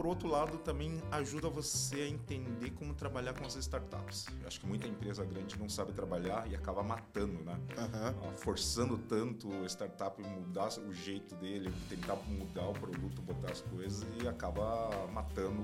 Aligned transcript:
por 0.00 0.06
outro 0.06 0.28
lado, 0.28 0.56
também 0.56 0.98
ajuda 1.10 1.50
você 1.50 1.96
a 1.96 2.08
entender 2.08 2.70
como 2.70 2.94
trabalhar 2.94 3.34
com 3.34 3.44
as 3.44 3.54
startups. 3.56 4.28
Eu 4.40 4.46
acho 4.46 4.58
que 4.58 4.66
muita 4.66 4.88
empresa 4.88 5.22
grande 5.26 5.58
não 5.58 5.68
sabe 5.68 5.92
trabalhar 5.92 6.50
e 6.50 6.54
acaba 6.54 6.82
matando, 6.82 7.44
né? 7.44 7.60
Aham. 7.76 8.14
Forçando 8.36 8.96
tanto 8.96 9.46
o 9.50 9.66
startup 9.66 10.18
mudar 10.22 10.68
o 10.78 10.90
jeito 10.90 11.34
dele, 11.34 11.70
tentar 11.90 12.16
mudar 12.26 12.66
o 12.68 12.72
produto, 12.72 13.20
botar 13.20 13.52
as 13.52 13.60
coisas 13.60 14.06
e 14.22 14.26
acaba 14.26 14.88
matando 15.12 15.60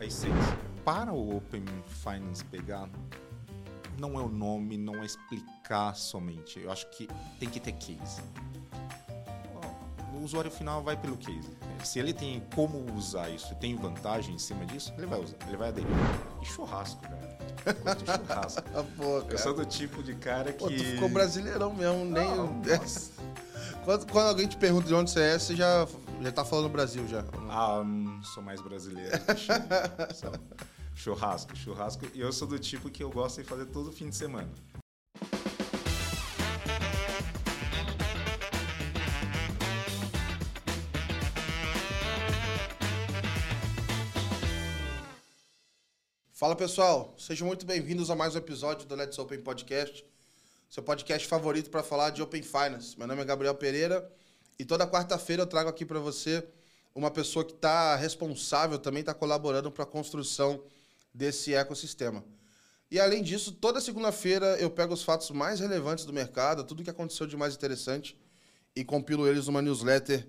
a 0.00 0.04
essência. 0.04 0.58
Para 0.84 1.12
o 1.12 1.36
Open 1.36 1.64
Finance 1.86 2.44
pegar, 2.44 2.90
não 4.00 4.18
é 4.18 4.22
o 4.24 4.28
nome, 4.28 4.76
não 4.76 4.96
é 4.96 5.06
explicar 5.06 5.94
somente. 5.94 6.58
Eu 6.58 6.72
acho 6.72 6.90
que 6.90 7.06
tem 7.38 7.48
que 7.48 7.60
ter 7.60 7.74
case. 7.74 8.20
O 10.16 10.24
usuário 10.24 10.50
final 10.50 10.82
vai 10.82 10.96
pelo 10.96 11.16
case. 11.16 11.48
Se 11.84 11.98
ele 11.98 12.12
tem 12.12 12.42
como 12.54 12.92
usar 12.94 13.28
isso, 13.28 13.54
tem 13.56 13.76
vantagem 13.76 14.34
em 14.34 14.38
cima 14.38 14.64
disso, 14.64 14.92
ele 14.96 15.06
vai 15.06 15.20
usar, 15.20 15.36
ele 15.46 15.56
vai 15.56 15.68
aderir. 15.68 15.88
E 16.42 16.46
churrasco, 16.46 17.00
cara. 17.02 17.38
Eu 17.66 17.74
gosto 17.74 18.04
de 18.04 18.12
churrasco. 18.12 18.62
Pô, 18.96 19.04
Eu 19.18 19.22
cara. 19.24 19.38
sou 19.38 19.54
do 19.54 19.64
tipo 19.66 20.02
de 20.02 20.14
cara 20.14 20.52
que. 20.52 20.58
Pô, 20.58 20.68
tu 20.68 20.84
ficou 20.84 21.08
brasileirão 21.08 21.72
mesmo, 21.74 22.04
nem. 22.04 22.24
Não, 22.36 22.62
quando, 23.84 24.10
quando 24.10 24.28
alguém 24.28 24.46
te 24.46 24.56
pergunta 24.56 24.86
de 24.88 24.94
onde 24.94 25.10
você 25.10 25.20
é, 25.20 25.38
você 25.38 25.54
já, 25.54 25.86
já 26.22 26.32
tá 26.32 26.44
falando 26.44 26.68
Brasil 26.70 27.06
já. 27.06 27.24
Ah, 27.48 27.80
hum, 27.80 28.20
sou 28.22 28.42
mais 28.42 28.60
brasileiro. 28.60 29.12
churrasco, 30.94 31.56
churrasco. 31.56 32.06
E 32.14 32.20
eu 32.20 32.32
sou 32.32 32.48
do 32.48 32.58
tipo 32.58 32.88
que 32.88 33.02
eu 33.02 33.10
gosto 33.10 33.42
de 33.42 33.48
fazer 33.48 33.66
todo 33.66 33.92
fim 33.92 34.08
de 34.08 34.16
semana. 34.16 34.48
Fala 46.46 46.54
pessoal, 46.54 47.12
sejam 47.18 47.44
muito 47.44 47.66
bem-vindos 47.66 48.08
a 48.08 48.14
mais 48.14 48.36
um 48.36 48.38
episódio 48.38 48.86
do 48.86 48.94
Let's 48.94 49.18
Open 49.18 49.40
Podcast, 49.40 50.06
seu 50.70 50.80
podcast 50.80 51.26
favorito 51.26 51.70
para 51.70 51.82
falar 51.82 52.10
de 52.10 52.22
Open 52.22 52.40
Finance. 52.40 52.96
Meu 52.96 53.08
nome 53.08 53.20
é 53.20 53.24
Gabriel 53.24 53.56
Pereira 53.56 54.08
e 54.56 54.64
toda 54.64 54.86
quarta-feira 54.86 55.42
eu 55.42 55.46
trago 55.48 55.68
aqui 55.68 55.84
para 55.84 55.98
você 55.98 56.46
uma 56.94 57.10
pessoa 57.10 57.44
que 57.44 57.50
está 57.50 57.96
responsável, 57.96 58.78
também 58.78 59.00
está 59.00 59.12
colaborando 59.12 59.72
para 59.72 59.82
a 59.82 59.86
construção 59.88 60.62
desse 61.12 61.52
ecossistema. 61.52 62.24
E 62.92 63.00
além 63.00 63.24
disso, 63.24 63.50
toda 63.50 63.80
segunda-feira 63.80 64.56
eu 64.60 64.70
pego 64.70 64.94
os 64.94 65.02
fatos 65.02 65.32
mais 65.32 65.58
relevantes 65.58 66.04
do 66.04 66.12
mercado, 66.12 66.62
tudo 66.62 66.84
que 66.84 66.90
aconteceu 66.90 67.26
de 67.26 67.36
mais 67.36 67.56
interessante 67.56 68.16
e 68.76 68.84
compilo 68.84 69.26
eles 69.26 69.48
numa 69.48 69.60
newsletter 69.60 70.28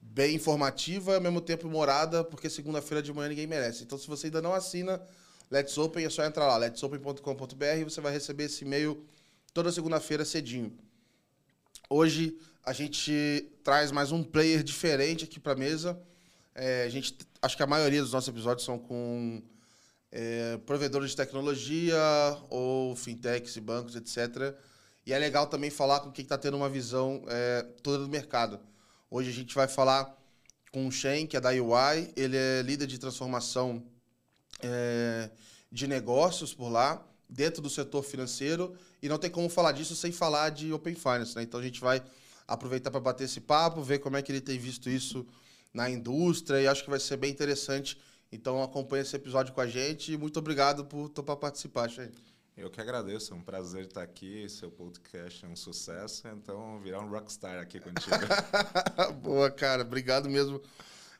bem 0.00 0.36
informativa 0.36 1.10
e 1.10 1.14
ao 1.16 1.20
mesmo 1.20 1.40
tempo 1.40 1.68
morada, 1.68 2.22
porque 2.22 2.48
segunda-feira 2.48 3.02
de 3.02 3.12
manhã 3.12 3.30
ninguém 3.30 3.48
merece. 3.48 3.82
Então, 3.82 3.98
se 3.98 4.06
você 4.06 4.28
ainda 4.28 4.40
não 4.40 4.54
assina 4.54 5.02
Let's 5.50 5.78
Open, 5.78 6.04
é 6.04 6.10
só 6.10 6.24
entrar 6.24 6.46
lá, 6.46 6.58
letsopen.com.br 6.58 7.64
e 7.80 7.84
você 7.84 8.02
vai 8.02 8.12
receber 8.12 8.44
esse 8.44 8.64
e-mail 8.64 9.02
toda 9.54 9.72
segunda-feira 9.72 10.22
cedinho. 10.22 10.76
Hoje 11.88 12.38
a 12.62 12.74
gente 12.74 13.50
traz 13.64 13.90
mais 13.90 14.12
um 14.12 14.22
player 14.22 14.62
diferente 14.62 15.24
aqui 15.24 15.40
para 15.40 15.54
mesa. 15.54 15.98
É, 16.54 16.82
a 16.84 16.88
gente, 16.90 17.16
acho 17.40 17.56
que 17.56 17.62
a 17.62 17.66
maioria 17.66 18.02
dos 18.02 18.12
nossos 18.12 18.28
episódios 18.28 18.66
são 18.66 18.78
com 18.78 19.42
é, 20.12 20.58
provedores 20.66 21.12
de 21.12 21.16
tecnologia 21.16 21.96
ou 22.50 22.94
fintechs 22.94 23.56
e 23.56 23.60
bancos, 23.62 23.96
etc. 23.96 24.54
E 25.06 25.14
é 25.14 25.18
legal 25.18 25.46
também 25.46 25.70
falar 25.70 26.00
com 26.00 26.12
quem 26.12 26.24
está 26.24 26.36
tendo 26.36 26.58
uma 26.58 26.68
visão 26.68 27.24
é, 27.26 27.62
toda 27.82 28.04
do 28.04 28.08
mercado. 28.10 28.60
Hoje 29.10 29.30
a 29.30 29.32
gente 29.32 29.54
vai 29.54 29.66
falar 29.66 30.14
com 30.70 30.86
o 30.86 30.92
Shen, 30.92 31.26
que 31.26 31.38
é 31.38 31.40
da 31.40 31.48
UI. 31.48 32.12
Ele 32.14 32.36
é 32.36 32.60
líder 32.60 32.86
de 32.86 32.98
transformação 32.98 33.82
é, 34.60 35.30
de 35.70 35.86
negócios 35.86 36.54
por 36.54 36.68
lá, 36.68 37.04
dentro 37.28 37.60
do 37.60 37.68
setor 37.68 38.02
financeiro. 38.02 38.74
E 39.02 39.08
não 39.08 39.18
tem 39.18 39.30
como 39.30 39.48
falar 39.48 39.72
disso 39.72 39.94
sem 39.94 40.10
falar 40.10 40.50
de 40.50 40.72
Open 40.72 40.94
Finance. 40.94 41.36
Né? 41.36 41.42
Então 41.42 41.60
a 41.60 41.62
gente 41.62 41.80
vai 41.80 42.02
aproveitar 42.46 42.90
para 42.90 43.00
bater 43.00 43.24
esse 43.24 43.40
papo, 43.40 43.82
ver 43.82 43.98
como 43.98 44.16
é 44.16 44.22
que 44.22 44.32
ele 44.32 44.40
tem 44.40 44.58
visto 44.58 44.88
isso 44.88 45.26
na 45.72 45.90
indústria. 45.90 46.60
E 46.60 46.66
acho 46.66 46.82
que 46.82 46.90
vai 46.90 47.00
ser 47.00 47.16
bem 47.16 47.30
interessante. 47.30 47.98
Então 48.32 48.62
acompanhe 48.62 49.02
esse 49.02 49.14
episódio 49.14 49.52
com 49.52 49.60
a 49.60 49.66
gente. 49.66 50.12
E 50.12 50.16
muito 50.16 50.38
obrigado 50.38 50.84
por 50.84 51.08
topar 51.08 51.36
participar. 51.36 51.88
Eu 52.56 52.70
que 52.70 52.80
agradeço, 52.80 53.32
é 53.32 53.36
um 53.36 53.40
prazer 53.40 53.84
estar 53.84 54.02
aqui. 54.02 54.48
Seu 54.48 54.70
podcast 54.70 55.44
é 55.44 55.48
um 55.48 55.54
sucesso, 55.54 56.26
então 56.28 56.80
virar 56.80 57.00
um 57.00 57.08
rockstar 57.08 57.60
aqui 57.60 57.78
contigo. 57.78 58.16
Boa, 59.22 59.48
cara. 59.48 59.82
Obrigado 59.82 60.28
mesmo 60.28 60.60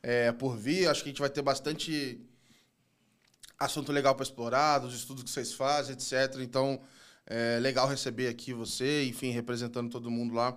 é, 0.02 0.32
por 0.32 0.56
vir. 0.56 0.88
Acho 0.88 1.02
que 1.02 1.10
a 1.10 1.12
gente 1.12 1.20
vai 1.20 1.30
ter 1.30 1.42
bastante 1.42 2.20
assunto 3.58 3.92
legal 3.92 4.14
para 4.14 4.22
explorar, 4.22 4.78
dos 4.78 4.94
estudos 4.94 5.24
que 5.24 5.30
vocês 5.30 5.52
fazem, 5.52 5.94
etc. 5.94 6.40
Então, 6.40 6.80
é 7.26 7.58
legal 7.60 7.88
receber 7.88 8.28
aqui 8.28 8.52
você, 8.52 9.04
enfim, 9.04 9.30
representando 9.30 9.90
todo 9.90 10.10
mundo 10.10 10.34
lá. 10.34 10.56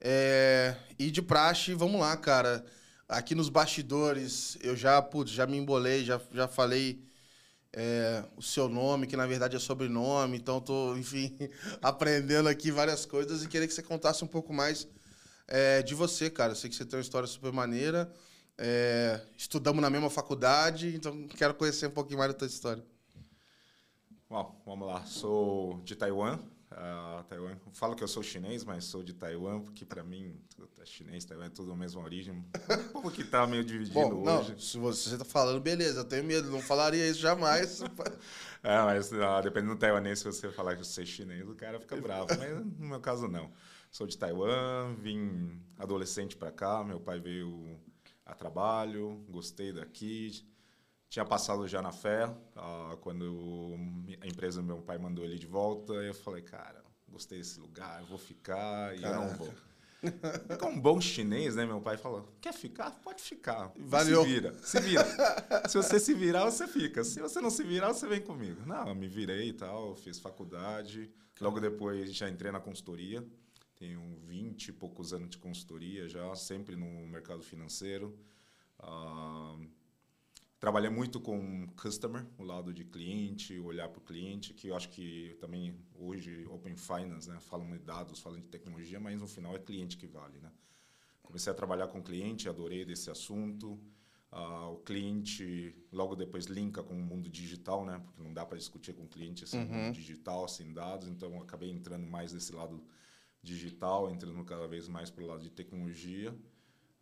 É, 0.00 0.74
e 0.98 1.10
de 1.10 1.20
praxe, 1.20 1.74
vamos 1.74 2.00
lá, 2.00 2.16
cara. 2.16 2.64
Aqui 3.08 3.34
nos 3.34 3.48
bastidores, 3.48 4.56
eu 4.62 4.76
já, 4.76 5.02
putz, 5.02 5.32
já 5.32 5.46
me 5.46 5.58
embolei, 5.58 6.04
já, 6.04 6.20
já 6.32 6.46
falei 6.46 7.02
é, 7.72 8.24
o 8.36 8.42
seu 8.42 8.68
nome, 8.68 9.06
que 9.06 9.16
na 9.16 9.26
verdade 9.26 9.56
é 9.56 9.58
sobrenome, 9.58 10.38
então 10.38 10.60
tô, 10.60 10.96
enfim, 10.96 11.36
aprendendo 11.82 12.48
aqui 12.48 12.70
várias 12.70 13.04
coisas 13.04 13.42
e 13.42 13.48
queria 13.48 13.66
que 13.66 13.74
você 13.74 13.82
contasse 13.82 14.24
um 14.24 14.28
pouco 14.28 14.52
mais 14.52 14.88
é, 15.46 15.82
de 15.82 15.94
você, 15.94 16.30
cara. 16.30 16.52
Eu 16.52 16.56
sei 16.56 16.70
que 16.70 16.76
você 16.76 16.84
tem 16.84 16.96
uma 16.98 17.02
história 17.02 17.26
super 17.26 17.52
maneira. 17.52 18.10
É, 18.62 19.18
estudamos 19.38 19.80
na 19.80 19.88
mesma 19.88 20.10
faculdade, 20.10 20.94
então 20.94 21.26
quero 21.28 21.54
conhecer 21.54 21.86
um 21.86 21.92
pouquinho 21.92 22.18
mais 22.18 22.30
da 22.30 22.38
tua 22.38 22.46
história. 22.46 22.84
Bom, 24.28 24.62
vamos 24.66 24.86
lá. 24.86 25.02
Sou 25.06 25.80
de 25.82 25.96
Taiwan. 25.96 26.38
Uh, 26.70 27.24
Taiwan. 27.24 27.56
Falo 27.72 27.96
que 27.96 28.04
eu 28.04 28.06
sou 28.06 28.22
chinês, 28.22 28.62
mas 28.62 28.84
sou 28.84 29.02
de 29.02 29.14
Taiwan, 29.14 29.62
porque 29.62 29.86
para 29.86 30.04
mim, 30.04 30.38
é 30.78 30.84
chinês, 30.84 31.24
Taiwan 31.24 31.46
é 31.46 31.48
tudo 31.48 31.72
a 31.72 31.76
mesma 31.76 32.02
origem. 32.02 32.44
Pouco 32.92 33.10
que 33.10 33.24
tá 33.24 33.46
meio 33.46 33.64
dividido 33.64 33.94
Bom, 33.94 34.22
não, 34.22 34.40
hoje. 34.40 34.54
se 34.58 34.76
você 34.76 35.16
tá 35.16 35.24
falando, 35.24 35.58
beleza, 35.58 36.00
eu 36.00 36.04
tenho 36.04 36.22
medo, 36.22 36.50
não 36.50 36.60
falaria 36.60 37.08
isso 37.08 37.20
jamais. 37.20 37.82
É, 38.62 38.76
mas 38.82 39.10
ah, 39.14 39.40
dependendo 39.40 39.74
do 39.74 39.78
taiwanês, 39.78 40.18
se 40.18 40.26
você 40.26 40.52
falar 40.52 40.76
que 40.76 40.84
você 40.84 41.00
é 41.00 41.06
chinês, 41.06 41.48
o 41.48 41.54
cara 41.54 41.80
fica 41.80 41.96
bravo. 41.96 42.26
Mas 42.38 42.66
no 42.78 42.88
meu 42.88 43.00
caso, 43.00 43.26
não. 43.26 43.50
Sou 43.90 44.06
de 44.06 44.18
Taiwan, 44.18 44.94
vim 44.96 45.58
adolescente 45.78 46.36
para 46.36 46.52
cá, 46.52 46.84
meu 46.84 47.00
pai 47.00 47.18
veio 47.18 47.80
a 48.30 48.34
trabalho, 48.34 49.24
gostei 49.28 49.72
daqui. 49.72 50.46
Tinha 51.08 51.24
passado 51.24 51.66
já 51.66 51.82
na 51.82 51.90
fé, 51.90 52.32
ah, 52.54 52.96
quando 53.00 53.74
a 54.20 54.26
empresa 54.26 54.60
do 54.60 54.66
meu 54.66 54.80
pai 54.80 54.96
mandou 54.96 55.24
ele 55.24 55.38
de 55.38 55.46
volta, 55.46 55.92
eu 55.94 56.14
falei, 56.14 56.42
cara, 56.42 56.84
gostei 57.08 57.38
desse 57.38 57.58
lugar, 57.58 58.00
eu 58.00 58.06
vou 58.06 58.18
ficar 58.18 58.96
e 58.96 59.02
eu 59.02 59.14
não 59.14 59.28
vou. 59.36 59.52
Como 60.58 60.76
um 60.76 60.80
bom 60.80 61.00
chinês, 61.00 61.56
né? 61.56 61.66
Meu 61.66 61.80
pai 61.80 61.96
falou: 61.96 62.26
quer 62.40 62.54
ficar? 62.54 62.90
Pode 63.02 63.22
ficar. 63.22 63.70
Valeu. 63.76 64.22
Se 64.22 64.28
vira, 64.28 64.54
se 64.62 64.80
vira. 64.80 65.68
se 65.68 65.76
você 65.76 66.00
se 66.00 66.14
virar, 66.14 66.44
você 66.44 66.66
fica. 66.66 67.04
Se 67.04 67.20
você 67.20 67.40
não 67.40 67.50
se 67.50 67.62
virar, 67.62 67.92
você 67.92 68.06
vem 68.06 68.20
comigo. 68.20 68.62
Não, 68.66 68.88
eu 68.88 68.94
me 68.94 69.08
virei 69.08 69.48
e 69.48 69.52
tal, 69.52 69.94
fiz 69.94 70.18
faculdade. 70.18 71.10
Logo 71.40 71.60
depois 71.60 72.14
já 72.14 72.28
entrei 72.28 72.50
na 72.50 72.60
consultoria. 72.60 73.24
Tenho 73.80 74.14
20 74.26 74.68
e 74.68 74.72
poucos 74.72 75.12
anos 75.12 75.30
de 75.30 75.38
consultoria 75.38 76.06
já, 76.06 76.36
sempre 76.36 76.76
no 76.76 77.08
mercado 77.08 77.42
financeiro. 77.42 78.16
Ah, 78.78 79.58
Trabalhei 80.60 80.90
muito 80.90 81.18
com 81.18 81.66
customer, 81.68 82.26
o 82.36 82.42
lado 82.42 82.70
de 82.70 82.84
cliente, 82.84 83.58
olhar 83.58 83.88
para 83.88 83.98
o 83.98 84.02
cliente, 84.02 84.52
que 84.52 84.68
eu 84.68 84.76
acho 84.76 84.90
que 84.90 85.34
também 85.40 85.74
hoje 85.94 86.46
Open 86.50 86.76
Finance, 86.76 87.30
né, 87.30 87.40
falam 87.40 87.70
de 87.70 87.78
dados, 87.78 88.20
falam 88.20 88.38
de 88.38 88.46
tecnologia, 88.46 89.00
mas 89.00 89.18
no 89.18 89.26
final 89.26 89.56
é 89.56 89.58
cliente 89.58 89.96
que 89.96 90.06
vale, 90.06 90.38
né? 90.38 90.52
Comecei 91.22 91.50
a 91.50 91.56
trabalhar 91.56 91.86
com 91.86 92.02
cliente, 92.02 92.46
adorei 92.46 92.84
desse 92.84 93.10
assunto. 93.10 93.80
Ah, 94.30 94.68
o 94.68 94.76
cliente 94.80 95.74
logo 95.90 96.14
depois 96.14 96.44
linka 96.44 96.82
com 96.82 96.92
o 96.92 97.02
mundo 97.02 97.30
digital, 97.30 97.82
né? 97.86 97.98
Porque 98.04 98.22
não 98.22 98.34
dá 98.34 98.44
para 98.44 98.58
discutir 98.58 98.92
com 98.92 99.04
o 99.04 99.08
cliente 99.08 99.48
sem 99.48 99.64
mundo 99.64 99.94
digital, 99.94 100.46
sem 100.46 100.74
dados. 100.74 101.08
Então 101.08 101.40
acabei 101.40 101.70
entrando 101.70 102.06
mais 102.06 102.34
desse 102.34 102.52
lado 102.52 102.84
digital, 103.42 104.10
entrando 104.10 104.44
cada 104.44 104.66
vez 104.66 104.88
mais 104.88 105.10
para 105.10 105.24
o 105.24 105.26
lado 105.26 105.42
de 105.42 105.50
tecnologia. 105.50 106.36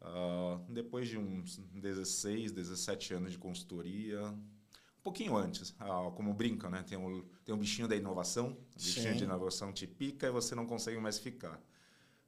Ah, 0.01 0.61
depois 0.69 1.09
de 1.09 1.19
uns 1.19 1.59
16, 1.75 2.53
17 2.53 3.15
anos 3.15 3.33
de 3.33 3.39
consultoria, 3.39 4.23
um 4.23 5.03
pouquinho 5.03 5.37
antes, 5.37 5.75
ah, 5.79 6.11
como 6.15 6.33
brinca, 6.33 6.69
né? 6.69 6.83
Tem 6.83 6.97
o, 6.97 7.23
tem 7.45 7.55
o 7.55 7.59
bichinho 7.59 7.89
da 7.89 7.97
inovação, 7.97 8.57
o 8.75 8.79
bichinho 8.79 9.13
Sim. 9.13 9.19
de 9.19 9.25
inovação 9.25 9.73
te 9.73 9.87
pica 9.87 10.27
e 10.27 10.31
você 10.31 10.55
não 10.55 10.67
consegue 10.67 10.99
mais 10.99 11.19
ficar. 11.19 11.61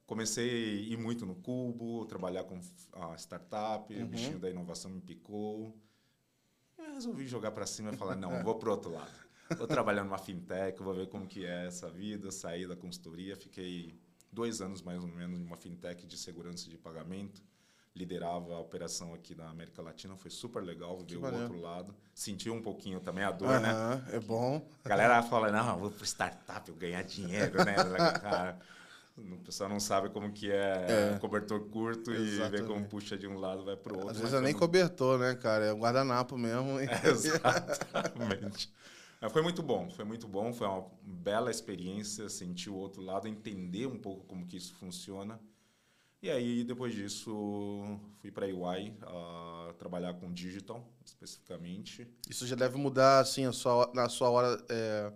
Comecei 0.05 0.49
a 0.49 0.93
ir 0.93 0.97
muito 0.97 1.25
no 1.25 1.35
cubo, 1.35 2.05
trabalhar 2.05 2.43
com 2.43 2.59
a 2.93 3.15
startup, 3.17 3.93
o 3.93 4.05
bichinho 4.05 4.39
da 4.39 4.49
inovação 4.49 4.91
me 4.91 4.99
picou. 4.99 5.77
Eu 6.77 6.93
resolvi 6.95 7.27
jogar 7.27 7.51
para 7.51 7.65
cima 7.65 7.91
e 7.91 7.95
falar, 7.95 8.15
não, 8.17 8.43
vou 8.43 8.55
pro 8.55 8.71
outro 8.71 8.91
lado. 8.91 9.30
Vou 9.57 9.67
trabalhar 9.67 10.03
numa 10.03 10.17
fintech, 10.17 10.81
vou 10.81 10.93
ver 10.93 11.07
como 11.07 11.27
que 11.27 11.45
é 11.45 11.67
essa 11.67 11.89
vida. 11.89 12.31
Saí 12.31 12.67
da 12.67 12.75
consultoria, 12.75 13.35
fiquei 13.35 13.95
dois 14.31 14.61
anos 14.61 14.81
mais 14.81 15.01
ou 15.01 15.07
menos 15.09 15.39
numa 15.39 15.57
fintech 15.57 16.05
de 16.05 16.17
segurança 16.17 16.69
de 16.69 16.77
pagamento. 16.77 17.41
liderava 17.93 18.53
a 18.55 18.59
operação 18.59 19.13
aqui 19.13 19.35
na 19.35 19.49
América 19.49 19.81
Latina. 19.81 20.15
Foi 20.15 20.31
super 20.31 20.63
legal 20.63 20.97
ver 20.99 21.17
o 21.17 21.33
outro 21.33 21.59
lado. 21.59 21.93
Senti 22.15 22.49
um 22.49 22.61
pouquinho 22.61 23.01
também 23.01 23.23
a 23.25 23.31
dor, 23.31 23.59
né? 23.59 23.69
Aham, 23.71 24.03
é 24.13 24.19
bom. 24.19 24.65
A 24.85 24.87
galera 24.87 25.21
fala, 25.21 25.51
não, 25.51 25.77
vou 25.77 25.91
pro 25.91 26.05
startup, 26.05 26.69
eu 26.69 26.75
ganhar 26.75 27.03
dinheiro, 27.03 27.57
né? 27.65 27.75
Cara, 28.21 28.57
o 29.17 29.37
pessoal 29.39 29.69
não 29.69 29.79
sabe 29.81 30.09
como 30.09 30.31
que 30.31 30.49
é, 30.49 31.15
É. 31.15 31.19
cobertor 31.19 31.59
curto 31.69 32.11
e 32.11 32.15
ver 32.15 32.21
Exatamente. 32.21 32.63
como 32.63 32.87
puxa 32.87 33.17
de 33.17 33.27
um 33.27 33.37
lado 33.37 33.65
vai 33.65 33.75
pro 33.75 33.93
outro. 33.95 34.11
Às 34.11 34.17
vezes 34.19 34.33
é 34.35 34.39
nem 34.39 34.53
cobertor, 34.53 35.19
né, 35.19 35.35
cara? 35.35 35.65
É 35.65 35.73
um 35.73 35.79
guardanapo 35.79 36.37
mesmo. 36.37 36.79
Exatamente. 37.03 38.71
Foi 39.29 39.43
muito 39.43 39.61
bom, 39.61 39.89
foi 39.89 40.03
muito 40.03 40.27
bom, 40.27 40.51
foi 40.51 40.67
uma 40.67 40.89
bela 41.03 41.51
experiência 41.51 42.27
sentir 42.27 42.71
o 42.71 42.75
outro 42.75 43.03
lado, 43.03 43.27
entender 43.27 43.85
um 43.85 43.97
pouco 43.97 44.25
como 44.25 44.47
que 44.47 44.57
isso 44.57 44.73
funciona. 44.75 45.39
E 46.23 46.29
aí, 46.29 46.63
depois 46.63 46.93
disso, 46.93 47.99
fui 48.19 48.31
para 48.31 48.45
a 48.45 48.49
UI 48.49 48.95
ah, 49.01 49.73
trabalhar 49.77 50.13
com 50.15 50.31
digital, 50.31 50.87
especificamente. 51.03 52.07
Isso 52.29 52.45
já 52.45 52.55
deve 52.55 52.77
mudar, 52.77 53.19
assim, 53.19 53.45
a 53.45 53.51
sua, 53.51 53.91
na 53.93 54.07
sua 54.07 54.29
hora, 54.29 54.63
é, 54.69 55.11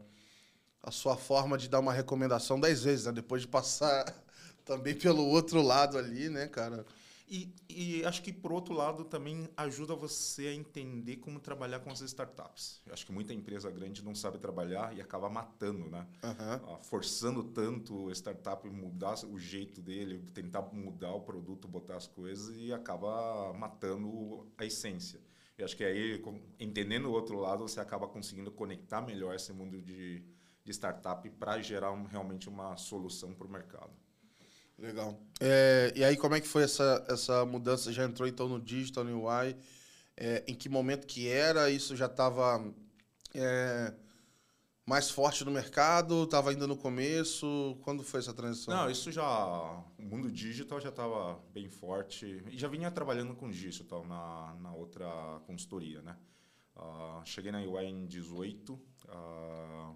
a 0.82 0.92
sua 0.92 1.16
forma 1.16 1.58
de 1.58 1.68
dar 1.68 1.80
uma 1.80 1.94
recomendação 1.94 2.60
dez 2.60 2.84
vezes, 2.84 3.06
né? 3.06 3.12
Depois 3.12 3.44
de 3.44 3.48
passar 3.48 4.04
também 4.66 4.96
pelo 4.96 5.26
outro 5.28 5.62
lado 5.62 5.98
ali, 5.98 6.30
né, 6.30 6.48
cara? 6.48 6.86
E, 7.28 7.56
e 7.68 8.06
acho 8.06 8.22
que, 8.22 8.32
por 8.32 8.52
outro 8.52 8.74
lado, 8.74 9.04
também 9.04 9.50
ajuda 9.58 9.96
você 9.96 10.48
a 10.48 10.54
entender 10.54 11.18
como 11.18 11.40
trabalhar 11.40 11.80
com 11.80 11.90
as 11.90 12.02
startups. 12.02 12.82
Eu 12.86 12.94
acho 12.94 13.04
que 13.04 13.12
muita 13.12 13.34
empresa 13.34 13.72
grande 13.72 14.04
não 14.04 14.14
sabe 14.14 14.38
trabalhar 14.38 14.96
e 14.96 15.02
acaba 15.02 15.28
matando, 15.28 15.90
né? 15.90 16.08
Ah, 16.22 16.78
forçando 16.84 17.44
tanto 17.44 17.96
o 18.06 18.12
startup 18.12 18.70
mudar 18.70 19.16
o 19.26 19.40
jeito 19.40 19.82
dele, 19.82 20.20
tentar 20.36 20.62
mudar 20.72 21.14
o 21.14 21.22
produto, 21.22 21.68
botar 21.68 21.96
as 21.96 22.06
coisas 22.08 22.56
e 22.56 22.72
acaba 22.72 23.52
matando 23.54 24.48
a 24.56 24.64
essência. 24.66 25.20
Eu 25.58 25.66
acho 25.66 25.76
que 25.76 25.84
aí, 25.84 26.22
entendendo 26.60 27.06
o 27.08 27.12
outro 27.12 27.40
lado, 27.40 27.68
você 27.68 27.80
acaba 27.80 28.08
conseguindo 28.08 28.52
conectar 28.52 29.02
melhor 29.02 29.34
esse 29.34 29.52
mundo 29.52 29.82
de, 29.82 30.22
de 30.64 30.72
startup 30.74 31.28
para 31.32 31.60
gerar 31.62 31.92
um- 31.92 32.04
realmente 32.06 32.50
uma 32.50 32.76
solução 32.78 33.34
para 33.34 33.48
o 33.48 33.50
mercado. 33.50 33.92
Legal. 34.78 35.18
É, 35.40 35.94
e 35.96 36.04
aí, 36.04 36.18
como 36.18 36.36
é 36.36 36.42
que 36.42 36.48
foi 36.48 36.64
essa, 36.64 37.06
essa 37.08 37.46
mudança? 37.46 37.94
Já 37.94 38.04
entrou, 38.04 38.28
então, 38.28 38.48
no 38.48 38.60
digital, 38.60 39.04
no 39.04 39.26
UI? 39.26 39.56
É, 40.18 40.44
em 40.48 40.54
que 40.54 40.70
momento 40.70 41.08
que 41.08 41.28
era? 41.28 41.70
Isso 41.70 41.96
já 41.96 42.06
estava 42.06 42.64
mais 44.86 45.10
forte 45.10 45.44
no 45.44 45.52
mercado? 45.52 46.24
Estava 46.24 46.52
ainda 46.52 46.68
no 46.68 46.78
começo? 46.78 47.78
Quando 47.82 48.04
foi 48.04 48.20
essa 48.20 48.34
transição? 48.34 48.74
Não, 48.76 48.90
isso 48.90 49.12
já. 49.12 49.84
O 49.98 50.04
mundo 50.04 50.32
digital 50.32 50.80
já 50.80 50.90
estava 50.90 51.40
bem 51.54 51.68
forte. 51.70 52.44
E 52.50 52.58
já 52.58 52.68
vinha 52.68 52.92
trabalhando 52.92 53.36
com 53.36 53.50
digital 53.50 54.06
na, 54.06 54.56
na 54.62 54.74
outra 54.74 55.08
consultoria, 55.48 56.02
né? 56.02 56.16
Ah, 56.76 57.22
cheguei 57.26 57.52
na 57.52 57.60
UI 57.60 57.86
em 57.86 58.06
18. 58.06 58.80
ah, 59.10 59.94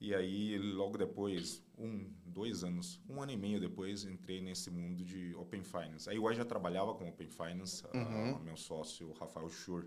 e 0.00 0.14
aí, 0.14 0.58
logo 0.58 0.98
depois, 0.98 1.62
um, 1.78 2.12
dois 2.26 2.62
anos, 2.64 3.00
um 3.08 3.22
ano 3.22 3.32
e 3.32 3.36
meio 3.36 3.60
depois, 3.60 4.04
entrei 4.04 4.40
nesse 4.40 4.70
mundo 4.70 5.04
de 5.04 5.34
Open 5.36 5.62
Finance. 5.62 6.08
A 6.10 6.12
UI 6.12 6.34
já 6.34 6.44
trabalhava 6.44 6.94
com 6.94 7.08
Open 7.08 7.28
Finance. 7.28 7.82
ah, 7.92 8.38
meu 8.42 8.56
sócio, 8.56 9.12
Rafael 9.12 9.48
Schur, 9.48 9.86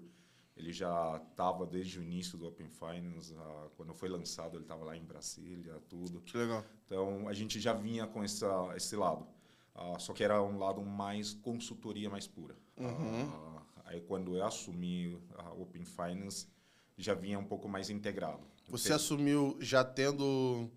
ele 0.55 0.73
já 0.73 1.21
estava 1.29 1.65
desde 1.65 1.99
o 1.99 2.03
início 2.03 2.37
do 2.37 2.47
Open 2.47 2.69
Finance. 2.69 3.33
ah, 3.37 3.67
quando 3.75 3.93
foi 3.93 4.09
lançado, 4.09 4.57
ele 4.57 4.63
estava 4.63 4.83
lá 4.83 4.97
em 4.97 5.03
Brasília, 5.03 5.79
tudo. 5.87 6.21
Que 6.21 6.37
legal. 6.37 6.65
Então 6.85 7.27
a 7.27 7.33
gente 7.33 7.59
já 7.59 7.73
vinha 7.73 8.07
com 8.07 8.23
essa, 8.23 8.73
esse 8.75 8.95
lado. 8.95 9.27
Ah, 9.75 9.99
só 9.99 10.13
que 10.13 10.23
era 10.23 10.41
um 10.41 10.57
lado 10.57 10.81
mais 10.81 11.33
consultoria 11.35 12.09
mais 12.09 12.27
pura. 12.27 12.55
Ah, 12.79 13.61
aí 13.85 14.01
quando 14.01 14.35
eu 14.35 14.43
assumi 14.43 15.21
a 15.35 15.51
Open 15.53 15.85
Finance, 15.85 16.47
já 16.97 17.13
vinha 17.13 17.37
um 17.37 17.45
pouco 17.45 17.69
mais 17.69 17.89
integrado. 17.91 18.41
Você 18.67 18.91
assumiu 18.91 19.57
já 19.61 19.83
tendo 19.83 20.69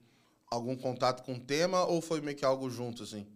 algum 0.47 0.77
contato 0.77 1.25
com 1.25 1.35
o 1.35 1.41
tema 1.41 1.85
ou 1.85 2.01
foi 2.01 2.21
meio 2.21 2.37
que 2.37 2.45
algo 2.45 2.71
junto, 2.71 3.03
assim? 3.03 3.27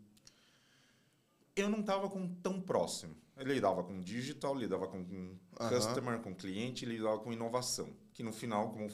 Eu 1.57 1.69
não 1.69 1.81
estava 1.81 2.09
com 2.09 2.27
tão 2.37 2.61
próximo. 2.61 3.17
Eu 3.37 3.47
lidava 3.47 3.83
com 3.83 4.01
digital, 4.01 4.55
lidava 4.55 4.87
com, 4.87 5.05
com 5.05 5.39
customer, 5.69 6.21
com 6.21 6.35
cliente, 6.35 6.87
lidava 6.87 7.19
com 7.19 7.33
inovação. 7.33 7.89
Que 8.13 8.23
no 8.23 8.33
final, 8.33 8.71
como 8.71 8.89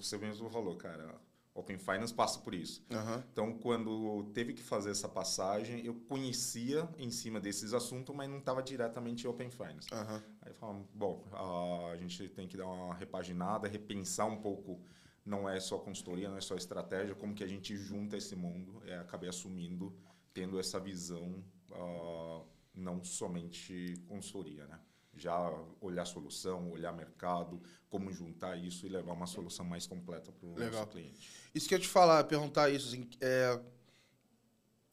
você 0.00 0.16
mesmo 0.16 0.48
falou, 0.48 0.76
cara, 0.76 1.20
Open 1.54 1.78
Finance 1.78 2.12
passa 2.12 2.40
por 2.40 2.52
isso. 2.52 2.84
Aham. 2.90 3.24
Então, 3.32 3.56
quando 3.58 4.24
teve 4.34 4.52
que 4.52 4.62
fazer 4.62 4.90
essa 4.90 5.08
passagem, 5.08 5.86
eu 5.86 5.94
conhecia 5.94 6.88
em 6.98 7.10
cima 7.10 7.40
desses 7.40 7.72
assuntos, 7.72 8.14
mas 8.14 8.28
não 8.28 8.38
estava 8.38 8.60
diretamente 8.60 9.28
Open 9.28 9.50
Finance. 9.50 9.88
Aham. 9.92 10.22
Aí 10.42 10.52
falamos, 10.52 10.86
bom, 10.92 11.24
a 11.32 11.96
gente 11.96 12.28
tem 12.30 12.48
que 12.48 12.56
dar 12.56 12.66
uma 12.66 12.94
repaginada, 12.94 13.68
repensar 13.68 14.26
um 14.26 14.40
pouco. 14.40 14.82
Não 15.24 15.48
é 15.48 15.58
só 15.60 15.78
consultoria, 15.78 16.28
não 16.28 16.36
é 16.36 16.40
só 16.40 16.56
estratégia, 16.56 17.14
como 17.14 17.34
que 17.34 17.44
a 17.44 17.46
gente 17.48 17.76
junta 17.76 18.16
esse 18.16 18.34
mundo. 18.34 18.82
É, 18.84 18.98
acabei 18.98 19.28
assumindo, 19.28 19.96
tendo 20.34 20.58
essa 20.58 20.80
visão, 20.80 21.42
ah, 21.72 22.42
não 22.74 23.02
somente 23.04 23.94
consultoria, 24.08 24.66
né? 24.66 24.80
Já 25.16 25.38
olhar 25.80 26.04
solução, 26.04 26.72
olhar 26.72 26.92
mercado, 26.92 27.62
como 27.88 28.10
juntar 28.12 28.56
isso 28.56 28.84
e 28.84 28.88
levar 28.88 29.12
uma 29.12 29.28
solução 29.28 29.64
mais 29.64 29.86
completa 29.86 30.32
para 30.32 30.48
o 30.48 30.58
nosso 30.58 30.88
cliente. 30.88 31.30
Isso 31.54 31.68
que 31.68 31.74
eu 31.74 31.78
te 31.78 31.86
falar, 31.86 32.24
perguntar 32.24 32.68
isso, 32.68 32.88
assim, 32.88 33.08
é, 33.20 33.60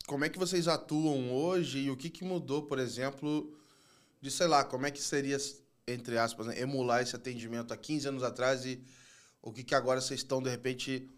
como 0.06 0.24
é 0.24 0.30
que 0.30 0.38
vocês 0.38 0.68
atuam 0.68 1.34
hoje 1.34 1.80
e 1.80 1.90
o 1.90 1.98
que, 1.98 2.10
que 2.10 2.24
mudou, 2.24 2.64
por 2.64 2.78
exemplo, 2.78 3.52
de, 4.22 4.30
sei 4.30 4.46
lá, 4.46 4.64
como 4.64 4.86
é 4.86 4.92
que 4.92 5.02
seria, 5.02 5.38
entre 5.88 6.20
aspas, 6.20 6.46
né, 6.46 6.60
emular 6.60 7.02
esse 7.02 7.16
atendimento 7.16 7.74
há 7.74 7.78
15 7.78 8.08
anos 8.10 8.24
atrás 8.24 8.64
e 8.66 8.80
o 9.42 9.52
que, 9.52 9.64
que 9.64 9.74
agora 9.74 10.00
vocês 10.00 10.20
estão, 10.20 10.40
de 10.40 10.52
repente, 10.52 11.10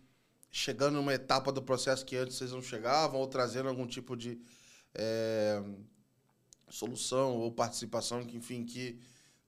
chegando 0.49 0.95
numa 0.95 1.13
etapa 1.13 1.51
do 1.51 1.61
processo 1.61 2.05
que 2.05 2.15
antes 2.15 2.37
vocês 2.37 2.51
não 2.51 2.61
chegavam 2.61 3.19
ou 3.19 3.27
trazendo 3.27 3.67
algum 3.67 3.85
tipo 3.85 4.15
de 4.15 4.39
é, 4.95 5.61
solução 6.69 7.35
ou 7.37 7.51
participação 7.51 8.25
que, 8.25 8.37
enfim, 8.37 8.63
que 8.63 8.97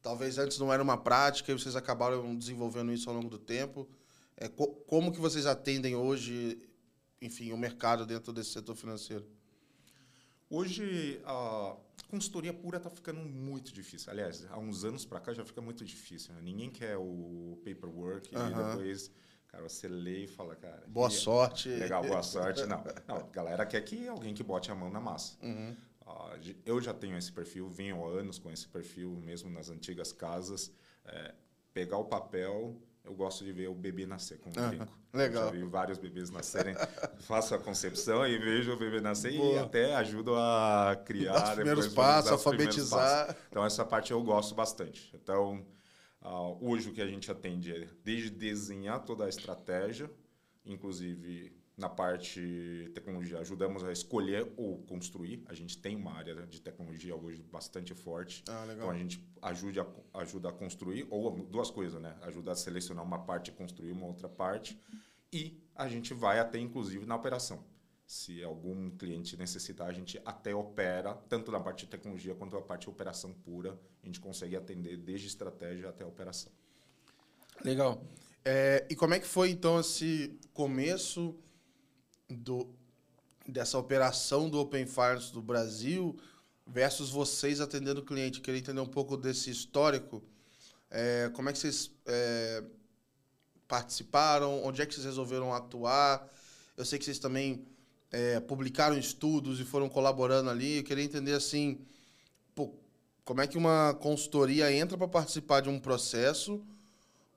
talvez 0.01 0.37
antes 0.37 0.59
não 0.59 0.73
era 0.73 0.83
uma 0.83 0.97
prática 0.97 1.51
e 1.51 1.57
vocês 1.57 1.75
acabaram 1.75 2.35
desenvolvendo 2.35 2.91
isso 2.91 3.09
ao 3.09 3.15
longo 3.15 3.29
do 3.29 3.39
tempo. 3.39 3.87
É, 4.37 4.47
co- 4.49 4.67
como 4.87 5.11
que 5.11 5.19
vocês 5.19 5.45
atendem 5.45 5.95
hoje, 5.95 6.59
enfim, 7.21 7.51
o 7.51 7.57
mercado 7.57 8.05
dentro 8.05 8.33
desse 8.33 8.51
setor 8.51 8.75
financeiro? 8.75 9.25
Hoje, 10.49 11.19
a 11.25 11.75
consultoria 12.09 12.53
pura 12.53 12.77
está 12.77 12.89
ficando 12.89 13.19
muito 13.19 13.73
difícil. 13.73 14.11
Aliás, 14.11 14.45
há 14.51 14.57
uns 14.59 14.83
anos 14.83 15.05
para 15.05 15.19
cá 15.19 15.33
já 15.33 15.43
fica 15.43 15.61
muito 15.61 15.83
difícil. 15.83 16.33
né? 16.33 16.41
Ninguém 16.41 16.69
quer 16.69 16.97
o 16.97 17.57
paperwork 17.63 18.29
e 18.33 18.37
depois, 18.77 19.11
cara, 19.47 19.63
você 19.67 19.87
lê 19.87 20.25
e 20.25 20.27
fala, 20.27 20.55
cara... 20.55 20.83
Boa 20.87 21.09
sorte. 21.09 21.69
Legal, 21.69 22.03
boa 22.03 22.21
sorte. 22.23 22.65
Não, 22.65 22.83
não, 23.07 23.17
a 23.17 23.23
galera 23.29 23.65
quer 23.65 23.81
que 23.81 24.07
alguém 24.07 24.33
que 24.35 24.43
bote 24.43 24.69
a 24.69 24.75
mão 24.75 24.89
na 24.91 24.99
massa. 24.99 25.35
Uhum. 25.41 25.75
Ah, 26.05 26.37
eu 26.63 26.79
já 26.79 26.93
tenho 26.93 27.17
esse 27.17 27.31
perfil, 27.31 27.67
venho 27.67 28.05
há 28.05 28.09
anos 28.19 28.37
com 28.37 28.51
esse 28.51 28.67
perfil, 28.67 29.11
mesmo 29.25 29.49
nas 29.49 29.69
antigas 29.69 30.11
casas. 30.11 30.71
É, 31.05 31.33
pegar 31.73 31.97
o 31.97 32.05
papel, 32.05 32.79
eu 33.05 33.13
gosto 33.13 33.43
de 33.43 33.51
ver 33.51 33.67
o 33.67 33.75
bebê 33.75 34.05
nascer, 34.05 34.39
como 34.39 34.55
eu 34.57 34.63
Aham, 34.63 34.69
brinco. 34.77 34.99
legal. 35.13 35.45
Já 35.45 35.51
vi 35.51 35.63
vários 35.63 35.97
bebês 35.97 36.29
nascerem, 36.29 36.75
faço 37.21 37.53
a 37.55 37.59
concepção 37.59 38.25
e 38.27 38.37
vejo 38.37 38.73
o 38.73 38.77
bebê 38.77 38.99
nascer 38.99 39.33
e 39.33 39.37
Boa. 39.37 39.61
até 39.63 39.95
ajudo 39.95 40.35
a 40.35 41.01
criar. 41.05 41.43
Os 41.43 41.49
primeiros 41.51 41.87
passos, 41.87 42.31
alfabetizar. 42.31 43.27
passos. 43.27 43.41
Então, 43.49 43.65
essa 43.65 43.85
parte 43.85 44.11
eu 44.11 44.21
gosto 44.23 44.55
bastante. 44.55 45.11
Então, 45.13 45.65
ah, 46.21 46.49
hoje 46.59 46.89
o 46.89 46.93
que 46.93 47.01
a 47.01 47.07
gente 47.07 47.29
atende 47.31 47.71
é 47.71 47.87
desde 48.03 48.29
desenhar 48.31 49.03
toda 49.03 49.25
a 49.25 49.29
estratégia, 49.29 50.09
inclusive 50.65 51.55
na 51.77 51.89
parte 51.89 52.89
tecnologia, 52.93 53.39
ajudamos 53.39 53.83
a 53.83 53.91
escolher 53.91 54.49
ou 54.55 54.77
construir. 54.83 55.43
A 55.45 55.53
gente 55.53 55.77
tem 55.77 55.95
uma 55.95 56.13
área 56.13 56.47
de 56.47 56.61
tecnologia 56.61 57.15
hoje 57.15 57.43
bastante 57.43 57.93
forte. 57.93 58.43
Ah, 58.47 58.61
legal. 58.61 58.75
Então 58.75 58.89
a 58.89 58.97
gente 58.97 59.21
ajuda 59.41 59.87
a, 60.13 60.19
ajuda 60.21 60.49
a 60.49 60.51
construir, 60.53 61.05
ou 61.09 61.45
duas 61.45 61.69
coisas, 61.69 62.01
né? 62.01 62.15
Ajuda 62.21 62.53
a 62.53 62.55
selecionar 62.55 63.03
uma 63.03 63.19
parte 63.19 63.49
e 63.49 63.53
construir 63.53 63.91
uma 63.91 64.05
outra 64.05 64.29
parte. 64.29 64.79
E 65.33 65.61
a 65.75 65.89
gente 65.89 66.13
vai 66.13 66.39
até, 66.39 66.57
inclusive, 66.57 67.05
na 67.05 67.15
operação. 67.15 67.65
Se 68.07 68.41
algum 68.41 68.89
cliente 68.91 69.35
necessitar, 69.35 69.89
a 69.89 69.93
gente 69.93 70.21
até 70.23 70.55
opera, 70.55 71.13
tanto 71.27 71.51
na 71.51 71.59
parte 71.59 71.85
de 71.85 71.91
tecnologia 71.91 72.35
quanto 72.35 72.55
na 72.55 72.61
parte 72.61 72.83
de 72.83 72.89
operação 72.89 73.33
pura. 73.33 73.77
A 74.01 74.05
gente 74.05 74.21
consegue 74.21 74.55
atender 74.55 74.95
desde 74.95 75.27
estratégia 75.27 75.89
até 75.89 76.05
operação. 76.05 76.51
Legal. 77.63 78.01
É, 78.45 78.85
e 78.89 78.95
como 78.95 79.13
é 79.15 79.19
que 79.19 79.25
foi, 79.25 79.49
então, 79.49 79.79
esse 79.79 80.39
começo 80.53 81.35
do, 82.29 82.67
dessa 83.47 83.77
operação 83.77 84.49
do 84.49 84.59
Open 84.59 84.85
Finance 84.85 85.31
do 85.31 85.41
Brasil 85.41 86.17
versus 86.65 87.09
vocês 87.09 87.61
atendendo 87.61 88.01
o 88.01 88.05
cliente? 88.05 88.41
Queria 88.41 88.59
entender 88.59 88.81
um 88.81 88.87
pouco 88.87 89.15
desse 89.17 89.49
histórico. 89.49 90.23
É, 90.89 91.29
como 91.33 91.49
é 91.49 91.53
que 91.53 91.59
vocês 91.59 91.91
é, 92.05 92.63
participaram? 93.67 94.63
Onde 94.63 94.81
é 94.81 94.85
que 94.85 94.93
vocês 94.93 95.05
resolveram 95.05 95.53
atuar? 95.53 96.27
Eu 96.77 96.85
sei 96.85 96.99
que 96.99 97.05
vocês 97.05 97.19
também 97.19 97.65
é, 98.11 98.39
publicaram 98.39 98.97
estudos 98.97 99.59
e 99.59 99.65
foram 99.65 99.89
colaborando 99.89 100.49
ali. 100.49 100.77
Eu 100.77 100.83
queria 100.83 101.03
entender, 101.03 101.33
assim, 101.33 101.79
pô, 102.53 102.73
como 103.23 103.41
é 103.41 103.47
que 103.47 103.57
uma 103.57 103.93
consultoria 103.95 104.71
entra 104.71 104.97
para 104.97 105.07
participar 105.07 105.61
de 105.61 105.69
um 105.69 105.79
processo 105.79 106.63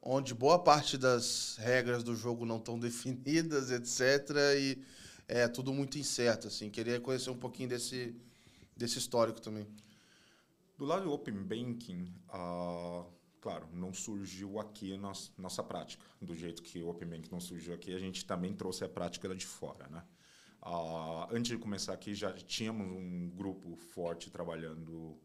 onde 0.02 0.34
boa 0.34 0.58
parte 0.58 0.96
das 0.96 1.56
regras 1.58 2.02
do 2.02 2.14
jogo 2.14 2.44
não 2.44 2.58
estão 2.58 2.78
definidas, 2.78 3.70
etc. 3.72 4.30
E 4.58 4.82
é 5.26 5.48
tudo 5.48 5.72
muito 5.72 5.98
incerto, 5.98 6.48
assim. 6.48 6.70
Queria 6.70 7.00
conhecer 7.00 7.30
um 7.30 7.36
pouquinho 7.36 7.68
desse, 7.68 8.14
desse 8.76 8.98
histórico 8.98 9.40
também. 9.40 9.66
Do 10.76 10.84
lado 10.84 11.04
do 11.04 11.12
Open 11.12 11.34
Banking, 11.34 12.14
uh, 12.28 13.04
claro, 13.40 13.68
não 13.72 13.92
surgiu 13.92 14.60
aqui 14.60 14.94
a 14.94 14.96
nossa, 14.96 15.30
nossa 15.36 15.62
prática. 15.62 16.04
Do 16.20 16.34
jeito 16.34 16.62
que 16.62 16.82
o 16.82 16.88
Open 16.88 17.08
Banking 17.08 17.30
não 17.32 17.40
surgiu 17.40 17.74
aqui, 17.74 17.92
a 17.94 17.98
gente 17.98 18.24
também 18.24 18.54
trouxe 18.54 18.84
a 18.84 18.88
prática 18.88 19.34
de 19.34 19.44
fora, 19.44 19.88
né? 19.88 20.04
Uh, 20.62 21.26
antes 21.30 21.50
de 21.50 21.58
começar 21.58 21.92
aqui, 21.92 22.14
já 22.14 22.32
tínhamos 22.32 22.86
um 22.86 23.30
grupo 23.30 23.76
forte 23.76 24.30
trabalhando 24.30 25.18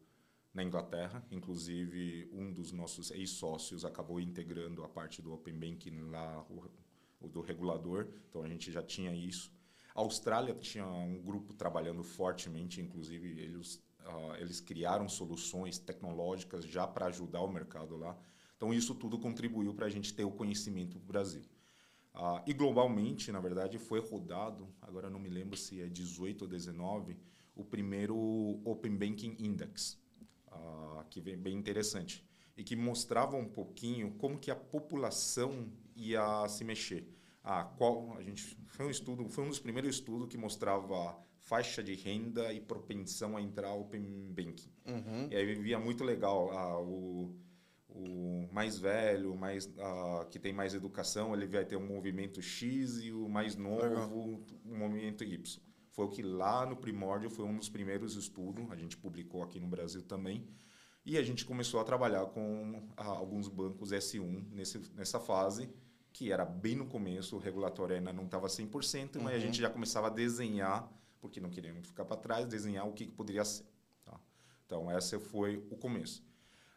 na 0.54 0.62
Inglaterra. 0.62 1.26
Inclusive, 1.30 2.30
um 2.32 2.52
dos 2.52 2.70
nossos 2.70 3.10
ex-sócios 3.10 3.84
acabou 3.84 4.20
integrando 4.20 4.84
a 4.84 4.88
parte 4.88 5.20
do 5.20 5.34
Open 5.34 5.58
Banking 5.58 6.00
lá, 6.10 6.46
o, 6.48 7.28
do 7.28 7.40
regulador. 7.40 8.06
Então, 8.28 8.42
a 8.44 8.48
gente 8.48 8.70
já 8.70 8.82
tinha 8.82 9.12
isso. 9.12 9.52
A 9.94 10.00
Austrália 10.00 10.54
tinha 10.54 10.86
um 10.86 11.20
grupo 11.20 11.52
trabalhando 11.52 12.02
fortemente, 12.04 12.80
inclusive, 12.80 13.40
eles, 13.40 13.82
uh, 14.00 14.34
eles 14.38 14.60
criaram 14.60 15.08
soluções 15.08 15.78
tecnológicas 15.78 16.64
já 16.64 16.86
para 16.86 17.06
ajudar 17.06 17.40
o 17.40 17.52
mercado 17.52 17.96
lá. 17.96 18.16
Então, 18.56 18.72
isso 18.72 18.94
tudo 18.94 19.18
contribuiu 19.18 19.74
para 19.74 19.86
a 19.86 19.90
gente 19.90 20.14
ter 20.14 20.24
o 20.24 20.30
conhecimento 20.30 20.98
do 20.98 21.04
Brasil. 21.04 21.42
Uh, 22.14 22.40
e 22.46 22.52
globalmente, 22.52 23.32
na 23.32 23.40
verdade, 23.40 23.76
foi 23.76 23.98
rodado, 23.98 24.68
agora 24.80 25.10
não 25.10 25.18
me 25.18 25.28
lembro 25.28 25.56
se 25.56 25.80
é 25.80 25.88
18 25.88 26.42
ou 26.42 26.48
19, 26.48 27.16
o 27.56 27.64
primeiro 27.64 28.16
Open 28.64 28.96
Banking 28.96 29.36
Index 29.40 30.03
uh, 30.54 31.04
que 31.10 31.20
vem 31.20 31.36
bem 31.36 31.56
interessante 31.56 32.24
e 32.56 32.62
que 32.62 32.76
mostrava 32.76 33.36
um 33.36 33.48
pouquinho 33.48 34.12
como 34.12 34.38
que 34.38 34.50
a 34.50 34.56
população 34.56 35.72
ia 35.96 36.46
se 36.48 36.64
mexer. 36.64 37.08
Ah, 37.42 37.64
qual 37.64 38.16
a 38.16 38.22
gente 38.22 38.42
foi 38.66 38.86
um 38.86 38.90
estudo, 38.90 39.28
foi 39.28 39.44
um 39.44 39.48
dos 39.48 39.58
primeiros 39.58 39.96
estudos 39.96 40.28
que 40.28 40.38
mostrava 40.38 41.16
faixa 41.40 41.82
de 41.82 41.94
renda 41.94 42.52
e 42.52 42.60
propensão 42.60 43.36
a 43.36 43.42
entrar 43.42 43.74
open 43.74 44.32
banking. 44.32 44.70
Uhum. 44.86 45.28
E 45.30 45.36
aí 45.36 45.54
via 45.54 45.78
muito 45.78 46.02
legal 46.02 46.50
ah, 46.52 46.80
o, 46.80 47.36
o 47.88 48.48
mais 48.50 48.78
velho, 48.78 49.36
mais 49.36 49.70
ah, 49.78 50.26
que 50.30 50.38
tem 50.38 50.54
mais 50.54 50.72
educação, 50.72 51.34
ele 51.34 51.46
vai 51.46 51.66
ter 51.66 51.76
um 51.76 51.86
movimento 51.86 52.40
X 52.40 53.02
e 53.02 53.12
o 53.12 53.28
mais 53.28 53.56
novo 53.56 53.82
legal. 53.82 54.10
um 54.10 54.78
movimento 54.78 55.22
Y. 55.22 55.60
Foi 55.94 56.06
o 56.06 56.08
que 56.08 56.22
lá 56.22 56.66
no 56.66 56.76
primórdio 56.76 57.30
foi 57.30 57.44
um 57.44 57.56
dos 57.56 57.68
primeiros 57.68 58.16
estudos, 58.16 58.68
a 58.72 58.74
gente 58.74 58.96
publicou 58.96 59.44
aqui 59.44 59.60
no 59.60 59.68
Brasil 59.68 60.02
também. 60.02 60.44
E 61.06 61.16
a 61.16 61.22
gente 61.22 61.44
começou 61.44 61.78
a 61.78 61.84
trabalhar 61.84 62.26
com 62.26 62.88
ah, 62.96 63.04
alguns 63.04 63.46
bancos 63.46 63.92
S1 63.92 64.44
nesse, 64.50 64.78
nessa 64.96 65.20
fase, 65.20 65.72
que 66.12 66.32
era 66.32 66.44
bem 66.44 66.74
no 66.74 66.86
começo, 66.86 67.36
o 67.36 67.38
regulatório 67.38 67.94
ainda 67.94 68.12
não 68.12 68.24
estava 68.24 68.48
100%, 68.48 69.16
uhum. 69.16 69.22
mas 69.22 69.36
a 69.36 69.38
gente 69.38 69.60
já 69.60 69.70
começava 69.70 70.08
a 70.08 70.10
desenhar, 70.10 70.90
porque 71.20 71.40
não 71.40 71.48
queríamos 71.48 71.86
ficar 71.86 72.04
para 72.04 72.16
trás, 72.16 72.44
desenhar 72.44 72.88
o 72.88 72.92
que, 72.92 73.06
que 73.06 73.12
poderia 73.12 73.44
ser. 73.44 73.64
Tá? 74.04 74.18
Então, 74.66 74.90
esse 74.98 75.16
foi 75.20 75.64
o 75.70 75.76
começo. 75.76 76.24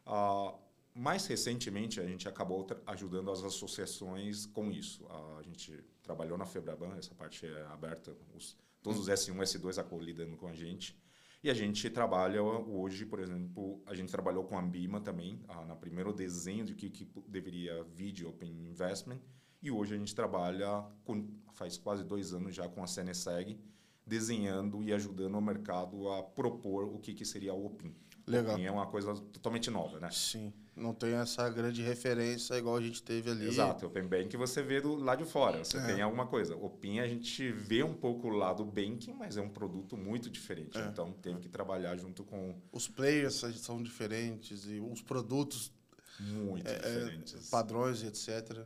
Ah, 0.06 0.54
mais 0.94 1.26
recentemente, 1.26 2.00
a 2.00 2.06
gente 2.06 2.30
acabou 2.30 2.68
ajudando 2.86 3.32
as 3.32 3.44
associações 3.44 4.46
com 4.46 4.72
isso. 4.72 5.08
Ah, 5.10 5.38
a 5.40 5.42
gente 5.42 5.84
trabalhou 6.04 6.38
na 6.38 6.46
Febraban, 6.46 6.96
essa 7.00 7.16
parte 7.16 7.48
é 7.48 7.66
aberta, 7.66 8.16
os 8.36 8.56
todos 8.82 9.00
os 9.00 9.08
S1 9.08 9.36
S2 9.36 10.00
lidando 10.02 10.38
com 10.38 10.48
a 10.48 10.54
gente. 10.54 10.98
E 11.44 11.50
a 11.50 11.54
gente 11.54 11.90
trabalha 11.90 12.42
hoje, 12.42 13.06
por 13.06 13.20
exemplo, 13.20 13.82
a 13.86 13.94
gente 13.94 14.12
trabalhou 14.12 14.44
com 14.44 14.58
a 14.58 14.62
Ambima 14.62 15.00
também, 15.00 15.40
ah, 15.48 15.66
na 15.66 15.76
primeiro 15.76 16.12
desenho 16.12 16.66
de 16.66 16.74
que, 16.74 16.90
que 16.90 17.08
deveria 17.28 17.86
de 17.96 18.26
Open 18.26 18.50
Investment. 18.68 19.22
E 19.62 19.72
hoje 19.72 19.96
a 19.96 19.98
gente 19.98 20.16
trabalha, 20.16 20.84
com, 21.04 21.28
faz 21.54 21.78
quase 21.78 22.04
dois 22.04 22.34
anos 22.34 22.56
já, 22.56 22.68
com 22.68 22.84
a 22.84 22.88
CNSEG, 22.88 23.60
desenhando 24.06 24.82
e 24.84 24.94
ajudando 24.94 25.36
o 25.36 25.42
mercado 25.42 26.10
a 26.10 26.24
propor 26.24 26.86
o 26.86 27.00
que, 27.00 27.14
que 27.14 27.26
seria 27.26 27.54
o 27.54 27.66
Open. 27.66 27.96
Legal. 28.28 28.60
é 28.60 28.70
uma 28.70 28.86
coisa 28.86 29.16
totalmente 29.16 29.72
nova, 29.72 30.00
né? 30.00 30.10
Sim. 30.12 30.52
Não 30.76 30.94
tem 30.94 31.14
essa 31.14 31.50
grande 31.50 31.82
referência 31.82 32.56
igual 32.56 32.76
a 32.76 32.82
gente 32.82 33.02
teve 33.02 33.32
ali. 33.32 33.48
Exato. 33.48 33.86
O 33.86 33.88
Open 33.88 34.04
Bank 34.04 34.36
você 34.36 34.62
vê 34.62 34.82
do 34.82 34.96
lado 34.96 35.24
de 35.24 35.30
fora. 35.30 35.64
Você 35.64 35.78
é. 35.78 35.86
tem 35.86 36.02
alguma 36.02 36.28
coisa. 36.28 36.56
O 36.56 36.66
Open 36.66 37.00
a 37.00 37.08
gente 37.08 37.52
vê 37.52 37.82
um 37.82 37.94
pouco 37.94 38.28
o 38.28 38.30
lado 38.30 38.64
banking, 38.66 39.14
mas 39.14 39.38
é 39.38 39.42
um 39.42 39.50
produto 39.50 39.96
muito 39.98 40.30
diferente. 40.30 40.78
É. 40.78 40.86
Então 40.86 41.14
teve 41.14 41.40
que 41.40 41.50
trabalhar 41.50 41.96
junto 41.98 42.24
com. 42.24 42.54
Os 42.72 42.88
players 42.88 43.44
são 43.56 43.82
diferentes 43.82 44.66
e 44.66 44.80
os 44.80 45.02
produtos. 45.02 45.72
Muito 46.20 46.68
é, 46.68 46.74
é 46.74 46.76
diferentes. 46.76 47.50
Padrões 47.50 48.04
e 48.04 48.08
etc. 48.08 48.66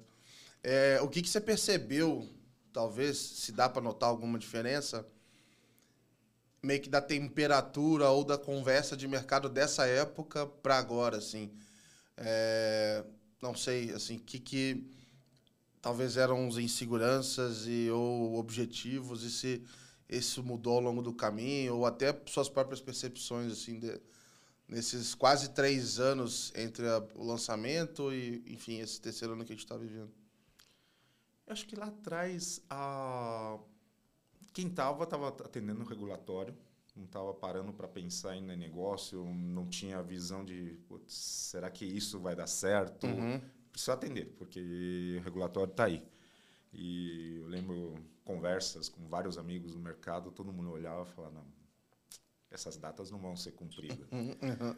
É, 0.64 1.00
o 1.02 1.08
que, 1.08 1.22
que 1.22 1.30
você 1.30 1.40
percebeu, 1.40 2.28
talvez, 2.74 3.18
se 3.18 3.52
dá 3.52 3.70
para 3.70 3.82
notar 3.82 4.10
alguma 4.10 4.38
diferença? 4.38 5.08
Meio 6.62 6.82
que 6.82 6.90
da 6.90 7.02
temperatura 7.02 8.10
ou 8.10 8.24
da 8.24 8.38
conversa 8.38 8.96
de 8.96 9.08
mercado 9.08 9.50
dessa 9.50 9.86
época 9.86 10.46
para 10.46 10.78
agora, 10.78 11.18
assim. 11.18 11.52
É, 12.18 13.04
não 13.42 13.56
sei, 13.56 13.92
assim, 13.92 14.18
que 14.20 14.40
que 14.40 14.86
talvez 15.82 16.18
eram 16.18 16.48
os 16.48 16.58
inseguranças 16.58 17.66
e 17.68 17.90
ou 17.90 18.36
objetivos 18.36 19.24
e 19.24 19.32
se 19.32 19.64
isso 20.08 20.44
mudou 20.44 20.74
ao 20.74 20.82
longo 20.82 21.02
do 21.02 21.14
caminho 21.14 21.78
ou 21.78 21.86
até 21.86 22.16
suas 22.28 22.50
próprias 22.50 22.82
percepções, 22.82 23.52
assim, 23.52 23.80
de, 23.80 24.00
nesses 24.68 25.16
quase 25.16 25.50
três 25.50 26.00
anos 26.00 26.54
entre 26.56 26.88
a, 26.88 27.00
o 27.16 27.26
lançamento 27.26 28.14
e, 28.14 28.44
enfim, 28.48 28.80
esse 28.80 29.02
terceiro 29.02 29.34
ano 29.34 29.44
que 29.44 29.52
a 29.54 29.56
gente 29.56 29.66
está 29.66 29.78
vivendo. 29.78 30.12
Eu 31.48 31.54
acho 31.54 31.66
que 31.66 31.76
lá 31.76 31.88
atrás 31.88 32.62
a 32.70 33.58
quem 34.54 34.68
estava, 34.68 35.04
estava 35.04 35.30
atendendo 35.30 35.82
o 35.82 35.86
regulatório, 35.86 36.56
não 36.96 37.06
estava 37.06 37.34
parando 37.34 37.72
para 37.72 37.88
pensar 37.88 38.36
em 38.36 38.42
negócio, 38.42 39.24
não 39.34 39.68
tinha 39.68 40.00
a 40.00 40.02
visão 40.02 40.44
de 40.44 40.78
será 41.08 41.70
que 41.70 41.86
isso 41.86 42.20
vai 42.20 42.36
dar 42.36 42.48
certo? 42.48 43.08
Uhum. 43.08 43.42
Precisa 43.72 43.94
atender, 43.94 44.36
porque 44.38 45.18
o 45.20 45.24
regulatório 45.24 45.72
está 45.72 45.86
aí. 45.86 46.04
E 46.74 47.38
eu 47.38 47.48
lembro 47.48 47.96
conversas 48.24 48.90
com 48.90 49.08
vários 49.08 49.38
amigos 49.38 49.74
do 49.74 49.80
mercado, 49.80 50.32
todo 50.32 50.52
mundo 50.52 50.72
olhava 50.72 51.04
e 51.04 51.14
falava, 51.14 51.36
não, 51.36 51.46
essas 52.50 52.78
datas 52.78 53.10
não 53.10 53.20
vão 53.20 53.36
ser 53.36 53.52
cumpridas. 53.52 54.08
Uhum. 54.12 54.76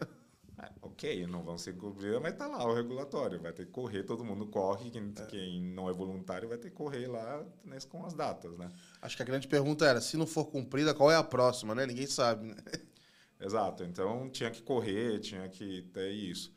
Ok, 0.93 1.25
não 1.25 1.43
vão 1.43 1.57
ser 1.57 1.75
cumpridas, 1.75 2.21
mas 2.21 2.33
está 2.33 2.45
lá 2.45 2.63
o 2.63 2.73
regulatório. 2.73 3.41
Vai 3.41 3.51
ter 3.51 3.65
que 3.65 3.71
correr, 3.71 4.03
todo 4.03 4.23
mundo 4.23 4.45
corre. 4.45 4.91
Quem, 4.91 5.11
é. 5.17 5.25
quem 5.25 5.61
não 5.61 5.89
é 5.89 5.93
voluntário 5.93 6.47
vai 6.47 6.57
ter 6.57 6.69
que 6.69 6.75
correr 6.75 7.07
lá 7.07 7.43
nesse, 7.65 7.87
com 7.87 8.05
as 8.05 8.13
datas, 8.13 8.55
né? 8.57 8.71
Acho 9.01 9.17
que 9.17 9.23
a 9.23 9.25
grande 9.25 9.47
pergunta 9.47 9.85
era, 9.85 9.99
se 9.99 10.15
não 10.15 10.27
for 10.27 10.45
cumprida, 10.45 10.93
qual 10.93 11.09
é 11.09 11.15
a 11.15 11.23
próxima, 11.23 11.73
né? 11.73 11.87
Ninguém 11.87 12.05
sabe, 12.05 12.45
né? 12.45 12.55
Exato. 13.41 13.83
Então, 13.83 14.29
tinha 14.29 14.51
que 14.51 14.61
correr, 14.61 15.19
tinha 15.19 15.49
que 15.49 15.81
ter 15.93 16.11
isso. 16.11 16.55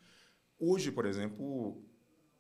Hoje, 0.58 0.92
por 0.92 1.06
exemplo, 1.06 1.82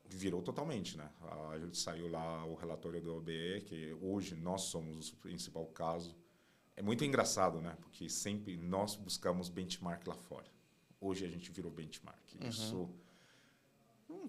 virou 0.04 0.42
totalmente, 0.42 0.98
né? 0.98 1.08
A 1.50 1.58
gente 1.58 1.78
saiu 1.78 2.08
lá 2.08 2.44
o 2.44 2.54
relatório 2.56 3.00
do 3.00 3.16
OBE, 3.16 3.62
que 3.64 3.96
hoje 4.02 4.36
nós 4.36 4.62
somos 4.62 5.12
o 5.12 5.16
principal 5.16 5.64
caso. 5.68 6.14
É 6.76 6.82
muito 6.82 7.02
engraçado, 7.06 7.58
né? 7.62 7.74
Porque 7.80 8.06
sempre 8.10 8.58
nós 8.58 8.96
buscamos 8.96 9.48
benchmark 9.48 10.06
lá 10.06 10.14
fora 10.14 10.55
hoje 11.06 11.24
a 11.24 11.28
gente 11.28 11.50
virou 11.50 11.70
benchmark. 11.70 12.34
Uhum. 12.40 12.48
Isso, 12.48 12.90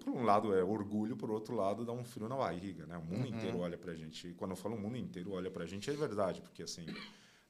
por 0.04 0.12
um 0.12 0.24
lado, 0.24 0.54
é 0.54 0.62
orgulho, 0.62 1.16
por 1.16 1.30
outro 1.30 1.54
lado, 1.54 1.84
dá 1.84 1.92
um 1.92 2.04
frio 2.04 2.28
na 2.28 2.36
barriga. 2.36 2.86
Né? 2.86 2.96
O 2.96 3.02
mundo 3.02 3.28
uhum. 3.28 3.36
inteiro 3.36 3.58
olha 3.58 3.76
para 3.76 3.92
a 3.92 3.94
gente. 3.94 4.28
E 4.28 4.34
quando 4.34 4.52
eu 4.52 4.56
falo 4.56 4.74
o 4.74 4.80
mundo 4.80 4.96
inteiro 4.96 5.32
olha 5.32 5.50
para 5.50 5.64
a 5.64 5.66
gente, 5.66 5.90
é 5.90 5.92
verdade, 5.92 6.40
porque 6.40 6.62
assim, 6.62 6.86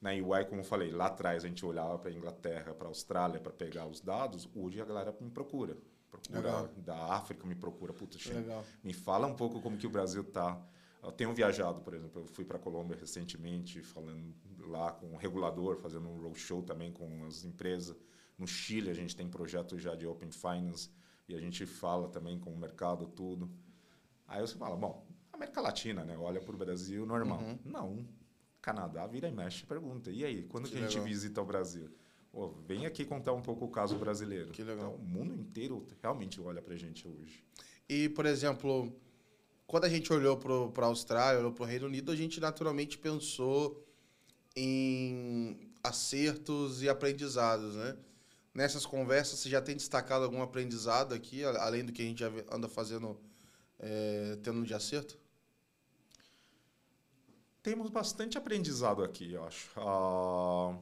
na 0.01 0.11
UI, 0.11 0.45
como 0.45 0.61
eu 0.61 0.65
falei, 0.65 0.91
lá 0.91 1.07
atrás 1.07 1.43
a 1.43 1.47
gente 1.47 1.65
olhava 1.65 1.97
para 1.97 2.09
a 2.09 2.13
Inglaterra, 2.13 2.73
para 2.73 2.87
a 2.87 2.89
Austrália 2.89 3.39
para 3.39 3.51
pegar 3.51 3.85
os 3.85 3.99
dados, 3.99 4.49
hoje 4.55 4.81
a 4.81 4.85
galera 4.85 5.15
me 5.19 5.29
procura. 5.29 5.77
Procura 6.09 6.39
Legal. 6.39 6.69
da 6.77 7.13
África, 7.13 7.45
me 7.45 7.55
procura. 7.55 7.93
Puta, 7.93 8.17
me 8.83 8.93
fala 8.93 9.27
um 9.27 9.35
pouco 9.35 9.61
como 9.61 9.77
que 9.77 9.85
o 9.85 9.89
Brasil 9.89 10.21
está. 10.21 10.59
Eu 11.03 11.11
tenho 11.11 11.33
viajado, 11.33 11.81
por 11.81 11.93
exemplo, 11.93 12.21
eu 12.21 12.27
fui 12.27 12.43
para 12.43 12.57
a 12.57 12.59
Colômbia 12.59 12.97
recentemente, 12.99 13.81
falando 13.81 14.33
lá 14.67 14.91
com 14.91 15.13
o 15.13 15.17
regulador, 15.17 15.77
fazendo 15.77 16.09
um 16.09 16.21
roadshow 16.21 16.61
também 16.63 16.91
com 16.91 17.25
as 17.25 17.45
empresas. 17.45 17.95
No 18.39 18.47
Chile 18.47 18.89
a 18.89 18.93
gente 18.93 19.15
tem 19.15 19.27
projeto 19.27 19.77
já 19.77 19.93
de 19.93 20.07
Open 20.07 20.31
Finance 20.31 20.89
e 21.27 21.35
a 21.35 21.39
gente 21.39 21.65
fala 21.65 22.07
também 22.07 22.39
com 22.39 22.51
o 22.51 22.57
mercado 22.57 23.05
tudo. 23.05 23.51
Aí 24.27 24.41
você 24.41 24.55
fala, 24.55 24.75
bom, 24.75 25.05
América 25.31 25.61
Latina, 25.61 26.03
né? 26.03 26.17
Olha 26.17 26.41
para 26.41 26.55
o 26.55 26.57
Brasil 26.57 27.05
normal. 27.05 27.41
Uhum. 27.41 27.59
Não. 27.65 28.07
Canadá 28.61 29.05
vira 29.05 29.27
e 29.27 29.31
mexe 29.31 29.65
pergunta. 29.65 30.09
E 30.09 30.23
aí, 30.23 30.43
quando 30.43 30.65
que, 30.65 30.71
que 30.71 30.77
a 30.77 30.81
gente 30.81 30.91
legal. 30.91 31.05
visita 31.05 31.41
o 31.41 31.45
Brasil? 31.45 31.89
Oh, 32.31 32.47
vem 32.47 32.85
aqui 32.85 33.05
contar 33.05 33.33
um 33.33 33.41
pouco 33.41 33.65
o 33.65 33.69
caso 33.69 33.97
brasileiro. 33.97 34.51
Que 34.51 34.63
legal. 34.63 34.93
Então, 34.93 34.95
o 34.95 35.07
mundo 35.07 35.33
inteiro 35.33 35.85
realmente 36.01 36.39
olha 36.39 36.61
para 36.61 36.73
a 36.73 36.77
gente 36.77 37.07
hoje. 37.07 37.43
E, 37.87 38.09
por 38.09 38.25
exemplo, 38.25 38.93
quando 39.65 39.85
a 39.85 39.89
gente 39.89 40.11
olhou 40.13 40.37
para 40.37 40.85
a 40.85 40.87
Austrália, 40.87 41.39
olhou 41.39 41.51
para 41.51 41.63
o 41.63 41.65
Reino 41.65 41.87
Unido, 41.87 42.11
a 42.11 42.15
gente 42.15 42.39
naturalmente 42.39 42.97
pensou 42.97 43.83
em 44.55 45.71
acertos 45.83 46.83
e 46.83 46.89
aprendizados, 46.89 47.75
né? 47.75 47.97
Nessas 48.59 48.85
conversas, 48.85 49.39
você 49.39 49.49
já 49.49 49.61
tem 49.61 49.73
destacado 49.73 50.25
algum 50.25 50.41
aprendizado 50.41 51.13
aqui, 51.13 51.45
além 51.45 51.85
do 51.85 51.93
que 51.93 52.01
a 52.01 52.05
gente 52.05 52.19
já 52.19 52.29
anda 52.51 52.67
fazendo, 52.67 53.17
é, 53.79 54.37
tendo 54.43 54.65
de 54.65 54.73
acerto? 54.73 55.17
Temos 57.63 57.89
bastante 57.89 58.37
aprendizado 58.37 59.01
aqui, 59.01 59.31
eu 59.31 59.45
acho. 59.45 59.71
Ah, 59.77 60.77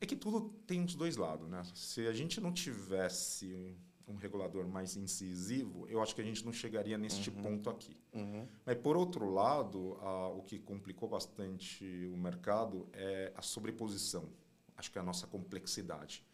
é 0.00 0.06
que 0.06 0.16
tudo 0.16 0.52
tem 0.66 0.84
os 0.84 0.96
dois 0.96 1.16
lados, 1.16 1.48
né? 1.48 1.62
Se 1.76 2.08
a 2.08 2.12
gente 2.12 2.40
não 2.40 2.52
tivesse 2.52 3.76
um 4.08 4.16
regulador 4.16 4.66
mais 4.66 4.96
incisivo, 4.96 5.86
eu 5.88 6.02
acho 6.02 6.12
que 6.12 6.20
a 6.20 6.24
gente 6.24 6.44
não 6.44 6.52
chegaria 6.52 6.98
neste 6.98 7.30
uhum. 7.30 7.42
ponto 7.42 7.70
aqui. 7.70 7.96
Uhum. 8.12 8.48
Mas, 8.66 8.76
por 8.78 8.96
outro 8.96 9.30
lado, 9.30 9.96
ah, 10.00 10.28
o 10.30 10.42
que 10.42 10.58
complicou 10.58 11.08
bastante 11.08 11.84
o 12.12 12.16
mercado 12.16 12.88
é 12.92 13.32
a 13.36 13.42
sobreposição. 13.42 14.28
Acho 14.76 14.90
que 14.90 14.98
é 14.98 15.00
a 15.00 15.04
nossa 15.04 15.28
complexidade 15.28 16.24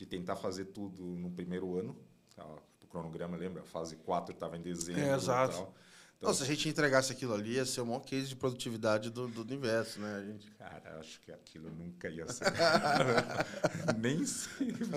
de 0.00 0.06
tentar 0.06 0.34
fazer 0.34 0.64
tudo 0.66 1.02
no 1.02 1.30
primeiro 1.30 1.78
ano. 1.78 1.94
Tá? 2.34 2.46
O 2.82 2.86
cronograma, 2.86 3.36
lembra? 3.36 3.60
A 3.60 3.66
fase 3.66 3.96
4 3.96 4.32
estava 4.32 4.56
em 4.56 4.62
dezembro. 4.62 5.02
É, 5.02 5.14
exato. 5.14 5.56
Tal. 5.56 5.74
Então, 6.16 6.34
se 6.34 6.42
a 6.42 6.46
gente 6.46 6.68
entregasse 6.68 7.12
aquilo 7.12 7.34
ali, 7.34 7.52
ia 7.52 7.66
ser 7.66 7.82
o 7.82 7.86
maior 7.86 8.00
case 8.00 8.28
de 8.28 8.36
produtividade 8.36 9.10
do, 9.10 9.28
do 9.28 9.42
universo, 9.42 10.00
né? 10.00 10.16
A 10.16 10.24
gente... 10.24 10.50
Cara, 10.52 10.98
acho 10.98 11.20
que 11.20 11.30
aquilo 11.32 11.70
nunca 11.70 12.08
ia 12.08 12.26
ser. 12.28 12.44
Nem 13.98 14.24
se 14.24 14.48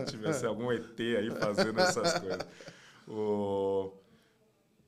tivesse 0.09 0.45
algum 0.45 0.71
ET 0.71 0.99
aí 0.99 1.29
fazendo 1.31 1.79
essas 1.79 2.19
coisas. 2.19 2.47
O... 3.05 3.93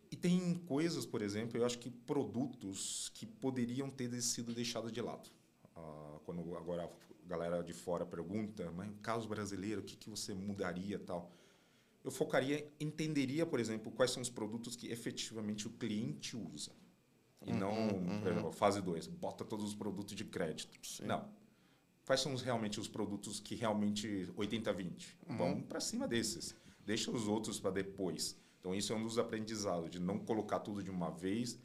E 0.09 0.15
tem 0.15 0.55
coisas, 0.65 1.05
por 1.05 1.21
exemplo, 1.21 1.57
eu 1.57 1.65
acho 1.65 1.77
que 1.77 1.89
produtos 1.89 3.11
que 3.13 3.25
poderiam 3.25 3.89
ter 3.89 4.09
sido 4.21 4.53
deixados 4.53 4.93
de 4.93 5.01
lado. 5.01 5.29
Ah, 5.75 6.19
quando 6.25 6.55
agora 6.55 6.89
galera 7.25 7.63
de 7.63 7.73
fora 7.73 8.05
pergunta, 8.05 8.71
mas 8.71 8.91
caso 9.01 9.27
brasileiro, 9.27 9.81
o 9.81 9.83
que, 9.83 9.95
que 9.95 10.09
você 10.09 10.33
mudaria 10.33 10.99
tal? 10.99 11.31
eu 12.05 12.11
focaria, 12.11 12.71
entenderia, 12.79 13.47
por 13.47 13.59
exemplo, 13.59 13.91
quais 13.91 14.11
são 14.11 14.21
os 14.21 14.29
produtos 14.29 14.75
que 14.75 14.91
efetivamente 14.91 15.65
o 15.65 15.71
cliente 15.71 16.37
usa. 16.37 16.71
E 17.43 17.51
uhum, 17.51 17.57
não, 17.57 17.71
uhum. 17.71 18.21
por 18.21 18.31
exemplo, 18.31 18.51
fase 18.51 18.79
2, 18.79 19.07
bota 19.07 19.43
todos 19.43 19.65
os 19.65 19.73
produtos 19.73 20.15
de 20.15 20.23
crédito. 20.23 20.77
Sim. 20.85 21.05
Não. 21.05 21.27
Quais 22.05 22.21
são 22.21 22.31
os, 22.31 22.43
realmente 22.43 22.79
os 22.79 22.87
produtos 22.87 23.39
que 23.39 23.55
realmente 23.55 24.31
80-20? 24.37 25.15
Uhum. 25.27 25.37
Vamos 25.37 25.65
para 25.65 25.79
cima 25.79 26.07
desses. 26.07 26.55
Deixa 26.85 27.09
os 27.09 27.27
outros 27.27 27.59
para 27.59 27.71
depois. 27.71 28.39
Então, 28.59 28.75
isso 28.75 28.93
é 28.93 28.95
um 28.95 29.01
dos 29.01 29.17
aprendizados, 29.17 29.89
de 29.89 29.99
não 29.99 30.19
colocar 30.19 30.59
tudo 30.59 30.83
de 30.83 30.91
uma 30.91 31.09
vez 31.09 31.59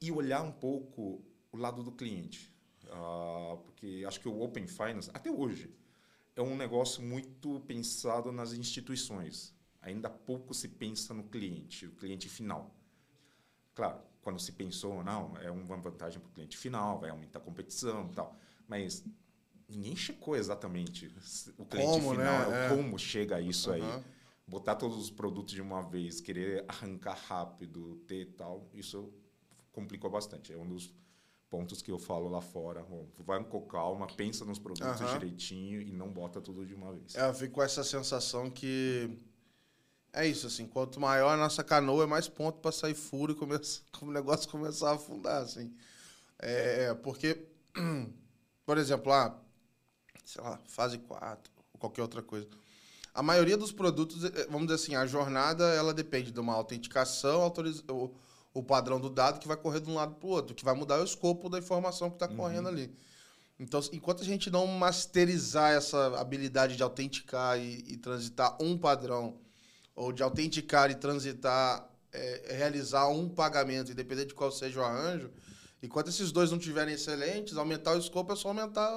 e 0.00 0.10
olhar 0.10 0.42
um 0.42 0.52
pouco 0.52 1.22
o 1.52 1.56
lado 1.56 1.84
do 1.84 1.92
cliente. 1.92 2.52
Uh, 2.88 3.58
porque 3.58 4.04
acho 4.06 4.20
que 4.20 4.28
o 4.28 4.40
Open 4.40 4.66
Finance, 4.66 5.10
até 5.12 5.30
hoje, 5.30 5.70
é 6.34 6.42
um 6.42 6.56
negócio 6.56 7.02
muito 7.02 7.60
pensado 7.60 8.32
nas 8.32 8.52
instituições 8.52 9.54
ainda 9.80 10.10
pouco 10.10 10.54
se 10.54 10.68
pensa 10.68 11.14
no 11.14 11.24
cliente, 11.24 11.86
o 11.86 11.92
cliente 11.92 12.28
final. 12.28 12.74
Claro, 13.74 14.00
quando 14.22 14.38
se 14.40 14.52
pensou, 14.52 15.02
não, 15.02 15.36
é 15.38 15.50
uma 15.50 15.76
vantagem 15.76 16.20
para 16.20 16.28
o 16.28 16.32
cliente 16.32 16.56
final, 16.56 16.98
vai 16.98 17.10
aumentar 17.10 17.38
a 17.38 17.42
competição 17.42 18.08
e 18.10 18.14
tal, 18.14 18.36
mas 18.66 19.04
ninguém 19.68 19.94
checou 19.96 20.36
exatamente 20.36 21.06
o 21.56 21.64
cliente 21.64 21.90
como, 21.90 22.10
final, 22.10 22.50
né? 22.50 22.66
é. 22.66 22.68
como 22.68 22.98
chega 22.98 23.36
a 23.36 23.40
isso 23.40 23.70
uhum. 23.70 23.76
aí. 23.76 24.04
Botar 24.46 24.76
todos 24.76 24.96
os 24.96 25.10
produtos 25.10 25.52
de 25.52 25.60
uma 25.60 25.82
vez, 25.82 26.22
querer 26.22 26.64
arrancar 26.66 27.18
rápido, 27.28 27.96
ter 28.06 28.32
tal, 28.32 28.66
isso 28.72 29.12
complicou 29.70 30.10
bastante. 30.10 30.54
É 30.54 30.56
um 30.56 30.66
dos 30.66 30.94
pontos 31.50 31.82
que 31.82 31.90
eu 31.90 31.98
falo 31.98 32.28
lá 32.28 32.40
fora. 32.40 32.84
Vai 33.18 33.42
com 33.44 33.60
calma, 33.62 34.06
pensa 34.06 34.44
nos 34.44 34.58
produtos 34.58 35.00
uhum. 35.00 35.12
direitinho 35.12 35.80
e 35.80 35.92
não 35.92 36.10
bota 36.10 36.40
tudo 36.40 36.66
de 36.66 36.74
uma 36.74 36.92
vez. 36.92 37.14
É, 37.14 37.28
eu 37.28 37.34
fico 37.34 37.54
com 37.54 37.62
essa 37.62 37.82
sensação 37.82 38.50
que 38.50 39.18
é 40.12 40.26
isso, 40.26 40.46
assim, 40.46 40.66
quanto 40.66 41.00
maior 41.00 41.30
a 41.30 41.36
nossa 41.36 41.62
canoa, 41.62 42.04
é 42.04 42.06
mais 42.06 42.28
ponto 42.28 42.58
para 42.60 42.72
sair 42.72 42.94
furo 42.94 43.32
e 43.32 43.34
começar, 43.34 43.82
o 44.02 44.10
negócio 44.10 44.48
começar 44.48 44.90
a 44.90 44.94
afundar, 44.94 45.42
assim. 45.42 45.74
É, 46.38 46.94
porque, 46.94 47.46
por 48.64 48.78
exemplo, 48.78 49.10
lá, 49.10 49.40
sei 50.24 50.42
lá, 50.42 50.58
fase 50.66 50.98
4, 50.98 51.52
ou 51.72 51.80
qualquer 51.80 52.02
outra 52.02 52.22
coisa. 52.22 52.48
A 53.14 53.22
maioria 53.22 53.56
dos 53.56 53.72
produtos, 53.72 54.24
é, 54.24 54.46
vamos 54.46 54.68
dizer 54.68 54.74
assim, 54.74 54.94
a 54.94 55.06
jornada, 55.06 55.64
ela 55.74 55.92
depende 55.92 56.30
de 56.30 56.40
uma 56.40 56.54
autenticação, 56.54 57.42
autoriza, 57.42 57.82
o, 58.58 58.62
padrão 58.62 59.00
do 59.00 59.10
dado 59.10 59.38
que 59.38 59.48
vai 59.48 59.56
correr 59.56 59.80
de 59.80 59.90
um 59.90 59.94
lado 59.94 60.14
para 60.14 60.26
o 60.26 60.30
outro, 60.30 60.54
que 60.54 60.64
vai 60.64 60.74
mudar 60.74 61.00
o 61.00 61.04
escopo 61.04 61.48
da 61.48 61.58
informação 61.58 62.08
que 62.10 62.16
está 62.16 62.28
uhum. 62.28 62.36
correndo 62.36 62.68
ali. 62.68 62.94
Então, 63.58 63.80
enquanto 63.92 64.22
a 64.22 64.24
gente 64.24 64.50
não 64.50 64.66
masterizar 64.66 65.72
essa 65.72 66.18
habilidade 66.18 66.76
de 66.76 66.82
autenticar 66.82 67.58
e, 67.58 67.84
e 67.88 67.96
transitar 67.96 68.56
um 68.62 68.78
padrão 68.78 69.40
ou 69.96 70.12
de 70.12 70.22
autenticar 70.22 70.90
e 70.90 70.94
transitar, 70.94 71.88
é, 72.12 72.54
realizar 72.56 73.08
um 73.08 73.28
pagamento, 73.28 73.90
independente 73.90 74.28
de 74.28 74.34
qual 74.34 74.52
seja 74.52 74.80
o 74.80 74.84
arranjo, 74.84 75.30
enquanto 75.82 76.08
esses 76.08 76.30
dois 76.30 76.52
não 76.52 76.58
tiverem 76.58 76.94
excelentes, 76.94 77.56
aumentar 77.56 77.96
o 77.96 77.98
escopo 77.98 78.32
é 78.32 78.36
só 78.36 78.48
aumentar 78.48 78.96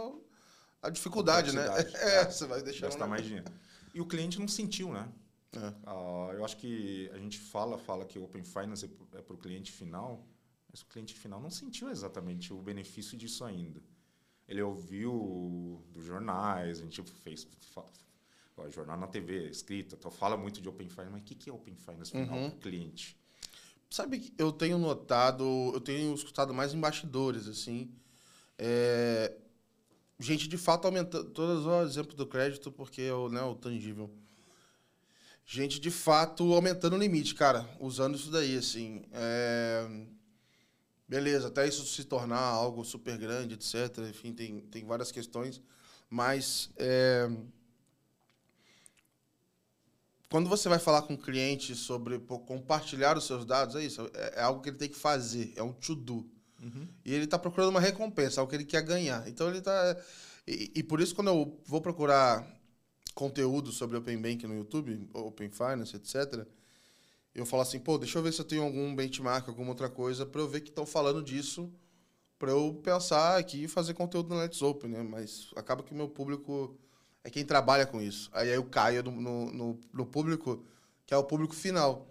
a 0.81 0.89
dificuldade, 0.89 1.55
né? 1.55 1.65
É, 1.95 2.25
você 2.25 2.45
vai 2.45 2.61
deixar. 2.61 2.87
Gastar 2.87 3.07
mais 3.07 3.23
dinheiro. 3.23 3.51
E 3.93 3.99
o 3.99 4.05
cliente 4.05 4.39
não 4.39 4.47
sentiu, 4.47 4.93
né? 4.93 5.07
É. 5.53 5.89
Uh, 5.89 6.33
eu 6.33 6.45
acho 6.45 6.57
que 6.57 7.09
a 7.13 7.17
gente 7.17 7.37
fala, 7.37 7.77
fala 7.77 8.05
que 8.05 8.17
o 8.17 8.23
Open 8.23 8.43
Finance 8.43 8.89
é 9.13 9.21
para 9.21 9.33
o 9.33 9.37
cliente 9.37 9.71
final, 9.71 10.25
mas 10.69 10.81
o 10.81 10.85
cliente 10.85 11.13
final 11.13 11.41
não 11.41 11.49
sentiu 11.49 11.89
exatamente 11.89 12.53
o 12.53 12.61
benefício 12.61 13.17
disso 13.17 13.43
ainda. 13.43 13.81
Ele 14.47 14.61
ouviu 14.61 15.83
dos 15.91 16.05
jornais, 16.05 16.79
a 16.79 16.83
gente 16.83 17.01
fez, 17.03 17.47
jornal 18.69 18.97
na 18.97 19.07
TV, 19.07 19.49
escrita, 19.49 19.95
então 19.95 20.11
fala 20.11 20.37
muito 20.37 20.61
de 20.61 20.69
Open 20.69 20.89
Finance, 20.89 21.11
mas 21.11 21.21
o 21.21 21.25
que 21.25 21.49
é 21.49 21.53
Open 21.53 21.75
Finance 21.75 22.11
final 22.11 22.37
uhum. 22.37 22.49
para 22.49 22.57
o 22.57 22.59
cliente? 22.59 23.17
Sabe 23.89 24.19
que 24.19 24.33
eu 24.37 24.51
tenho 24.51 24.77
notado, 24.77 25.43
eu 25.73 25.81
tenho 25.81 26.13
escutado 26.13 26.53
mais 26.53 26.73
embaixadores, 26.73 27.47
assim, 27.47 27.91
é, 28.57 29.35
gente 30.19 30.47
de 30.47 30.57
fato 30.57 30.85
aumentando, 30.85 31.29
todos 31.31 31.65
o 31.65 31.81
exemplo 31.81 32.15
do 32.15 32.25
crédito, 32.25 32.71
porque 32.71 33.01
é 33.01 33.13
o, 33.13 33.27
né, 33.27 33.41
o 33.41 33.55
tangível. 33.55 34.09
Gente 35.53 35.81
de 35.81 35.91
fato 35.91 36.53
aumentando 36.53 36.95
o 36.95 36.97
limite, 36.97 37.35
cara, 37.35 37.69
usando 37.77 38.15
isso 38.15 38.31
daí, 38.31 38.55
assim. 38.55 39.03
É, 39.11 39.85
beleza, 41.05 41.49
até 41.49 41.67
isso 41.67 41.85
se 41.85 42.05
tornar 42.05 42.39
algo 42.39 42.85
super 42.85 43.17
grande, 43.17 43.55
etc. 43.55 43.97
Enfim, 44.09 44.31
tem, 44.31 44.61
tem 44.61 44.85
várias 44.85 45.11
questões, 45.11 45.61
mas 46.09 46.69
é, 46.77 47.29
quando 50.29 50.47
você 50.47 50.69
vai 50.69 50.79
falar 50.79 51.01
com 51.01 51.15
o 51.15 51.21
cliente 51.21 51.75
sobre 51.75 52.17
pô, 52.17 52.39
compartilhar 52.39 53.17
os 53.17 53.27
seus 53.27 53.43
dados, 53.43 53.75
é 53.75 53.83
isso. 53.83 54.09
É, 54.13 54.35
é, 54.37 54.43
algo 54.43 54.61
que 54.61 54.69
ele 54.69 54.77
tem 54.77 54.87
que 54.87 54.97
fazer, 54.97 55.51
é 55.57 55.61
um 55.61 55.73
to-do. 55.73 56.31
Uhum. 56.63 56.87
E 57.03 57.13
ele 57.13 57.25
está 57.25 57.37
procurando 57.37 57.71
uma 57.71 57.81
recompensa, 57.81 58.39
algo 58.39 58.49
que 58.49 58.55
ele 58.55 58.63
quer 58.63 58.83
ganhar. 58.83 59.27
Então 59.27 59.49
ele 59.49 59.57
está. 59.57 59.97
E, 60.47 60.71
e, 60.75 60.81
por 60.81 61.01
isso, 61.01 61.13
quando 61.13 61.27
eu 61.27 61.59
vou 61.65 61.81
procurar 61.81 62.47
conteúdo 63.13 63.71
sobre 63.71 63.97
Open 63.97 64.21
Bank 64.21 64.45
no 64.47 64.55
YouTube, 64.55 65.09
Open 65.13 65.49
Finance, 65.49 65.95
etc., 65.95 66.45
eu 67.33 67.45
falo 67.45 67.61
assim, 67.61 67.79
pô, 67.79 67.97
deixa 67.97 68.19
eu 68.19 68.23
ver 68.23 68.33
se 68.33 68.41
eu 68.41 68.45
tenho 68.45 68.63
algum 68.63 68.93
benchmark, 68.93 69.47
alguma 69.47 69.69
outra 69.69 69.89
coisa, 69.89 70.25
para 70.25 70.41
eu 70.41 70.49
ver 70.49 70.61
que 70.61 70.69
estão 70.69 70.85
falando 70.85 71.23
disso, 71.23 71.71
para 72.37 72.51
eu 72.51 72.79
pensar 72.83 73.37
aqui 73.37 73.63
e 73.63 73.67
fazer 73.67 73.93
conteúdo 73.93 74.29
no 74.29 74.41
Let's 74.41 74.61
Open, 74.61 74.89
né? 74.89 75.01
Mas 75.01 75.49
acaba 75.55 75.81
que 75.81 75.93
o 75.93 75.95
meu 75.95 76.09
público 76.09 76.75
é 77.23 77.29
quem 77.29 77.45
trabalha 77.45 77.85
com 77.85 78.01
isso. 78.01 78.29
Aí 78.33 78.49
eu 78.49 78.63
caio 78.65 79.03
no, 79.03 79.11
no, 79.51 79.79
no 79.93 80.05
público, 80.05 80.65
que 81.05 81.13
é 81.13 81.17
o 81.17 81.23
público 81.23 81.55
final. 81.55 82.07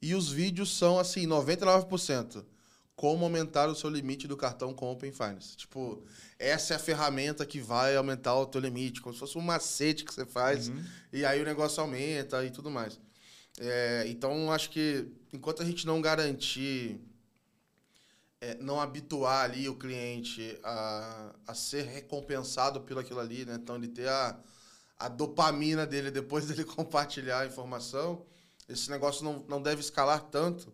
E 0.00 0.14
os 0.14 0.30
vídeos 0.30 0.76
são, 0.76 0.98
assim, 0.98 1.26
99%. 1.26 2.44
Como 2.94 3.24
aumentar 3.24 3.68
o 3.68 3.74
seu 3.74 3.90
limite 3.90 4.28
do 4.28 4.36
cartão 4.36 4.74
com 4.74 4.90
Open 4.90 5.12
Finance. 5.12 5.56
Tipo, 5.56 6.04
essa 6.38 6.74
é 6.74 6.76
a 6.76 6.80
ferramenta 6.80 7.44
que 7.46 7.60
vai 7.60 7.96
aumentar 7.96 8.34
o 8.36 8.46
teu 8.46 8.60
limite, 8.60 9.00
como 9.00 9.14
se 9.14 9.20
fosse 9.20 9.38
um 9.38 9.40
macete 9.40 10.04
que 10.04 10.12
você 10.12 10.26
faz, 10.26 10.68
uhum. 10.68 10.84
e 11.12 11.24
aí 11.24 11.40
o 11.40 11.44
negócio 11.44 11.80
aumenta 11.80 12.44
e 12.44 12.50
tudo 12.50 12.70
mais. 12.70 13.00
É, 13.58 14.04
então, 14.08 14.52
acho 14.52 14.70
que 14.70 15.06
enquanto 15.32 15.62
a 15.62 15.64
gente 15.64 15.86
não 15.86 16.00
garantir, 16.00 17.00
é, 18.40 18.54
não 18.56 18.80
habituar 18.80 19.44
ali 19.44 19.68
o 19.68 19.74
cliente 19.74 20.58
a, 20.62 21.34
a 21.46 21.54
ser 21.54 21.84
recompensado 21.84 22.80
pelo 22.82 23.00
aquilo 23.00 23.20
ali, 23.20 23.44
né? 23.44 23.54
Então, 23.54 23.76
ele 23.76 23.88
ter 23.88 24.08
a 24.08 24.38
a 25.02 25.08
dopamina 25.08 25.84
dele 25.84 26.10
depois 26.10 26.46
dele 26.48 26.64
compartilhar 26.64 27.40
a 27.40 27.46
informação, 27.46 28.24
esse 28.68 28.88
negócio 28.88 29.24
não, 29.24 29.44
não 29.48 29.60
deve 29.60 29.80
escalar 29.80 30.20
tanto. 30.30 30.72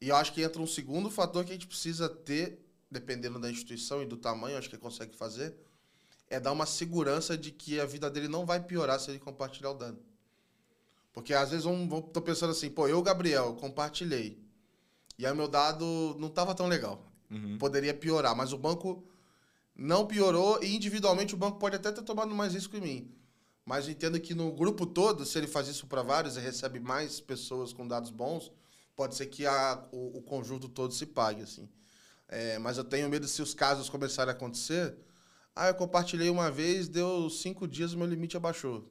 E 0.00 0.08
eu 0.08 0.16
acho 0.16 0.32
que 0.32 0.42
entra 0.42 0.62
um 0.62 0.66
segundo 0.66 1.10
fator 1.10 1.44
que 1.44 1.50
a 1.50 1.54
gente 1.54 1.66
precisa 1.66 2.08
ter, 2.08 2.64
dependendo 2.90 3.38
da 3.38 3.50
instituição 3.50 4.02
e 4.02 4.06
do 4.06 4.16
tamanho, 4.16 4.56
acho 4.56 4.68
que 4.68 4.76
ele 4.76 4.82
consegue 4.82 5.16
fazer, 5.16 5.54
é 6.30 6.38
dar 6.38 6.52
uma 6.52 6.66
segurança 6.66 7.36
de 7.36 7.50
que 7.50 7.80
a 7.80 7.86
vida 7.86 8.10
dele 8.10 8.28
não 8.28 8.46
vai 8.46 8.62
piorar 8.62 9.00
se 9.00 9.10
ele 9.10 9.18
compartilhar 9.18 9.70
o 9.70 9.74
dano. 9.74 9.98
Porque 11.12 11.34
às 11.34 11.50
vezes 11.50 11.66
eu 11.66 12.02
tô 12.12 12.20
pensando 12.20 12.50
assim, 12.50 12.70
pô, 12.70 12.86
eu, 12.86 13.02
Gabriel, 13.02 13.54
compartilhei. 13.54 14.40
E 15.18 15.26
aí 15.26 15.34
meu 15.34 15.48
dado 15.48 16.16
não 16.18 16.28
estava 16.28 16.54
tão 16.54 16.68
legal. 16.68 17.04
Uhum. 17.30 17.58
Poderia 17.58 17.92
piorar, 17.92 18.36
mas 18.36 18.52
o 18.52 18.58
banco 18.58 19.04
não 19.74 20.06
piorou 20.06 20.62
e 20.62 20.74
individualmente 20.74 21.34
o 21.34 21.36
banco 21.36 21.58
pode 21.58 21.76
até 21.76 21.90
ter 21.90 22.02
tomado 22.02 22.34
mais 22.34 22.54
risco 22.54 22.76
em 22.76 22.80
mim. 22.80 23.14
Mas 23.64 23.86
eu 23.86 23.92
entendo 23.92 24.18
que 24.20 24.34
no 24.34 24.52
grupo 24.52 24.86
todo, 24.86 25.26
se 25.26 25.36
ele 25.36 25.46
faz 25.46 25.68
isso 25.68 25.86
para 25.86 26.02
vários 26.02 26.36
e 26.36 26.40
recebe 26.40 26.80
mais 26.80 27.20
pessoas 27.20 27.72
com 27.72 27.86
dados 27.86 28.10
bons, 28.10 28.50
pode 28.98 29.14
ser 29.14 29.26
que 29.26 29.46
a, 29.46 29.80
o, 29.92 30.18
o 30.18 30.22
conjunto 30.22 30.68
todo 30.68 30.92
se 30.92 31.06
pague, 31.06 31.42
assim. 31.42 31.68
É, 32.26 32.58
mas 32.58 32.76
eu 32.76 32.82
tenho 32.82 33.08
medo 33.08 33.28
se 33.28 33.40
os 33.40 33.54
casos 33.54 33.88
começarem 33.88 34.32
a 34.32 34.36
acontecer. 34.36 34.96
Ah, 35.54 35.68
eu 35.68 35.74
compartilhei 35.76 36.28
uma 36.28 36.50
vez, 36.50 36.88
deu 36.88 37.30
cinco 37.30 37.68
dias, 37.68 37.92
o 37.92 37.98
meu 37.98 38.08
limite 38.08 38.36
abaixou. 38.36 38.90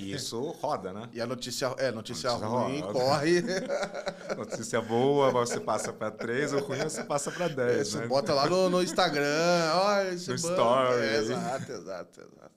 E 0.00 0.12
isso 0.12 0.40
roda, 0.60 0.92
né? 0.92 1.08
E 1.12 1.20
a 1.20 1.26
notícia, 1.26 1.66
é, 1.78 1.92
notícia, 1.92 2.30
Notícia 2.30 2.48
ruim 2.48 2.80
roda. 2.80 2.92
corre. 2.92 3.42
Notícia 4.36 4.80
boa, 4.80 5.30
você 5.30 5.60
passa 5.60 5.92
para 5.92 6.10
3, 6.10 6.52
o 6.54 6.58
ruim 6.60 6.80
você 6.82 7.04
passa 7.04 7.30
para 7.30 7.46
10. 7.46 7.88
Você 7.88 7.98
né? 7.98 8.06
bota 8.08 8.34
lá 8.34 8.48
no, 8.48 8.68
no 8.70 8.82
Instagram, 8.82 9.72
olha 9.74 10.14
esse 10.14 10.30
No 10.30 10.36
banco. 10.36 10.48
story. 10.50 11.00
É, 11.00 11.16
exato, 11.18 11.72
exato, 11.72 12.20
exato. 12.22 12.53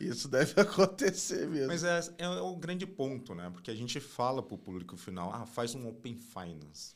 Isso 0.00 0.28
deve 0.28 0.54
acontecer 0.60 1.48
mesmo. 1.48 1.68
Mas 1.68 1.84
é, 1.84 2.00
é 2.18 2.28
o 2.28 2.56
grande 2.56 2.86
ponto, 2.86 3.34
né? 3.34 3.50
Porque 3.50 3.70
a 3.70 3.74
gente 3.74 4.00
fala 4.00 4.42
para 4.42 4.54
o 4.54 4.58
público 4.58 4.96
final, 4.96 5.32
ah, 5.32 5.46
faz 5.46 5.74
um 5.74 5.88
Open 5.88 6.16
Finance. 6.16 6.94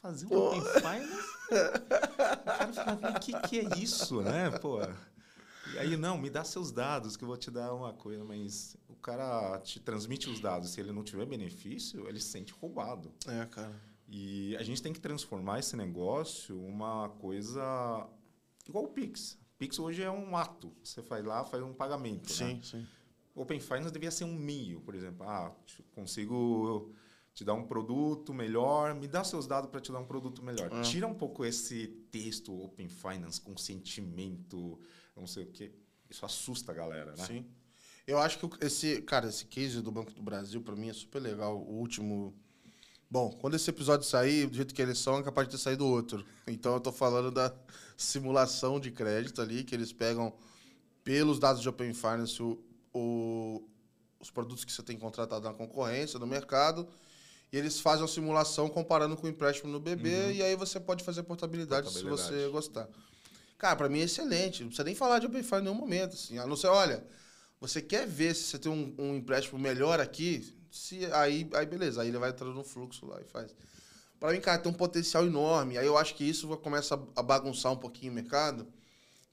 Fazer 0.00 0.26
um 0.26 0.28
Pô. 0.28 0.48
Open 0.48 0.62
Finance? 0.62 1.34
o 1.50 2.44
cara 2.44 2.72
fala, 2.72 3.16
o 3.16 3.20
que, 3.20 3.40
que 3.48 3.60
é 3.60 3.78
isso, 3.78 4.20
né? 4.22 4.50
Pô. 4.50 4.80
E 5.72 5.78
aí, 5.78 5.96
não, 5.96 6.18
me 6.18 6.28
dá 6.28 6.44
seus 6.44 6.70
dados 6.70 7.16
que 7.16 7.24
eu 7.24 7.28
vou 7.28 7.36
te 7.36 7.50
dar 7.50 7.72
uma 7.72 7.92
coisa, 7.92 8.22
mas 8.22 8.76
o 8.88 8.94
cara 8.94 9.58
te 9.60 9.80
transmite 9.80 10.28
os 10.28 10.40
dados, 10.40 10.70
se 10.70 10.80
ele 10.80 10.92
não 10.92 11.02
tiver 11.02 11.24
benefício, 11.26 12.06
ele 12.08 12.20
se 12.20 12.28
sente 12.28 12.52
roubado. 12.52 13.12
É, 13.26 13.46
cara. 13.46 13.74
E 14.08 14.54
a 14.56 14.62
gente 14.62 14.82
tem 14.82 14.92
que 14.92 15.00
transformar 15.00 15.58
esse 15.58 15.76
negócio 15.76 16.60
uma 16.60 17.08
coisa 17.18 18.06
igual 18.68 18.84
o 18.84 18.88
Pix. 18.88 19.38
Pix 19.64 19.78
hoje 19.78 20.02
é 20.02 20.10
um 20.10 20.36
ato. 20.36 20.70
Você 20.82 21.02
faz 21.02 21.24
lá, 21.24 21.42
faz 21.42 21.62
um 21.62 21.72
pagamento. 21.72 22.28
né? 22.28 22.54
Sim, 22.54 22.60
sim. 22.62 22.86
Open 23.34 23.58
Finance 23.58 23.90
devia 23.90 24.10
ser 24.10 24.24
um 24.24 24.34
meio, 24.34 24.78
por 24.80 24.94
exemplo. 24.94 25.26
Ah, 25.26 25.54
consigo 25.94 26.92
te 27.32 27.44
dar 27.44 27.54
um 27.54 27.64
produto 27.66 28.34
melhor, 28.34 28.94
me 28.94 29.08
dá 29.08 29.24
seus 29.24 29.46
dados 29.46 29.70
para 29.70 29.80
te 29.80 29.90
dar 29.90 30.00
um 30.00 30.04
produto 30.04 30.42
melhor. 30.42 30.68
Ah. 30.70 30.82
Tira 30.82 31.06
um 31.06 31.14
pouco 31.14 31.46
esse 31.46 31.86
texto 32.10 32.54
Open 32.62 32.88
Finance 32.88 33.40
com 33.40 33.56
sentimento, 33.56 34.78
não 35.16 35.26
sei 35.26 35.44
o 35.44 35.50
quê. 35.50 35.72
Isso 36.10 36.26
assusta 36.26 36.70
a 36.70 36.74
galera, 36.74 37.12
né? 37.16 37.24
Sim. 37.26 37.46
Eu 38.06 38.18
acho 38.18 38.38
que 38.38 38.64
esse, 38.66 39.00
cara, 39.00 39.28
esse 39.28 39.46
case 39.46 39.80
do 39.80 39.90
Banco 39.90 40.12
do 40.12 40.22
Brasil, 40.22 40.60
pra 40.60 40.76
mim, 40.76 40.90
é 40.90 40.92
super 40.92 41.20
legal. 41.20 41.56
O 41.56 41.78
último. 41.78 42.34
Bom, 43.14 43.30
quando 43.30 43.54
esse 43.54 43.70
episódio 43.70 44.04
sair, 44.04 44.48
do 44.48 44.56
jeito 44.56 44.74
que 44.74 44.82
eles 44.82 44.98
são, 44.98 45.18
é 45.18 45.22
capaz 45.22 45.46
de 45.46 45.52
ter 45.56 45.62
saído 45.62 45.86
outro. 45.86 46.26
Então 46.48 46.74
eu 46.74 46.80
tô 46.80 46.90
falando 46.90 47.30
da 47.30 47.54
simulação 47.96 48.80
de 48.80 48.90
crédito 48.90 49.40
ali, 49.40 49.62
que 49.62 49.72
eles 49.72 49.92
pegam 49.92 50.32
pelos 51.04 51.38
dados 51.38 51.62
de 51.62 51.68
Open 51.68 51.94
Finance 51.94 52.42
o, 52.42 52.58
o- 52.92 53.62
os 54.18 54.32
produtos 54.32 54.64
que 54.64 54.72
você 54.72 54.82
tem 54.82 54.98
contratado 54.98 55.44
na 55.46 55.54
concorrência, 55.54 56.18
no 56.18 56.26
mercado, 56.26 56.88
e 57.52 57.56
eles 57.56 57.78
fazem 57.78 58.02
uma 58.02 58.08
simulação 58.08 58.68
comparando 58.68 59.16
com 59.16 59.28
o 59.28 59.30
empréstimo 59.30 59.70
no 59.70 59.78
BB, 59.78 60.32
e 60.32 60.42
aí 60.42 60.56
você 60.56 60.80
pode 60.80 61.04
fazer 61.04 61.22
portabilidade, 61.22 61.86
se 61.86 61.92
Portabilidade. 62.02 62.34
você 62.34 62.48
gostar. 62.50 62.88
Cara, 63.56 63.76
pra 63.76 63.88
mim 63.88 64.00
é 64.00 64.04
excelente. 64.06 64.62
Não 64.62 64.70
precisa 64.70 64.82
nem 64.82 64.96
falar 64.96 65.20
de 65.20 65.26
Open 65.26 65.40
Finance 65.44 65.60
em 65.60 65.64
nenhum 65.70 65.80
momento. 65.80 66.14
Assim. 66.14 66.36
A 66.38 66.48
não 66.48 66.56
ser, 66.56 66.66
olha, 66.66 67.06
você 67.60 67.80
quer 67.80 68.08
ver 68.08 68.34
se 68.34 68.42
você 68.42 68.58
tem 68.58 68.72
um, 68.72 68.92
um 68.98 69.14
empréstimo 69.14 69.56
melhor 69.56 70.00
aqui, 70.00 70.52
se, 70.74 71.06
aí, 71.12 71.48
aí 71.54 71.66
beleza, 71.66 72.02
aí 72.02 72.08
ele 72.08 72.18
vai 72.18 72.30
entrando 72.30 72.52
no 72.52 72.64
fluxo 72.64 73.06
lá 73.06 73.20
e 73.20 73.24
faz. 73.24 73.54
Pra 74.18 74.32
mim, 74.32 74.40
cara, 74.40 74.58
tem 74.58 74.72
um 74.72 74.74
potencial 74.74 75.24
enorme. 75.24 75.78
Aí 75.78 75.86
eu 75.86 75.96
acho 75.96 76.16
que 76.16 76.24
isso 76.24 76.48
vai 76.48 76.56
começar 76.56 77.00
a 77.14 77.22
bagunçar 77.22 77.70
um 77.70 77.76
pouquinho 77.76 78.10
o 78.10 78.14
mercado. 78.14 78.66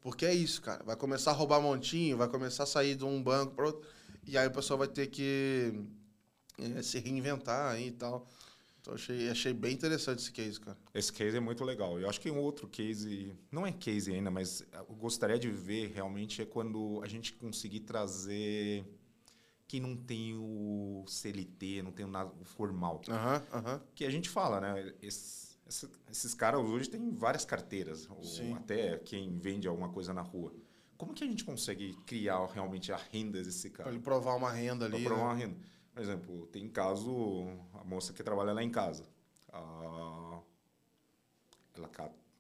Porque 0.01 0.23
é 0.23 0.33
isso, 0.33 0.61
cara. 0.61 0.83
Vai 0.83 0.95
começar 0.95 1.31
a 1.31 1.33
roubar 1.33 1.59
montinho, 1.59 2.15
vai 2.15 2.27
começar 2.27 2.63
a 2.63 2.67
sair 2.67 2.93
de 2.93 3.03
um 3.03 3.21
banco 3.23 3.55
para 3.55 3.65
outro. 3.65 3.89
E 4.27 4.37
aí 4.37 4.45
o 4.47 4.51
pessoal 4.51 4.77
vai 4.77 4.87
ter 4.87 5.07
que 5.07 5.73
eh, 6.59 6.83
se 6.83 6.99
reinventar 6.99 7.71
aí 7.71 7.87
e 7.87 7.91
tal. 7.91 8.27
Então 8.79 8.93
achei, 8.93 9.27
achei 9.29 9.51
bem 9.51 9.73
interessante 9.73 10.19
esse 10.19 10.31
case, 10.31 10.59
cara. 10.59 10.77
Esse 10.93 11.11
case 11.11 11.37
é 11.37 11.39
muito 11.39 11.63
legal. 11.63 11.99
Eu 11.99 12.07
acho 12.07 12.21
que 12.21 12.29
um 12.29 12.39
outro 12.39 12.67
case, 12.67 13.35
não 13.51 13.65
é 13.65 13.71
case 13.71 14.13
ainda, 14.13 14.29
mas 14.29 14.63
eu 14.71 14.95
gostaria 14.95 15.39
de 15.39 15.49
ver 15.49 15.91
realmente 15.91 16.43
é 16.43 16.45
quando 16.45 17.01
a 17.03 17.07
gente 17.07 17.33
conseguir 17.33 17.79
trazer 17.79 18.85
quem 19.71 19.79
não 19.79 19.95
tem 19.95 20.35
o 20.37 21.05
CLT, 21.07 21.81
não 21.81 21.93
tem 21.93 22.05
o 22.05 22.09
nada 22.09 22.29
formal. 22.43 22.99
Que 23.95 24.03
a 24.03 24.09
gente 24.09 24.27
fala, 24.29 24.59
né? 24.59 24.93
Esses, 25.01 25.57
esse- 25.65 25.89
esses 26.11 26.33
caras 26.33 26.59
hoje 26.59 26.89
têm 26.89 27.11
várias 27.15 27.45
carteiras, 27.45 28.05
até 28.57 28.97
quem 28.99 29.37
vende 29.39 29.69
alguma 29.69 29.87
coisa 29.87 30.13
na 30.13 30.21
rua. 30.21 30.53
Como 30.97 31.13
que 31.13 31.23
a 31.23 31.27
gente 31.27 31.45
consegue 31.45 31.93
criar 32.05 32.45
realmente 32.47 32.91
a 32.91 32.97
renda 32.97 33.41
desse 33.41 33.69
Pra 33.69 33.85
cara? 33.85 33.95
ele 33.95 34.03
provar 34.03 34.35
uma 34.35 34.51
renda 34.51 34.87
Para 34.87 34.97
ali. 34.97 35.05
provar 35.05 35.21
né? 35.21 35.25
uma 35.29 35.33
renda. 35.35 35.57
Por 35.93 36.01
exemplo, 36.01 36.47
tem 36.47 36.67
caso, 36.69 37.47
a 37.73 37.83
moça 37.85 38.11
que 38.11 38.21
trabalha 38.21 38.51
lá 38.51 38.61
em 38.61 38.69
casa. 38.69 39.07
ah, 39.53 40.41
ela 41.73 41.89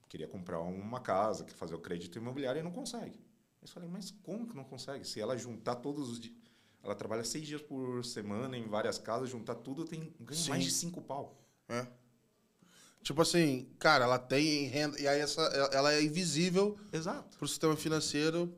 queria 0.09 0.27
comprar 0.27 0.59
uma 0.59 0.99
casa, 0.99 1.45
quer 1.45 1.53
fazer 1.53 1.75
o 1.75 1.79
crédito 1.79 2.17
imobiliário 2.17 2.59
e 2.59 2.63
não 2.63 2.71
consegue. 2.71 3.17
Eu 3.61 3.67
falei, 3.69 3.87
mas 3.87 4.11
como 4.11 4.45
que 4.47 4.55
não 4.55 4.65
consegue? 4.65 5.05
Se 5.07 5.21
ela 5.21 5.37
juntar 5.37 5.75
todos 5.75 6.09
os 6.09 6.19
dias. 6.19 6.35
Ela 6.83 6.95
trabalha 6.95 7.23
seis 7.23 7.45
dias 7.47 7.61
por 7.61 8.03
semana 8.03 8.57
em 8.57 8.67
várias 8.67 8.97
casas, 8.97 9.29
juntar 9.29 9.55
tudo, 9.55 9.85
tem 9.85 10.13
ganha 10.19 10.39
Sim. 10.39 10.49
mais 10.49 10.63
de 10.63 10.71
cinco 10.71 11.01
pau. 11.01 11.37
É. 11.69 11.85
Tipo 13.03 13.21
assim, 13.21 13.67
cara, 13.79 14.05
ela 14.05 14.19
tem 14.19 14.65
renda. 14.67 14.99
E 14.99 15.07
aí 15.07 15.19
essa, 15.19 15.41
ela 15.73 15.93
é 15.93 16.03
invisível 16.03 16.77
Exato. 16.91 17.37
pro 17.37 17.47
sistema 17.47 17.75
financeiro. 17.75 18.53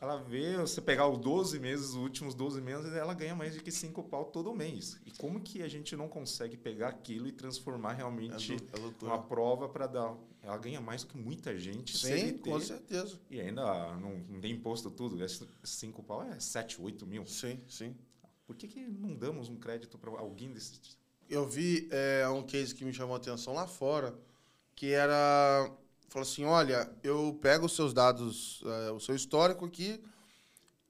Ela 0.00 0.18
vê, 0.18 0.56
você 0.58 0.80
pegar 0.80 1.08
os 1.08 1.18
12 1.18 1.58
meses, 1.58 1.90
os 1.90 1.94
últimos 1.94 2.34
12 2.34 2.60
meses, 2.60 2.92
ela 2.92 3.14
ganha 3.14 3.34
mais 3.34 3.54
de 3.54 3.60
que 3.62 3.72
cinco 3.72 4.02
pau 4.04 4.26
todo 4.26 4.52
mês. 4.54 5.00
E 5.06 5.10
como 5.12 5.40
que 5.40 5.62
a 5.62 5.68
gente 5.68 5.96
não 5.96 6.06
consegue 6.08 6.56
pegar 6.56 6.88
aquilo 6.88 7.26
e 7.26 7.32
transformar 7.32 7.92
realmente 7.94 8.52
É, 8.72 8.78
lou- 8.78 8.92
é 9.02 9.04
uma 9.06 9.22
prova 9.22 9.68
para 9.68 9.86
dar. 9.86 10.14
Ela 10.46 10.58
ganha 10.58 10.80
mais 10.80 11.02
que 11.02 11.16
muita 11.16 11.58
gente. 11.58 11.98
Sim, 11.98 12.18
CLT, 12.18 12.50
com 12.50 12.60
certeza. 12.60 13.18
E 13.28 13.40
ainda 13.40 13.64
não, 13.96 14.16
não 14.28 14.40
tem 14.40 14.52
imposto 14.52 14.88
tudo. 14.92 15.22
Esse 15.24 15.44
cinco 15.64 16.04
pau 16.04 16.22
é 16.22 16.38
7, 16.38 16.80
8 16.80 17.04
mil. 17.04 17.26
Sim, 17.26 17.60
sim. 17.68 17.96
Por 18.46 18.54
que, 18.54 18.68
que 18.68 18.86
não 18.86 19.12
damos 19.16 19.48
um 19.48 19.56
crédito 19.56 19.98
para 19.98 20.08
alguém 20.08 20.52
desse. 20.52 20.78
Eu 21.28 21.48
vi 21.48 21.88
é, 21.90 22.28
um 22.28 22.44
case 22.44 22.72
que 22.72 22.84
me 22.84 22.94
chamou 22.94 23.14
a 23.14 23.18
atenção 23.18 23.54
lá 23.54 23.66
fora, 23.66 24.16
que 24.76 24.92
era. 24.92 25.68
Falou 26.08 26.22
assim: 26.22 26.44
olha, 26.44 26.88
eu 27.02 27.36
pego 27.42 27.66
os 27.66 27.74
seus 27.74 27.92
dados, 27.92 28.62
é, 28.64 28.92
o 28.92 29.00
seu 29.00 29.16
histórico 29.16 29.64
aqui, 29.64 30.00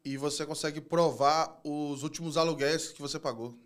e 0.04 0.18
você 0.18 0.44
consegue 0.44 0.82
provar 0.82 1.58
os 1.64 2.02
últimos 2.02 2.36
aluguéis 2.36 2.92
que 2.92 3.00
você 3.00 3.18
pagou. 3.18 3.58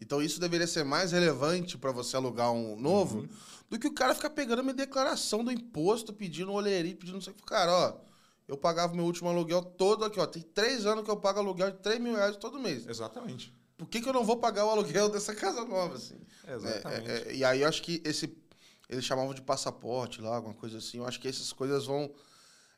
Então 0.00 0.22
isso 0.22 0.40
deveria 0.40 0.66
ser 0.66 0.82
mais 0.82 1.12
relevante 1.12 1.76
para 1.76 1.92
você 1.92 2.16
alugar 2.16 2.50
um 2.52 2.74
novo 2.74 3.28
do 3.70 3.78
que 3.78 3.86
o 3.86 3.94
cara 3.94 4.14
ficar 4.14 4.30
pegando 4.30 4.60
a 4.60 4.62
minha 4.62 4.74
declaração 4.74 5.42
do 5.44 5.50
imposto, 5.50 6.12
pedindo 6.12 6.52
olheirinho, 6.52 6.96
pedindo 6.96 7.14
não 7.14 7.20
sei 7.22 7.32
o 7.32 7.36
que. 7.36 7.42
Cara, 7.42 7.72
ó, 7.72 7.96
eu 8.46 8.56
pagava 8.56 8.94
meu 8.94 9.04
último 9.04 9.28
aluguel 9.28 9.62
todo 9.62 10.04
aqui, 10.04 10.20
ó. 10.20 10.26
Tem 10.26 10.42
três 10.42 10.86
anos 10.86 11.04
que 11.04 11.10
eu 11.10 11.16
pago 11.16 11.38
aluguel 11.40 11.70
de 11.70 11.78
3 11.78 11.98
mil 12.00 12.14
reais 12.14 12.36
todo 12.36 12.58
mês. 12.58 12.86
Exatamente. 12.86 13.52
Por 13.76 13.88
que, 13.88 14.00
que 14.00 14.08
eu 14.08 14.12
não 14.12 14.24
vou 14.24 14.36
pagar 14.36 14.66
o 14.66 14.70
aluguel 14.70 15.08
dessa 15.10 15.34
casa 15.34 15.64
nova, 15.64 15.94
assim? 15.96 16.18
Exatamente. 16.46 17.10
É, 17.10 17.28
é, 17.28 17.34
e 17.34 17.44
aí 17.44 17.62
eu 17.62 17.68
acho 17.68 17.82
que 17.82 18.00
esse. 18.04 18.36
Eles 18.88 19.04
chamavam 19.04 19.32
de 19.32 19.40
passaporte 19.40 20.20
lá, 20.20 20.36
alguma 20.36 20.54
coisa 20.54 20.78
assim. 20.78 20.98
Eu 20.98 21.06
acho 21.06 21.18
que 21.18 21.26
essas 21.26 21.52
coisas 21.52 21.86
vão 21.86 22.12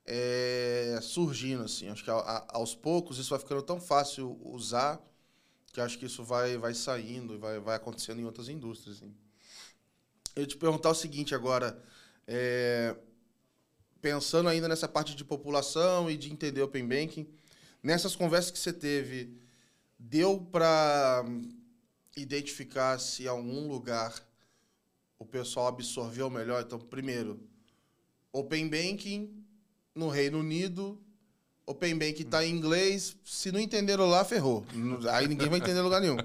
é, 0.06 0.98
surgindo, 1.02 1.64
assim. 1.64 1.88
Acho 1.88 2.04
que 2.04 2.10
a- 2.10 2.14
a- 2.14 2.46
aos 2.50 2.74
poucos 2.74 3.18
isso 3.18 3.30
vai 3.30 3.38
ficando 3.38 3.60
tão 3.62 3.80
fácil 3.80 4.38
usar 4.44 5.00
que 5.72 5.80
acho 5.80 5.98
que 5.98 6.06
isso 6.06 6.24
vai, 6.24 6.56
vai 6.56 6.72
saindo 6.72 7.34
e 7.34 7.38
vai, 7.38 7.58
vai 7.58 7.76
acontecendo 7.76 8.20
em 8.20 8.24
outras 8.24 8.48
indústrias. 8.48 8.96
Assim. 8.96 9.12
Eu 10.36 10.46
te 10.46 10.54
perguntar 10.54 10.90
o 10.90 10.94
seguinte 10.94 11.34
agora. 11.34 11.82
é, 12.28 12.94
pensando 14.02 14.50
ainda 14.50 14.68
nessa 14.68 14.86
parte 14.86 15.16
de 15.16 15.24
população 15.24 16.10
e 16.10 16.16
de 16.16 16.30
entender 16.30 16.60
Open 16.60 16.86
Banking, 16.86 17.26
nessas 17.82 18.14
conversas 18.14 18.50
que 18.50 18.58
você 18.58 18.72
teve, 18.72 19.32
deu 19.98 20.38
para 20.38 21.24
identificar 22.14 22.98
se 23.00 23.26
algum 23.26 23.66
lugar 23.66 24.14
o 25.18 25.24
pessoal 25.24 25.68
absorveu 25.68 26.28
melhor? 26.28 26.62
Então, 26.62 26.78
primeiro, 26.78 27.40
Open 28.30 28.68
Banking 28.68 29.42
no 29.94 30.10
Reino 30.10 30.40
Unido, 30.40 31.00
Open 31.64 31.96
Banking 31.98 32.24
está 32.24 32.44
em 32.44 32.54
inglês, 32.54 33.16
se 33.24 33.50
não 33.50 33.58
entenderam 33.58 34.06
lá, 34.06 34.22
ferrou. 34.22 34.66
Aí 35.10 35.26
ninguém 35.26 35.48
vai 35.48 35.58
entender 35.58 35.80
em 35.80 35.82
lugar 35.82 36.02
nenhum. 36.02 36.18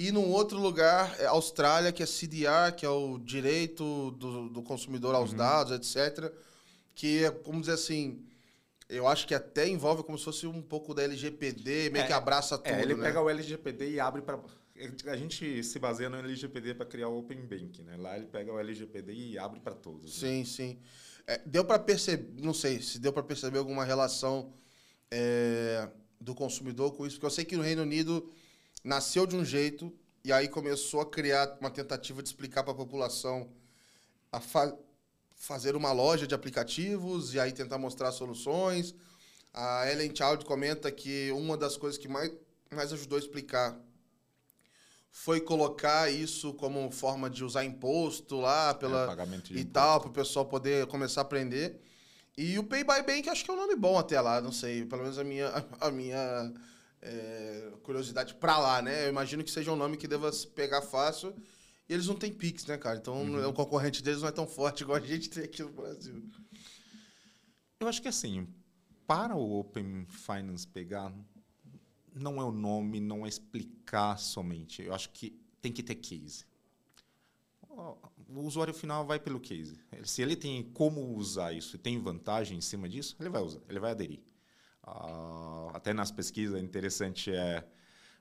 E 0.00 0.10
num 0.10 0.30
outro 0.30 0.58
lugar, 0.58 1.14
é 1.20 1.26
Austrália, 1.26 1.92
que 1.92 2.02
é 2.02 2.06
CDR, 2.06 2.74
que 2.74 2.86
é 2.86 2.88
o 2.88 3.18
direito 3.18 4.12
do, 4.12 4.48
do 4.48 4.62
consumidor 4.62 5.14
aos 5.14 5.34
dados, 5.34 5.72
etc. 5.72 6.32
Que 6.94 7.24
é, 7.26 7.30
como 7.30 7.60
dizer 7.60 7.74
assim, 7.74 8.24
eu 8.88 9.06
acho 9.06 9.26
que 9.26 9.34
até 9.34 9.68
envolve 9.68 10.02
como 10.02 10.16
se 10.16 10.24
fosse 10.24 10.46
um 10.46 10.62
pouco 10.62 10.94
da 10.94 11.02
LGPD, 11.02 11.90
meio 11.90 12.04
É, 12.04 12.06
que 12.06 12.14
abraça 12.14 12.56
tudo, 12.56 12.72
É, 12.72 12.80
ele 12.80 12.94
né? 12.94 13.02
pega 13.02 13.20
o 13.20 13.28
LGPD 13.28 13.90
e 13.90 14.00
abre 14.00 14.22
para. 14.22 14.40
A 15.08 15.16
gente 15.18 15.62
se 15.62 15.78
baseia 15.78 16.08
no 16.08 16.16
LGPD 16.16 16.72
para 16.76 16.86
criar 16.86 17.08
o 17.08 17.18
Open 17.18 17.42
Bank, 17.46 17.82
né? 17.82 17.98
Lá 17.98 18.16
ele 18.16 18.24
pega 18.24 18.50
o 18.50 18.58
LGPD 18.58 19.12
e 19.12 19.38
abre 19.38 19.60
para 19.60 19.74
todos. 19.74 20.22
né? 20.22 20.28
Sim, 20.28 20.44
sim. 20.46 20.78
É, 21.26 21.42
deu 21.44 21.62
para 21.62 21.78
perceber, 21.78 22.40
não 22.42 22.54
sei 22.54 22.80
se 22.80 22.98
deu 22.98 23.12
para 23.12 23.22
perceber 23.22 23.58
alguma 23.58 23.84
relação 23.84 24.50
é, 25.10 25.86
do 26.18 26.34
consumidor 26.34 26.92
com 26.96 27.06
isso? 27.06 27.16
Porque 27.16 27.26
eu 27.26 27.30
sei 27.30 27.44
que 27.44 27.54
no 27.54 27.62
Reino 27.62 27.82
Unido 27.82 28.30
nasceu 28.82 29.26
de 29.26 29.36
um 29.36 29.44
jeito 29.44 29.92
e 30.24 30.32
aí 30.32 30.48
começou 30.48 31.00
a 31.00 31.06
criar 31.06 31.56
uma 31.60 31.70
tentativa 31.70 32.22
de 32.22 32.28
explicar 32.28 32.62
para 32.62 32.72
a 32.72 32.76
população 32.76 33.50
a 34.30 34.40
fa 34.40 34.76
fazer 35.36 35.74
uma 35.74 35.90
loja 35.90 36.26
de 36.26 36.34
aplicativos 36.34 37.32
e 37.32 37.40
aí 37.40 37.50
tentar 37.50 37.78
mostrar 37.78 38.12
soluções. 38.12 38.94
A 39.54 39.90
Ellen 39.90 40.14
Child 40.14 40.44
comenta 40.44 40.92
que 40.92 41.32
uma 41.32 41.56
das 41.56 41.78
coisas 41.78 41.98
que 41.98 42.06
mais, 42.06 42.30
mais 42.70 42.92
ajudou 42.92 43.16
a 43.16 43.20
explicar 43.20 43.80
foi 45.10 45.40
colocar 45.40 46.10
isso 46.10 46.52
como 46.54 46.90
forma 46.90 47.28
de 47.28 47.42
usar 47.42 47.64
imposto 47.64 48.36
lá 48.38 48.74
pela 48.74 49.06
É, 49.50 49.60
e 49.60 49.64
tal 49.64 50.00
para 50.00 50.10
o 50.10 50.12
pessoal 50.12 50.44
poder 50.44 50.86
começar 50.86 51.22
a 51.22 51.22
aprender. 51.22 51.80
E 52.36 52.58
o 52.58 52.64
Pay 52.64 52.84
by 52.84 53.02
Bank 53.02 53.28
acho 53.28 53.44
que 53.44 53.50
é 53.50 53.54
um 53.54 53.56
nome 53.56 53.74
bom 53.74 53.98
até 53.98 54.20
lá, 54.20 54.40
não 54.40 54.52
sei, 54.52 54.84
pelo 54.84 55.02
menos 55.02 55.18
a 55.18 55.24
minha 55.24 55.50
a 55.80 55.90
minha 55.90 56.52
é, 57.02 57.72
curiosidade 57.82 58.34
para 58.34 58.58
lá, 58.58 58.82
né? 58.82 59.06
Eu 59.06 59.10
imagino 59.10 59.42
que 59.42 59.50
seja 59.50 59.72
um 59.72 59.76
nome 59.76 59.96
que 59.96 60.08
deva 60.08 60.32
se 60.32 60.46
pegar 60.46 60.82
fácil. 60.82 61.34
E 61.88 61.92
eles 61.92 62.06
não 62.06 62.14
têm 62.14 62.32
Pix, 62.32 62.66
né, 62.66 62.78
cara? 62.78 62.98
Então 62.98 63.48
o 63.48 63.52
concorrente 63.52 64.02
deles 64.02 64.20
não 64.20 64.28
é 64.28 64.32
tão 64.32 64.46
forte 64.46 64.82
igual 64.82 64.98
a 64.98 65.00
gente 65.00 65.28
tem 65.28 65.44
aqui 65.44 65.62
no 65.62 65.70
Brasil. 65.70 66.22
Eu 67.80 67.88
acho 67.88 68.00
que 68.00 68.08
assim, 68.08 68.46
para 69.06 69.34
o 69.34 69.58
Open 69.58 70.06
Finance 70.06 70.66
pegar, 70.66 71.12
não 72.14 72.40
é 72.40 72.44
o 72.44 72.52
nome, 72.52 73.00
não 73.00 73.26
é 73.26 73.28
explicar 73.28 74.18
somente. 74.18 74.82
Eu 74.82 74.94
acho 74.94 75.10
que 75.10 75.30
tem 75.60 75.72
que 75.72 75.82
ter 75.82 75.96
case. 75.96 76.44
O 77.68 78.40
usuário 78.42 78.74
final 78.74 79.06
vai 79.06 79.18
pelo 79.18 79.40
case. 79.40 79.76
Se 80.04 80.22
ele 80.22 80.36
tem 80.36 80.62
como 80.72 81.16
usar 81.16 81.52
isso 81.52 81.74
e 81.76 81.78
tem 81.78 81.98
vantagem 81.98 82.58
em 82.58 82.60
cima 82.60 82.88
disso, 82.88 83.16
ele 83.18 83.30
vai 83.30 83.42
usar, 83.42 83.60
ele 83.68 83.80
vai 83.80 83.90
aderir. 83.90 84.20
Ah, 84.82 85.70
até 85.74 85.92
nas 85.92 86.10
pesquisas, 86.10 86.62
interessante 86.62 87.32
é. 87.32 87.64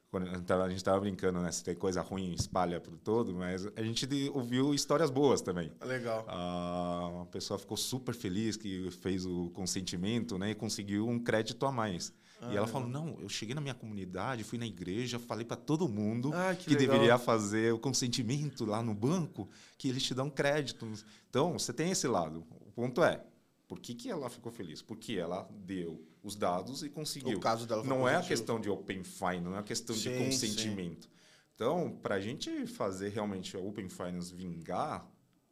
Quando 0.09 0.27
a 0.27 0.69
gente 0.69 0.77
estava 0.77 0.99
brincando, 0.99 1.39
né? 1.39 1.51
Se 1.51 1.63
tem 1.63 1.75
coisa 1.75 2.01
ruim, 2.01 2.33
espalha 2.33 2.79
para 2.79 2.97
todo, 2.97 3.31
mas 3.35 3.67
a 3.75 3.83
gente 3.83 4.07
ouviu 4.33 4.73
histórias 4.73 5.11
boas 5.11 5.39
também. 5.39 5.71
Legal. 5.85 6.25
Ah, 6.27 7.09
uma 7.13 7.25
pessoa 7.27 7.59
ficou 7.59 7.77
super 7.77 8.15
feliz 8.15 8.57
que 8.57 8.89
fez 8.89 9.23
o 9.23 9.51
consentimento 9.51 10.35
né, 10.39 10.49
e 10.49 10.55
conseguiu 10.55 11.07
um 11.07 11.19
crédito 11.19 11.63
a 11.63 11.71
mais. 11.71 12.11
e 12.51 12.57
ela 12.57 12.65
falou: 12.65 12.89
Não, 12.89 13.19
eu 13.21 13.29
cheguei 13.29 13.53
na 13.53 13.61
minha 13.61 13.75
comunidade, 13.75 14.43
fui 14.43 14.57
na 14.57 14.65
igreja, 14.65 15.19
falei 15.19 15.45
para 15.45 15.57
todo 15.57 15.87
mundo 15.87 16.31
Ah, 16.33 16.55
que 16.55 16.65
que, 16.65 16.75
deveria 16.75 17.19
fazer 17.19 17.71
o 17.71 17.77
consentimento 17.77 18.65
lá 18.65 18.81
no 18.81 18.95
banco, 18.95 19.47
que 19.77 19.89
eles 19.89 20.01
te 20.01 20.15
dão 20.15 20.27
crédito. 20.27 20.91
Então, 21.29 21.53
você 21.53 21.71
tem 21.71 21.91
esse 21.91 22.07
lado. 22.07 22.43
O 22.65 22.71
ponto 22.71 23.03
é: 23.03 23.23
por 23.69 23.79
que, 23.79 23.93
que 23.93 24.09
ela 24.09 24.31
ficou 24.31 24.51
feliz? 24.51 24.81
Porque 24.81 25.13
ela 25.13 25.47
deu 25.51 26.03
os 26.23 26.35
dados 26.35 26.81
e 26.81 26.89
conseguiu. 26.89 27.37
O 27.37 27.39
caso 27.39 27.67
dela 27.67 27.83
não 27.83 28.09
é 28.09 28.15
a 28.15 28.23
questão 28.23 28.59
de 28.59 28.67
Open 28.67 29.03
Finance, 29.03 29.41
não 29.41 29.55
é 29.55 29.59
a 29.59 29.63
questão 29.63 29.95
Sim, 29.95 30.09
de 30.09 30.17
consentimento. 30.25 31.07
Então, 31.53 31.95
para 32.01 32.15
a 32.15 32.19
gente 32.19 32.65
fazer 32.65 33.09
realmente 33.09 33.55
a 33.55 33.59
Open 33.59 33.87
Finance 33.87 34.33
vingar 34.33 35.07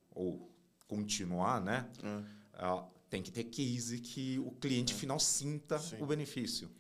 ou 0.09 0.51
continuar, 0.87 1.61
né? 1.61 1.87
É. 2.03 2.23
ah, 2.55 2.83
tem 3.07 3.21
que 3.21 3.31
ter 3.31 3.43
case 3.43 3.99
que 3.99 4.39
o 4.39 4.51
cliente 4.51 4.95
final 4.95 5.19
sinta 5.19 5.77
Sim. 5.77 6.01
o 6.01 6.07
benefício. 6.07 6.71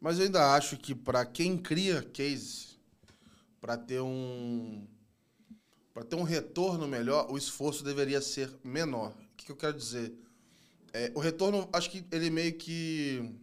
Mas 0.00 0.18
eu 0.18 0.24
ainda 0.24 0.52
acho 0.52 0.76
que 0.76 0.96
para 0.96 1.24
quem 1.24 1.56
cria 1.56 2.02
case, 2.02 2.76
para 3.60 3.76
ter 3.76 4.00
um 4.00 4.84
para 5.94 6.02
ter 6.02 6.16
um 6.16 6.24
retorno 6.24 6.88
melhor, 6.88 7.30
o 7.30 7.38
esforço 7.38 7.84
deveria 7.84 8.20
ser 8.20 8.50
menor. 8.64 9.12
O 9.12 9.36
que 9.36 9.52
eu 9.52 9.56
quero 9.56 9.76
dizer? 9.76 10.12
É, 10.92 11.10
o 11.14 11.20
retorno, 11.20 11.68
acho 11.72 11.90
que 11.90 12.04
ele 12.10 12.30
meio 12.30 12.54
que 12.54 13.34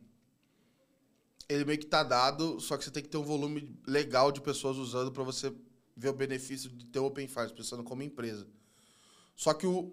ele 1.47 1.65
meio 1.65 1.79
que 1.79 1.87
tá 1.87 2.03
dado, 2.03 2.59
só 2.59 2.77
que 2.77 2.83
você 2.83 2.91
tem 2.91 3.01
que 3.01 3.09
ter 3.09 3.17
um 3.17 3.23
volume 3.23 3.75
legal 3.87 4.31
de 4.31 4.39
pessoas 4.39 4.77
usando 4.77 5.11
para 5.11 5.23
você 5.23 5.51
ver 5.97 6.09
o 6.09 6.13
benefício 6.13 6.69
de 6.69 6.85
ter 6.85 6.99
Open 6.99 7.27
Finance, 7.27 7.53
pensando 7.53 7.83
como 7.83 8.03
empresa. 8.03 8.47
Só 9.35 9.53
que 9.53 9.65
o, 9.65 9.91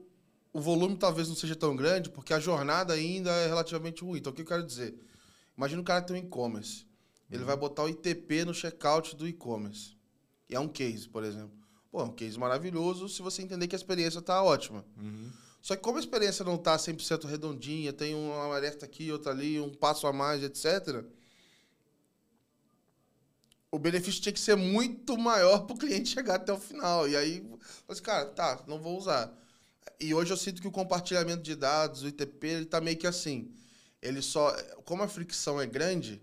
o 0.52 0.60
volume 0.60 0.98
talvez 0.98 1.28
não 1.28 1.34
seja 1.34 1.56
tão 1.56 1.74
grande, 1.74 2.10
porque 2.10 2.34
a 2.34 2.38
jornada 2.38 2.92
ainda 2.92 3.30
é 3.30 3.46
relativamente 3.46 4.04
ruim. 4.04 4.18
Então, 4.18 4.32
o 4.32 4.36
que 4.36 4.42
eu 4.42 4.46
quero 4.46 4.66
dizer? 4.66 4.94
Imagina 5.56 5.80
o 5.80 5.84
cara 5.84 6.02
tem 6.02 6.16
um 6.16 6.18
e-commerce. 6.18 6.86
Ele 7.30 7.42
vai 7.42 7.56
botar 7.56 7.84
o 7.84 7.88
ITP 7.88 8.44
no 8.44 8.54
checkout 8.54 9.16
do 9.16 9.26
e-commerce. 9.26 9.96
E 10.48 10.54
é 10.54 10.60
um 10.60 10.68
case, 10.68 11.08
por 11.08 11.24
exemplo. 11.24 11.56
Pô, 11.90 12.00
é 12.00 12.04
um 12.04 12.12
case 12.12 12.38
maravilhoso 12.38 13.08
se 13.08 13.22
você 13.22 13.42
entender 13.42 13.66
que 13.66 13.74
a 13.74 13.78
experiência 13.78 14.18
está 14.18 14.42
ótima. 14.42 14.84
Só 15.66 15.74
que 15.74 15.82
como 15.82 15.96
a 15.96 16.00
experiência 16.00 16.44
não 16.44 16.54
está 16.54 16.76
100% 16.76 17.26
redondinha, 17.26 17.92
tem 17.92 18.14
uma 18.14 18.54
alerta 18.54 18.86
aqui, 18.86 19.10
outra 19.10 19.32
ali, 19.32 19.58
um 19.58 19.74
passo 19.74 20.06
a 20.06 20.12
mais, 20.12 20.40
etc. 20.44 21.04
O 23.68 23.76
benefício 23.76 24.22
tinha 24.22 24.32
que 24.32 24.38
ser 24.38 24.54
muito 24.54 25.18
maior 25.18 25.66
para 25.66 25.74
o 25.74 25.76
cliente 25.76 26.10
chegar 26.10 26.36
até 26.36 26.52
o 26.52 26.56
final. 26.56 27.08
E 27.08 27.16
aí, 27.16 27.44
assim, 27.88 28.00
cara, 28.00 28.26
tá, 28.26 28.62
não 28.68 28.78
vou 28.78 28.96
usar. 28.96 29.36
E 29.98 30.14
hoje 30.14 30.32
eu 30.32 30.36
sinto 30.36 30.62
que 30.62 30.68
o 30.68 30.70
compartilhamento 30.70 31.42
de 31.42 31.56
dados, 31.56 32.04
o 32.04 32.06
ITP, 32.06 32.46
ele 32.46 32.66
tá 32.66 32.80
meio 32.80 32.96
que 32.96 33.06
assim. 33.08 33.52
Ele 34.00 34.22
só. 34.22 34.52
Como 34.84 35.02
a 35.02 35.08
fricção 35.08 35.60
é 35.60 35.66
grande, 35.66 36.22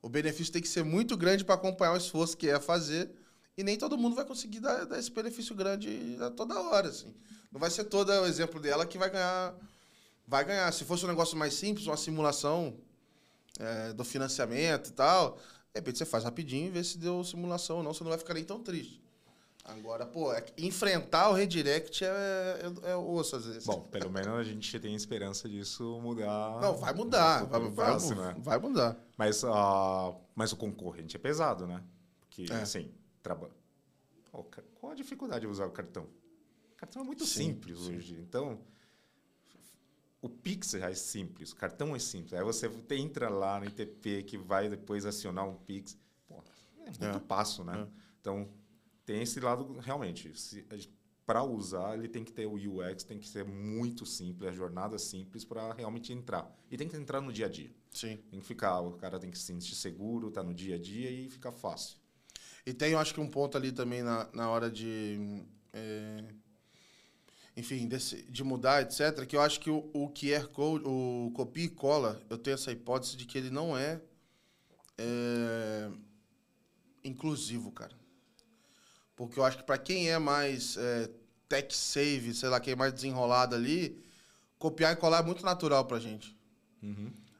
o 0.00 0.08
benefício 0.08 0.52
tem 0.52 0.62
que 0.62 0.68
ser 0.68 0.84
muito 0.84 1.16
grande 1.16 1.44
para 1.44 1.56
acompanhar 1.56 1.94
o 1.94 1.96
esforço 1.96 2.36
que 2.36 2.48
é 2.48 2.60
fazer. 2.60 3.10
E 3.56 3.64
nem 3.64 3.76
todo 3.76 3.98
mundo 3.98 4.14
vai 4.14 4.24
conseguir 4.24 4.60
dar, 4.60 4.86
dar 4.86 5.00
esse 5.00 5.10
benefício 5.10 5.52
grande 5.52 6.16
a 6.20 6.30
toda 6.30 6.60
hora, 6.60 6.90
assim. 6.90 7.12
Não 7.50 7.58
vai 7.60 7.70
ser 7.70 7.84
todo 7.84 8.10
o 8.10 8.26
exemplo 8.26 8.60
dela 8.60 8.86
que 8.86 8.98
vai 8.98 9.10
ganhar. 9.10 9.54
Vai 10.26 10.44
ganhar. 10.44 10.72
Se 10.72 10.84
fosse 10.84 11.04
um 11.04 11.08
negócio 11.08 11.36
mais 11.36 11.54
simples, 11.54 11.86
uma 11.86 11.96
simulação 11.96 12.76
é, 13.58 13.92
do 13.92 14.04
financiamento 14.04 14.88
e 14.88 14.92
tal, 14.92 15.36
de 15.36 15.80
repente 15.80 15.98
você 15.98 16.04
faz 16.04 16.24
rapidinho 16.24 16.66
e 16.66 16.70
vê 16.70 16.84
se 16.84 16.98
deu 16.98 17.24
simulação 17.24 17.78
ou 17.78 17.82
não, 17.82 17.94
você 17.94 18.04
não 18.04 18.10
vai 18.10 18.18
ficar 18.18 18.34
nem 18.34 18.44
tão 18.44 18.62
triste. 18.62 19.02
Agora, 19.64 20.06
pô, 20.06 20.32
é 20.32 20.42
enfrentar 20.56 21.28
o 21.28 21.34
redirect 21.34 22.02
é, 22.02 22.08
é, 22.08 22.90
é 22.92 22.96
osso 22.96 23.36
às 23.36 23.44
vezes. 23.44 23.66
Bom, 23.66 23.82
pelo 23.82 24.10
menos 24.10 24.38
a 24.38 24.42
gente 24.42 24.80
tem 24.80 24.94
esperança 24.94 25.46
disso 25.46 26.00
mudar. 26.00 26.58
Não, 26.58 26.74
vai 26.74 26.94
mudar. 26.94 27.44
Vai, 27.44 27.60
vai, 27.60 27.70
próximo, 27.86 28.22
né? 28.22 28.34
vai 28.38 28.58
mudar. 28.58 28.96
Mas, 29.16 29.44
ah, 29.44 30.14
mas 30.34 30.52
o 30.52 30.56
concorrente 30.56 31.16
é 31.16 31.18
pesado, 31.18 31.66
né? 31.66 31.82
Porque, 32.20 32.46
É. 32.50 32.62
assim, 32.62 32.90
traba... 33.22 33.50
Qual 34.80 34.92
a 34.92 34.94
dificuldade 34.94 35.40
de 35.40 35.48
usar 35.48 35.66
o 35.66 35.70
cartão? 35.70 36.06
Cartão 36.78 37.02
é 37.02 37.04
muito 37.04 37.26
Sim, 37.26 37.52
simples 37.52 37.78
sim. 37.80 37.96
hoje. 37.96 38.14
Então, 38.20 38.58
o 40.22 40.28
Pix 40.28 40.70
já 40.70 40.88
é 40.90 40.94
simples, 40.94 41.52
o 41.52 41.56
cartão 41.56 41.94
é 41.94 41.98
simples. 41.98 42.32
Aí 42.34 42.42
você 42.42 42.70
entra 42.90 43.28
lá 43.28 43.60
no 43.60 43.66
ITP 43.66 44.22
que 44.22 44.38
vai 44.38 44.68
depois 44.68 45.04
acionar 45.04 45.46
um 45.46 45.54
Pix. 45.56 45.98
Pô, 46.26 46.42
é 46.80 46.84
muito 46.86 47.04
É. 47.04 47.20
passo, 47.20 47.62
né? 47.64 47.86
Então, 48.20 48.48
tem 49.04 49.22
esse 49.22 49.38
lado, 49.40 49.78
realmente. 49.80 50.32
Para 51.26 51.44
usar, 51.44 51.94
ele 51.98 52.08
tem 52.08 52.24
que 52.24 52.32
ter 52.32 52.46
o 52.46 52.54
UX, 52.54 53.04
tem 53.04 53.18
que 53.18 53.28
ser 53.28 53.44
muito 53.44 54.06
simples, 54.06 54.48
a 54.48 54.52
jornada 54.52 54.98
simples 54.98 55.44
para 55.44 55.74
realmente 55.74 56.10
entrar. 56.10 56.50
E 56.70 56.76
tem 56.76 56.88
que 56.88 56.96
entrar 56.96 57.20
no 57.20 57.30
dia 57.30 57.44
a 57.46 57.48
dia. 57.50 57.70
Sim. 57.92 58.16
Tem 58.30 58.40
que 58.40 58.46
ficar, 58.46 58.80
o 58.80 58.92
cara 58.92 59.18
tem 59.18 59.30
que 59.30 59.36
se 59.38 59.44
sentir 59.44 59.74
seguro, 59.74 60.30
tá 60.30 60.42
no 60.42 60.54
dia 60.54 60.76
a 60.76 60.78
dia 60.78 61.10
e 61.10 61.28
fica 61.28 61.52
fácil. 61.52 61.98
E 62.64 62.72
tem, 62.72 62.92
eu 62.92 62.98
acho 62.98 63.12
que 63.12 63.20
um 63.20 63.28
ponto 63.28 63.56
ali 63.58 63.72
também 63.72 64.02
na, 64.02 64.28
na 64.32 64.48
hora 64.50 64.70
de. 64.70 65.42
é, 65.72 66.24
enfim, 67.58 67.88
desse- 67.88 68.22
de 68.22 68.44
mudar, 68.44 68.82
etc., 68.82 69.26
que 69.26 69.34
eu 69.36 69.40
acho 69.40 69.58
que 69.60 69.68
o, 69.68 69.90
o 69.92 70.08
QR 70.10 70.46
Code, 70.48 70.84
o 70.86 71.32
copia 71.34 71.64
e 71.64 71.68
cola, 71.68 72.22
eu 72.30 72.38
tenho 72.38 72.54
essa 72.54 72.70
hipótese 72.70 73.16
de 73.16 73.24
que 73.26 73.36
ele 73.36 73.50
não 73.50 73.76
é, 73.76 74.00
é, 74.96 75.90
inclusivo, 77.04 77.70
cara. 77.72 77.96
Porque 79.16 79.38
eu 79.38 79.44
acho 79.44 79.58
que 79.58 79.64
para 79.64 79.78
quem 79.78 80.08
é 80.08 80.18
mais 80.18 80.76
é, 80.76 81.10
tech 81.48 81.74
save, 81.74 82.34
sei 82.34 82.48
lá, 82.48 82.60
quem 82.60 82.72
é 82.72 82.76
mais 82.76 82.92
desenrolado 82.92 83.54
ali, 83.54 84.00
copiar 84.58 84.92
e 84.92 84.96
colar 84.96 85.20
é 85.20 85.26
muito 85.26 85.44
natural 85.44 85.84
pra 85.84 85.98
gente. 85.98 86.36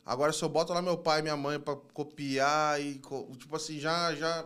Agora, 0.05 0.33
se 0.33 0.43
eu 0.43 0.49
boto 0.49 0.73
lá 0.73 0.83
meu 0.83 0.97
pai 0.99 1.21
e 1.21 1.23
minha 1.23 1.37
mãe 1.37 1.61
pra 1.61 1.77
copiar 1.77 2.81
e, 2.81 3.01
tipo 3.39 3.55
assim, 3.55 3.79
já, 3.79 4.15
já... 4.17 4.45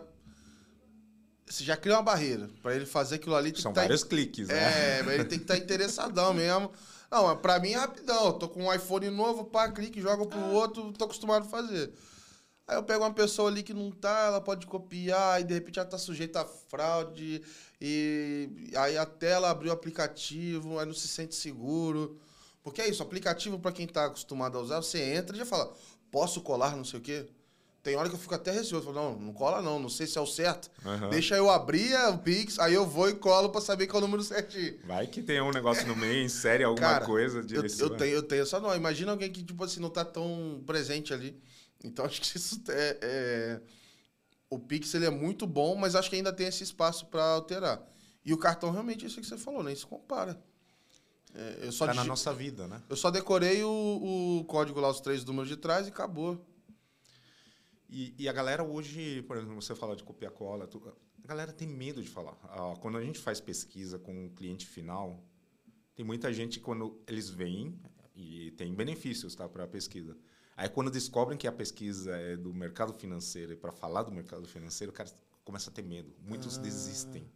Você 1.45 1.63
já 1.63 1.77
cria 1.77 1.95
uma 1.95 2.01
barreira. 2.03 2.49
Pra 2.61 2.75
ele 2.75 2.85
fazer 2.85 3.15
aquilo 3.15 3.35
ali, 3.35 3.59
São 3.59 3.73
tá 3.73 3.81
vários 3.81 4.03
cliques, 4.03 4.47
né? 4.47 4.99
é, 4.99 5.03
mas 5.03 5.13
ele 5.15 5.25
tem 5.25 5.37
que 5.37 5.43
estar 5.43 5.57
interessadão 5.57 6.33
mesmo. 6.35 6.71
Não, 7.11 7.27
mas 7.27 7.39
pra 7.39 7.59
mim 7.59 7.71
é 7.73 7.77
rapidão. 7.77 8.27
Eu 8.27 8.33
tô 8.33 8.49
com 8.49 8.63
um 8.65 8.73
iPhone 8.73 9.09
novo, 9.09 9.45
pá, 9.45 9.71
clique, 9.71 10.01
joga 10.01 10.25
pro 10.25 10.39
outro, 10.51 10.91
tô 10.93 11.05
acostumado 11.05 11.45
a 11.45 11.49
fazer. 11.49 11.93
Aí 12.67 12.77
eu 12.77 12.83
pego 12.83 13.03
uma 13.03 13.13
pessoa 13.13 13.49
ali 13.49 13.61
que 13.61 13.73
não 13.73 13.91
tá, 13.91 14.27
ela 14.27 14.39
pode 14.41 14.65
copiar, 14.65 15.41
e 15.41 15.43
de 15.43 15.53
repente 15.53 15.79
ela 15.79 15.87
tá 15.87 15.97
sujeita 15.97 16.41
a 16.41 16.45
fraude, 16.45 17.41
e 17.79 18.49
aí 18.75 18.97
até 18.97 19.31
ela 19.31 19.49
abrir 19.49 19.67
o 19.67 19.73
aplicativo, 19.73 20.79
aí 20.79 20.85
não 20.85 20.93
se 20.93 21.07
sente 21.07 21.35
seguro. 21.35 22.17
Porque 22.63 22.81
é 22.81 22.87
isso, 22.87 23.03
aplicativo 23.03 23.59
pra 23.59 23.73
quem 23.73 23.85
tá 23.85 24.05
acostumado 24.05 24.57
a 24.57 24.61
usar, 24.61 24.77
você 24.77 24.97
entra 25.13 25.35
e 25.35 25.39
já 25.39 25.45
fala, 25.45 25.73
posso 26.09 26.39
colar, 26.41 26.77
não 26.77 26.85
sei 26.85 26.99
o 26.99 27.03
quê. 27.03 27.27
Tem 27.83 27.97
hora 27.97 28.07
que 28.07 28.15
eu 28.15 28.19
fico 28.19 28.33
até 28.33 28.49
receoso, 28.49 28.85
falo, 28.85 28.95
não, 28.95 29.19
não 29.19 29.33
cola 29.33 29.61
não, 29.61 29.77
não 29.77 29.89
sei 29.89 30.07
se 30.07 30.17
é 30.17 30.21
o 30.21 30.25
certo. 30.25 30.71
Aham. 30.85 31.09
Deixa 31.09 31.35
eu 31.35 31.49
abrir 31.49 31.93
o 32.07 32.17
Pix, 32.17 32.57
aí 32.57 32.73
eu 32.73 32.87
vou 32.87 33.09
e 33.09 33.13
colo 33.13 33.49
pra 33.49 33.59
saber 33.59 33.87
qual 33.87 34.01
é 34.01 34.05
o 34.05 34.07
número 34.07 34.23
certinho. 34.23 34.79
Vai 34.85 35.05
que 35.05 35.21
tem 35.21 35.41
um 35.41 35.51
negócio 35.51 35.85
no 35.85 35.93
meio, 35.93 36.23
insere 36.23 36.63
alguma 36.63 36.87
Cara, 36.87 37.05
coisa, 37.05 37.39
Eu, 37.39 37.43
direciona. 37.43 37.93
eu 37.93 37.97
tenho, 37.97 38.15
eu 38.15 38.23
tenho 38.23 38.43
essa 38.43 38.57
não. 38.61 38.73
Imagina 38.73 39.11
alguém 39.11 39.29
que, 39.29 39.43
tipo 39.43 39.61
assim, 39.61 39.81
não 39.81 39.89
tá 39.89 40.05
tão 40.05 40.63
presente 40.65 41.13
ali. 41.13 41.37
Então 41.83 42.05
acho 42.07 42.21
que 42.21 42.37
isso 42.37 42.63
é, 42.69 42.97
é... 43.01 43.61
o 44.49 44.57
Pix 44.57 44.93
ele 44.93 45.05
é 45.05 45.09
muito 45.09 45.45
bom, 45.45 45.75
mas 45.75 45.93
acho 45.93 46.09
que 46.09 46.15
ainda 46.15 46.31
tem 46.31 46.47
esse 46.47 46.63
espaço 46.63 47.07
para 47.07 47.25
alterar. 47.33 47.83
E 48.23 48.33
o 48.33 48.37
cartão 48.37 48.71
realmente 48.71 49.03
é 49.03 49.09
isso 49.09 49.19
que 49.19 49.27
você 49.27 49.37
falou, 49.37 49.61
nem 49.61 49.75
se 49.75 49.85
compara. 49.85 50.41
É, 51.35 51.59
eu 51.63 51.71
só 51.73 51.85
tá 51.85 51.93
na 51.93 52.05
nossa 52.05 52.33
vida, 52.33 52.65
né? 52.65 52.81
Eu 52.89 52.95
só 52.95 53.11
decorei 53.11 53.61
o, 53.61 54.39
o 54.39 54.45
código 54.45 54.79
lá, 54.79 54.89
os 54.89 55.01
três 55.01 55.25
números 55.25 55.49
de 55.49 55.57
trás 55.57 55.85
e 55.85 55.89
acabou. 55.89 56.45
E, 57.95 58.15
e, 58.17 58.27
a 58.27 58.33
galera 58.33 58.63
hoje, 58.63 59.21
por 59.21 59.37
exemplo, 59.37 59.53
você 59.53 59.75
fala 59.75 59.95
de 59.95 60.03
copiar 60.03 60.31
cola, 60.31 60.65
tu, 60.65 60.81
a 61.23 61.27
galera 61.27 61.53
tem 61.53 61.67
medo 61.67 62.01
de 62.01 62.09
falar. 62.09 62.35
Ah, 62.45 62.73
quando 62.81 62.97
a 62.97 63.03
gente 63.03 63.19
faz 63.19 63.39
pesquisa 63.39 63.99
com 63.99 64.25
o 64.25 64.31
cliente 64.31 64.65
final, 64.65 65.23
tem 65.93 66.03
muita 66.03 66.33
gente 66.33 66.59
quando 66.59 66.99
eles 67.05 67.29
vêm 67.29 67.79
e 68.15 68.49
tem 68.57 68.73
benefícios 68.73 69.35
tá, 69.35 69.47
para 69.47 69.65
a 69.65 69.67
pesquisa. 69.67 70.17
Aí 70.57 70.67
quando 70.67 70.89
descobrem 70.89 71.37
que 71.37 71.47
a 71.47 71.51
pesquisa 71.51 72.17
é 72.17 72.35
do 72.35 72.51
mercado 72.51 72.93
financeiro 72.93 73.53
e 73.53 73.55
para 73.55 73.71
falar 73.71 74.01
do 74.01 74.11
mercado 74.11 74.47
financeiro, 74.47 74.91
o 74.91 74.95
cara 74.95 75.11
começa 75.43 75.69
a 75.69 75.73
ter 75.73 75.83
medo. 75.83 76.15
Muitos 76.19 76.57
ah. 76.57 76.61
desistem 76.61 77.29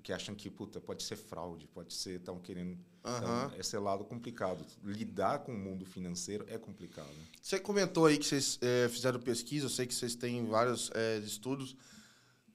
porque 0.00 0.14
acham 0.14 0.34
que 0.34 0.50
puta 0.50 0.80
pode 0.80 1.02
ser 1.02 1.16
fraude, 1.16 1.66
pode 1.68 1.92
ser 1.92 2.16
estão 2.16 2.40
querendo 2.40 2.72
uhum. 3.04 3.16
então, 3.18 3.52
esse 3.58 3.76
é 3.76 3.78
lado 3.78 4.02
complicado. 4.02 4.64
Lidar 4.82 5.40
com 5.40 5.52
o 5.52 5.58
mundo 5.58 5.84
financeiro 5.84 6.46
é 6.48 6.56
complicado. 6.56 7.10
Você 7.40 7.60
comentou 7.60 8.06
aí 8.06 8.16
que 8.16 8.24
vocês 8.24 8.58
é, 8.62 8.88
fizeram 8.88 9.20
pesquisa, 9.20 9.66
eu 9.66 9.70
sei 9.70 9.86
que 9.86 9.94
vocês 9.94 10.14
têm 10.14 10.46
vários 10.46 10.90
é, 10.94 11.18
estudos. 11.18 11.76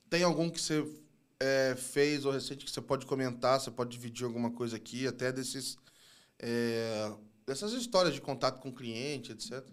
Tem 0.10 0.24
algum 0.24 0.50
que 0.50 0.60
você 0.60 0.84
é, 1.40 1.76
fez 1.76 2.26
ou 2.26 2.32
recente 2.32 2.66
que 2.66 2.72
você 2.72 2.82
pode 2.82 3.06
comentar, 3.06 3.60
você 3.60 3.70
pode 3.70 3.92
dividir 3.92 4.26
alguma 4.26 4.50
coisa 4.50 4.76
aqui, 4.76 5.08
até 5.08 5.32
desses 5.32 5.78
dessas 7.46 7.72
histórias 7.72 8.14
de 8.14 8.20
contato 8.22 8.60
com 8.60 8.72
cliente, 8.72 9.32
etc. 9.32 9.66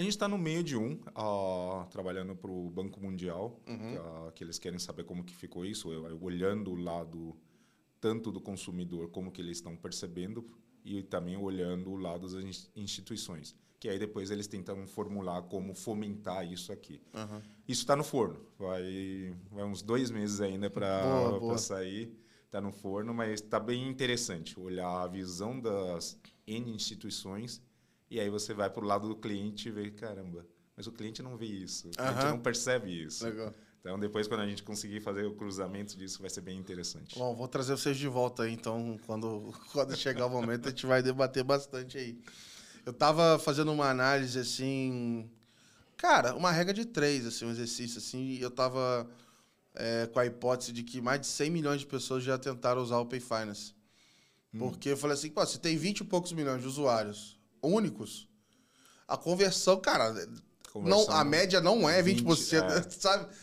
A 0.00 0.02
gente 0.02 0.12
está 0.12 0.26
no 0.26 0.38
meio 0.38 0.64
de 0.64 0.78
um, 0.78 0.94
uh, 0.94 1.86
trabalhando 1.90 2.34
para 2.34 2.50
o 2.50 2.70
Banco 2.70 2.98
Mundial, 2.98 3.60
uhum. 3.68 3.96
uh, 3.96 4.32
que 4.32 4.42
eles 4.42 4.58
querem 4.58 4.78
saber 4.78 5.04
como 5.04 5.22
que 5.22 5.36
ficou 5.36 5.62
isso, 5.62 5.92
eu, 5.92 6.06
eu, 6.06 6.18
olhando 6.22 6.70
o 6.70 6.74
lado 6.74 7.36
tanto 8.00 8.32
do 8.32 8.40
consumidor 8.40 9.10
como 9.10 9.30
que 9.30 9.42
eles 9.42 9.58
estão 9.58 9.76
percebendo 9.76 10.46
e 10.82 11.02
também 11.02 11.36
olhando 11.36 11.90
o 11.90 11.96
lado 11.96 12.26
das 12.26 12.70
instituições. 12.74 13.54
Que 13.78 13.90
aí 13.90 13.98
depois 13.98 14.30
eles 14.30 14.46
tentam 14.46 14.86
formular 14.86 15.42
como 15.42 15.74
fomentar 15.74 16.50
isso 16.50 16.72
aqui. 16.72 17.02
Uhum. 17.12 17.42
Isso 17.68 17.82
está 17.82 17.94
no 17.94 18.02
forno. 18.02 18.40
Vai, 18.58 19.36
vai 19.50 19.64
uns 19.64 19.82
dois 19.82 20.10
meses 20.10 20.40
ainda 20.40 20.70
para 20.70 21.58
sair. 21.58 22.10
Está 22.46 22.58
no 22.58 22.72
forno, 22.72 23.12
mas 23.12 23.42
está 23.42 23.60
bem 23.60 23.86
interessante 23.86 24.58
olhar 24.58 25.02
a 25.02 25.06
visão 25.06 25.60
das 25.60 26.18
N 26.46 26.72
instituições 26.72 27.62
e 28.10 28.18
aí 28.18 28.28
você 28.28 28.52
vai 28.52 28.68
para 28.68 28.84
o 28.84 28.86
lado 28.86 29.08
do 29.08 29.14
cliente 29.14 29.68
e 29.68 29.72
vê, 29.72 29.90
caramba, 29.90 30.44
mas 30.76 30.86
o 30.86 30.92
cliente 30.92 31.22
não 31.22 31.36
vê 31.36 31.46
isso, 31.46 31.88
o 31.88 31.90
cliente 31.90 32.24
não 32.24 32.40
percebe 32.40 33.04
isso. 33.04 33.24
Legal. 33.24 33.54
Então, 33.80 33.98
depois, 33.98 34.28
quando 34.28 34.40
a 34.40 34.46
gente 34.46 34.62
conseguir 34.62 35.00
fazer 35.00 35.24
o 35.24 35.34
cruzamento 35.34 35.96
disso, 35.96 36.20
vai 36.20 36.28
ser 36.28 36.42
bem 36.42 36.58
interessante. 36.58 37.18
Bom, 37.18 37.34
vou 37.34 37.48
trazer 37.48 37.72
vocês 37.72 37.96
de 37.96 38.08
volta 38.08 38.42
aí, 38.42 38.52
então, 38.52 38.98
quando, 39.06 39.54
quando 39.72 39.96
chegar 39.96 40.26
o 40.26 40.30
momento, 40.30 40.66
a 40.66 40.70
gente 40.70 40.84
vai 40.84 41.02
debater 41.02 41.42
bastante 41.42 41.96
aí. 41.96 42.20
Eu 42.84 42.92
estava 42.92 43.38
fazendo 43.38 43.72
uma 43.72 43.88
análise, 43.88 44.38
assim... 44.38 45.30
Cara, 45.96 46.34
uma 46.34 46.50
regra 46.50 46.74
de 46.74 46.84
três, 46.84 47.26
assim, 47.26 47.46
um 47.46 47.50
exercício, 47.50 47.98
assim, 47.98 48.22
e 48.22 48.40
eu 48.40 48.48
estava 48.48 49.08
é, 49.74 50.06
com 50.06 50.18
a 50.18 50.26
hipótese 50.26 50.72
de 50.72 50.82
que 50.82 51.00
mais 51.00 51.20
de 51.20 51.26
100 51.26 51.50
milhões 51.50 51.80
de 51.80 51.86
pessoas 51.86 52.22
já 52.22 52.38
tentaram 52.38 52.82
usar 52.82 52.98
o 52.98 53.06
Pay 53.06 53.20
Finance. 53.20 53.74
Hum. 54.52 54.58
Porque 54.58 54.90
eu 54.90 54.96
falei 54.96 55.14
assim, 55.14 55.30
pô, 55.30 55.44
se 55.46 55.58
tem 55.58 55.76
20 55.76 56.00
e 56.00 56.04
poucos 56.04 56.32
milhões 56.32 56.60
de 56.60 56.66
usuários 56.66 57.39
únicos, 57.62 58.28
a 59.06 59.16
conversão, 59.16 59.80
cara, 59.80 60.12
conversão, 60.72 61.06
não, 61.06 61.10
a 61.14 61.24
média 61.24 61.60
não 61.60 61.88
é 61.88 62.02
20%, 62.02 62.24
20 62.24 62.54
é. 62.54 62.90
sabe? 62.90 63.34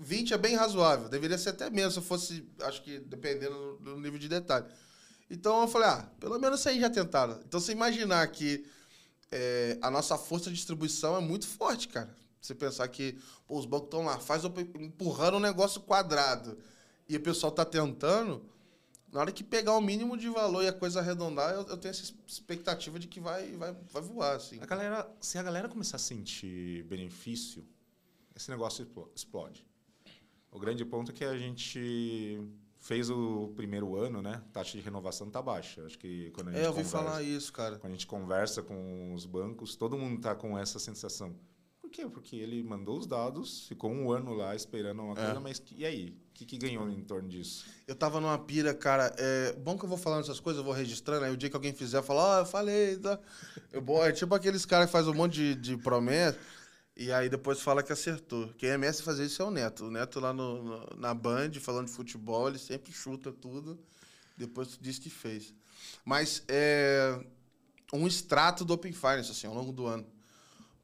20 0.00 0.34
é 0.34 0.38
bem 0.38 0.54
razoável, 0.54 1.08
deveria 1.08 1.36
ser 1.36 1.50
até 1.50 1.68
menos 1.70 1.94
se 1.94 2.00
fosse, 2.00 2.48
acho 2.62 2.82
que 2.82 3.00
dependendo 3.00 3.78
do 3.80 3.98
nível 3.98 4.18
de 4.18 4.28
detalhe. 4.28 4.66
Então 5.30 5.60
eu 5.60 5.68
falei, 5.68 5.88
ah, 5.88 6.08
pelo 6.18 6.38
menos 6.38 6.60
isso 6.60 6.68
aí 6.68 6.80
já 6.80 6.88
tentaram. 6.88 7.40
Então 7.46 7.60
você 7.60 7.72
imaginar 7.72 8.26
que 8.28 8.64
é, 9.30 9.76
a 9.82 9.90
nossa 9.90 10.16
força 10.16 10.48
de 10.48 10.56
distribuição 10.56 11.16
é 11.16 11.20
muito 11.20 11.46
forte, 11.46 11.88
cara. 11.88 12.14
Você 12.40 12.54
pensar 12.54 12.88
que 12.88 13.18
pô, 13.46 13.58
os 13.58 13.66
bancos 13.66 13.86
estão 13.86 14.04
lá, 14.04 14.18
faz 14.18 14.44
empurrando 14.44 15.36
um 15.36 15.40
negócio 15.40 15.80
quadrado 15.80 16.58
e 17.08 17.16
o 17.16 17.20
pessoal 17.20 17.50
está 17.50 17.64
tentando, 17.64 18.44
na 19.12 19.20
hora 19.20 19.32
que 19.32 19.42
pegar 19.42 19.76
o 19.76 19.80
mínimo 19.80 20.16
de 20.16 20.28
valor 20.28 20.62
e 20.62 20.68
a 20.68 20.72
coisa 20.72 21.00
arredondar, 21.00 21.54
eu, 21.54 21.66
eu, 21.66 21.76
tenho 21.76 21.90
essa 21.90 22.12
expectativa 22.26 22.98
de 22.98 23.08
que 23.08 23.20
vai, 23.20 23.52
vai, 23.52 23.74
vai 23.90 24.02
voar, 24.02 24.36
assim. 24.36 24.58
A 24.60 24.66
galera, 24.66 25.10
se 25.20 25.38
a 25.38 25.42
galera 25.42 25.68
começar 25.68 25.96
a 25.96 26.00
sentir 26.00 26.84
benefício, 26.84 27.66
esse 28.36 28.50
negócio 28.50 28.86
explode. 29.14 29.66
O 30.50 30.58
grande 30.58 30.84
ponto 30.84 31.10
é 31.10 31.14
que 31.14 31.24
a 31.24 31.36
gente 31.36 32.40
fez 32.78 33.10
o 33.10 33.52
primeiro 33.56 33.96
ano, 33.96 34.22
né? 34.22 34.34
A 34.34 34.52
taxa 34.52 34.78
de 34.78 34.84
renovação 34.84 35.30
tá 35.30 35.42
baixa. 35.42 35.84
Acho 35.84 35.98
que 35.98 36.30
quando 36.30 36.48
a 36.48 36.52
gente 36.52 36.60
É, 36.60 36.64
eu 36.64 36.70
ouvi 36.70 36.84
conversa, 36.84 37.04
falar 37.04 37.22
isso, 37.22 37.52
cara. 37.52 37.78
Quando 37.78 37.92
a 37.92 37.94
gente 37.94 38.06
conversa 38.06 38.62
com 38.62 39.14
os 39.14 39.26
bancos, 39.26 39.76
todo 39.76 39.98
mundo 39.98 40.20
tá 40.20 40.34
com 40.34 40.58
essa 40.58 40.78
sensação. 40.78 41.34
Por 41.88 41.90
quê? 41.90 42.06
Porque 42.06 42.36
ele 42.36 42.62
mandou 42.62 42.98
os 42.98 43.06
dados, 43.06 43.66
ficou 43.66 43.90
um 43.90 44.12
ano 44.12 44.34
lá 44.34 44.54
esperando 44.54 45.02
uma 45.02 45.14
coisa, 45.14 45.30
é. 45.30 45.38
mas 45.38 45.62
e 45.74 45.86
aí? 45.86 46.10
O 46.10 46.34
que, 46.34 46.44
que 46.44 46.58
ganhou 46.58 46.88
em 46.90 47.02
torno 47.02 47.28
disso? 47.28 47.64
Eu 47.86 47.96
tava 47.96 48.20
numa 48.20 48.38
pira, 48.38 48.74
cara. 48.74 49.12
É, 49.16 49.54
bom 49.54 49.76
que 49.76 49.84
eu 49.84 49.88
vou 49.88 49.96
falando 49.96 50.20
essas 50.20 50.38
coisas, 50.38 50.58
eu 50.58 50.64
vou 50.64 50.74
registrando, 50.74 51.24
aí 51.24 51.32
o 51.32 51.36
dia 51.36 51.48
que 51.48 51.56
alguém 51.56 51.72
fizer, 51.72 51.96
eu 51.96 52.02
falo, 52.02 52.20
ó, 52.20 52.36
oh, 52.36 52.40
eu 52.40 52.46
falei. 52.46 52.98
Tá? 52.98 53.18
Eu, 53.72 54.04
é 54.04 54.12
tipo 54.12 54.34
aqueles 54.34 54.66
caras 54.66 54.86
que 54.86 54.92
fazem 54.92 55.10
um 55.10 55.16
monte 55.16 55.32
de, 55.32 55.54
de 55.54 55.76
promessa 55.78 56.38
e 56.94 57.10
aí 57.10 57.30
depois 57.30 57.62
fala 57.62 57.82
que 57.82 57.90
acertou. 57.90 58.52
Quem 58.58 58.68
é 58.68 58.76
mestre 58.76 59.04
fazer 59.04 59.24
isso 59.24 59.40
é 59.40 59.44
o 59.46 59.50
Neto. 59.50 59.86
O 59.86 59.90
Neto 59.90 60.20
lá 60.20 60.32
no, 60.34 60.62
no, 60.62 60.96
na 60.96 61.14
Band, 61.14 61.52
falando 61.58 61.86
de 61.86 61.92
futebol, 61.92 62.48
ele 62.48 62.58
sempre 62.58 62.92
chuta 62.92 63.32
tudo, 63.32 63.80
depois 64.36 64.78
diz 64.78 64.98
que 64.98 65.08
fez. 65.08 65.54
Mas 66.04 66.44
é 66.48 67.18
um 67.94 68.06
extrato 68.06 68.62
do 68.62 68.74
Open 68.74 68.92
Finance, 68.92 69.30
assim, 69.30 69.46
ao 69.46 69.54
longo 69.54 69.72
do 69.72 69.86
ano. 69.86 70.06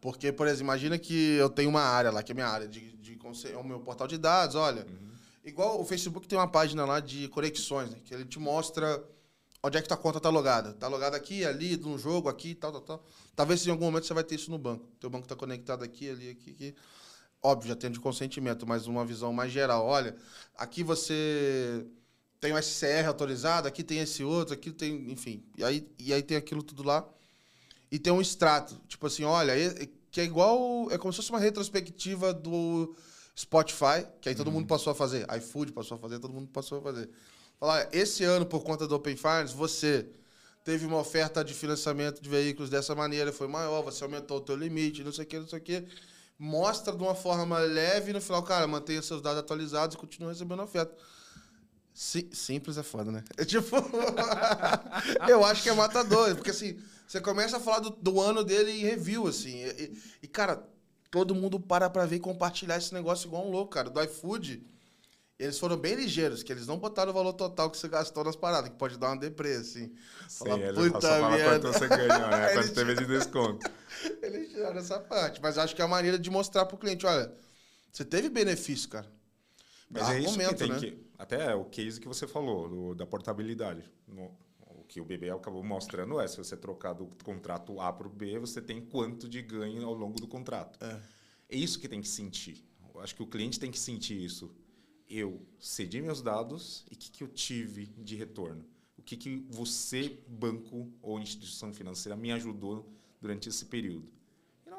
Porque, 0.04 0.30
por 0.30 0.46
exemplo, 0.46 0.64
imagina 0.64 0.98
que 0.98 1.36
eu 1.36 1.48
tenho 1.48 1.70
uma 1.70 1.80
área 1.80 2.10
lá, 2.10 2.22
que 2.22 2.30
é 2.30 2.34
a 2.34 2.36
minha 2.36 2.46
área 2.46 2.68
de, 2.68 2.92
de, 2.98 3.16
de 3.16 3.18
é 3.50 3.56
o 3.56 3.64
meu 3.64 3.80
portal 3.80 4.06
de 4.06 4.18
dados, 4.18 4.54
olha. 4.54 4.82
Uhum. 4.82 5.08
Igual 5.42 5.80
o 5.80 5.84
Facebook 5.86 6.28
tem 6.28 6.38
uma 6.38 6.46
página 6.46 6.84
lá 6.84 7.00
de 7.00 7.26
conexões, 7.28 7.88
né, 7.88 7.98
que 8.04 8.12
ele 8.12 8.26
te 8.26 8.38
mostra 8.38 9.02
onde 9.62 9.78
é 9.78 9.80
que 9.80 9.88
tua 9.88 9.96
conta 9.96 10.20
tá 10.20 10.28
logada. 10.28 10.74
Tá 10.74 10.88
logada 10.88 11.16
aqui, 11.16 11.42
ali, 11.46 11.78
num 11.78 11.96
jogo, 11.96 12.28
aqui, 12.28 12.54
tal, 12.54 12.70
tal, 12.72 12.80
tal. 12.82 13.04
Talvez 13.34 13.66
em 13.66 13.70
algum 13.70 13.86
momento 13.86 14.04
você 14.04 14.12
vai 14.12 14.22
ter 14.22 14.34
isso 14.34 14.50
no 14.50 14.58
banco. 14.58 14.86
Teu 15.00 15.08
banco 15.08 15.26
tá 15.26 15.34
conectado 15.34 15.82
aqui, 15.82 16.10
ali, 16.10 16.28
aqui, 16.28 16.50
aqui. 16.50 16.74
Óbvio, 17.42 17.70
já 17.70 17.74
tem 17.74 17.90
de 17.90 17.98
consentimento, 17.98 18.66
mas 18.66 18.86
uma 18.86 19.06
visão 19.06 19.32
mais 19.32 19.50
geral. 19.50 19.86
Olha, 19.86 20.14
aqui 20.54 20.82
você 20.82 21.82
tem 22.38 22.52
o 22.52 22.62
SCR 22.62 23.08
autorizado, 23.08 23.66
aqui 23.66 23.82
tem 23.82 24.00
esse 24.00 24.22
outro, 24.22 24.52
aqui 24.52 24.70
tem, 24.70 25.10
enfim. 25.10 25.42
E 25.56 25.64
aí, 25.64 25.88
e 25.98 26.12
aí 26.12 26.22
tem 26.22 26.36
aquilo 26.36 26.62
tudo 26.62 26.82
lá 26.82 27.08
e 27.94 27.98
tem 28.00 28.12
um 28.12 28.20
extrato. 28.20 28.74
Tipo 28.88 29.06
assim, 29.06 29.22
olha, 29.22 29.54
que 30.10 30.20
é 30.20 30.24
igual. 30.24 30.90
É 30.90 30.98
como 30.98 31.12
se 31.12 31.18
fosse 31.18 31.30
uma 31.30 31.38
retrospectiva 31.38 32.34
do 32.34 32.92
Spotify, 33.38 34.04
que 34.20 34.28
aí 34.28 34.34
todo 34.34 34.48
uhum. 34.48 34.54
mundo 34.54 34.66
passou 34.66 34.90
a 34.90 34.96
fazer. 34.96 35.24
iFood 35.36 35.70
passou 35.70 35.94
a 35.96 36.00
fazer, 36.00 36.18
todo 36.18 36.34
mundo 36.34 36.48
passou 36.48 36.78
a 36.78 36.82
fazer. 36.82 37.08
Falar, 37.56 37.88
esse 37.92 38.24
ano, 38.24 38.44
por 38.44 38.64
conta 38.64 38.88
do 38.88 38.96
Open 38.96 39.16
Finance, 39.16 39.54
você 39.54 40.08
teve 40.64 40.84
uma 40.84 40.98
oferta 40.98 41.44
de 41.44 41.54
financiamento 41.54 42.20
de 42.20 42.28
veículos 42.28 42.68
dessa 42.68 42.96
maneira, 42.96 43.32
foi 43.32 43.46
maior, 43.46 43.80
você 43.82 44.02
aumentou 44.02 44.38
o 44.38 44.40
teu 44.40 44.56
limite, 44.56 45.04
não 45.04 45.12
sei 45.12 45.22
o 45.22 45.28
que, 45.28 45.38
não 45.38 45.46
sei 45.46 45.60
o 45.60 45.62
que. 45.62 45.84
Mostra 46.36 46.96
de 46.96 47.00
uma 47.00 47.14
forma 47.14 47.60
leve 47.60 48.10
e 48.10 48.12
no 48.12 48.20
final, 48.20 48.42
cara, 48.42 48.66
mantenha 48.66 49.02
seus 49.02 49.22
dados 49.22 49.38
atualizados 49.38 49.94
e 49.94 49.98
continue 49.98 50.30
recebendo 50.30 50.64
oferta. 50.64 50.96
simples 51.94 52.76
é 52.76 52.82
foda, 52.82 53.12
né? 53.12 53.22
É 53.38 53.44
tipo. 53.44 53.76
eu 55.30 55.44
acho 55.44 55.62
que 55.62 55.68
é 55.68 55.74
matador, 55.74 56.34
porque 56.34 56.50
assim 56.50 56.76
você 57.06 57.20
começa 57.20 57.56
a 57.56 57.60
falar 57.60 57.80
do, 57.80 57.90
do 57.90 58.20
ano 58.20 58.42
dele 58.42 58.70
em 58.70 58.80
review, 58.80 59.26
assim. 59.26 59.64
E, 59.64 59.98
e, 60.22 60.28
cara, 60.28 60.66
todo 61.10 61.34
mundo 61.34 61.60
para 61.60 61.88
pra 61.88 62.06
ver 62.06 62.16
e 62.16 62.20
compartilhar 62.20 62.76
esse 62.76 62.92
negócio 62.92 63.26
igual 63.26 63.46
um 63.46 63.50
louco, 63.50 63.72
cara. 63.72 63.90
Do 63.90 64.02
iFood, 64.02 64.66
eles 65.38 65.58
foram 65.58 65.76
bem 65.76 65.94
ligeiros, 65.94 66.42
que 66.42 66.52
eles 66.52 66.66
não 66.66 66.78
botaram 66.78 67.10
o 67.10 67.14
valor 67.14 67.32
total 67.32 67.70
que 67.70 67.76
você 67.76 67.88
gastou 67.88 68.24
nas 68.24 68.36
paradas, 68.36 68.70
que 68.70 68.76
pode 68.76 68.98
dar 68.98 69.08
uma 69.08 69.18
depressa, 69.18 69.60
assim. 69.60 69.92
Sim, 70.28 70.48
Fala, 70.48 70.60
ele 70.60 70.90
puta 70.90 71.00
fala 71.00 71.38
quanto 71.38 71.72
você 71.72 71.88
ganhou, 71.88 72.28
né? 72.28 72.54
quanto 72.54 72.74
teve 72.74 72.94
de 72.94 73.06
desconto. 73.06 73.70
eles 74.22 74.50
tiraram 74.50 74.78
essa 74.78 74.98
parte. 74.98 75.40
Mas 75.42 75.58
acho 75.58 75.74
que 75.74 75.82
é 75.82 75.84
a 75.84 75.88
maneira 75.88 76.18
de 76.18 76.30
mostrar 76.30 76.64
pro 76.66 76.78
cliente, 76.78 77.04
olha, 77.04 77.32
você 77.92 78.04
teve 78.04 78.28
benefício, 78.28 78.88
cara. 78.88 79.06
Mas 79.90 80.08
é 80.08 80.20
isso 80.20 80.38
que 80.38 80.54
tem 80.54 80.68
né? 80.68 80.78
que... 80.78 81.04
Até 81.16 81.54
o 81.54 81.64
case 81.66 82.00
que 82.00 82.08
você 82.08 82.26
falou, 82.26 82.68
do, 82.68 82.94
da 82.94 83.06
portabilidade. 83.06 83.84
No, 84.08 84.36
que 84.88 85.00
o 85.00 85.04
BB 85.04 85.30
acabou 85.30 85.62
mostrando 85.62 86.20
é, 86.20 86.26
se 86.26 86.36
você 86.36 86.56
trocar 86.56 86.92
do 86.92 87.06
contrato 87.22 87.80
A 87.80 87.92
para 87.92 88.06
o 88.06 88.10
B, 88.10 88.38
você 88.38 88.60
tem 88.60 88.80
quanto 88.80 89.28
de 89.28 89.42
ganho 89.42 89.86
ao 89.86 89.94
longo 89.94 90.20
do 90.20 90.26
contrato. 90.26 90.82
É. 90.84 91.00
é 91.50 91.56
isso 91.56 91.78
que 91.78 91.88
tem 91.88 92.00
que 92.00 92.08
sentir. 92.08 92.64
Eu 92.94 93.00
acho 93.00 93.14
que 93.14 93.22
o 93.22 93.26
cliente 93.26 93.58
tem 93.58 93.70
que 93.70 93.78
sentir 93.78 94.22
isso. 94.22 94.54
Eu 95.08 95.46
cedi 95.58 96.00
meus 96.00 96.22
dados 96.22 96.84
e 96.90 96.94
o 96.94 96.96
que, 96.96 97.10
que 97.10 97.24
eu 97.24 97.28
tive 97.28 97.86
de 97.86 98.16
retorno? 98.16 98.64
O 98.96 99.02
que, 99.02 99.16
que 99.16 99.46
você, 99.50 100.18
banco 100.26 100.90
ou 101.02 101.18
instituição 101.18 101.72
financeira, 101.72 102.16
me 102.16 102.32
ajudou 102.32 102.90
durante 103.20 103.48
esse 103.48 103.66
período? 103.66 104.14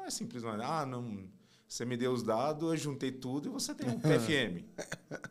é 0.06 0.10
simplesmente, 0.10 0.62
ah, 0.62 0.86
não, 0.86 1.28
você 1.66 1.84
me 1.84 1.96
deu 1.96 2.12
os 2.12 2.22
dados, 2.22 2.70
eu 2.70 2.76
juntei 2.76 3.10
tudo 3.10 3.48
e 3.48 3.50
você 3.50 3.74
tem 3.74 3.88
um 3.88 3.98
PFM. 4.00 4.64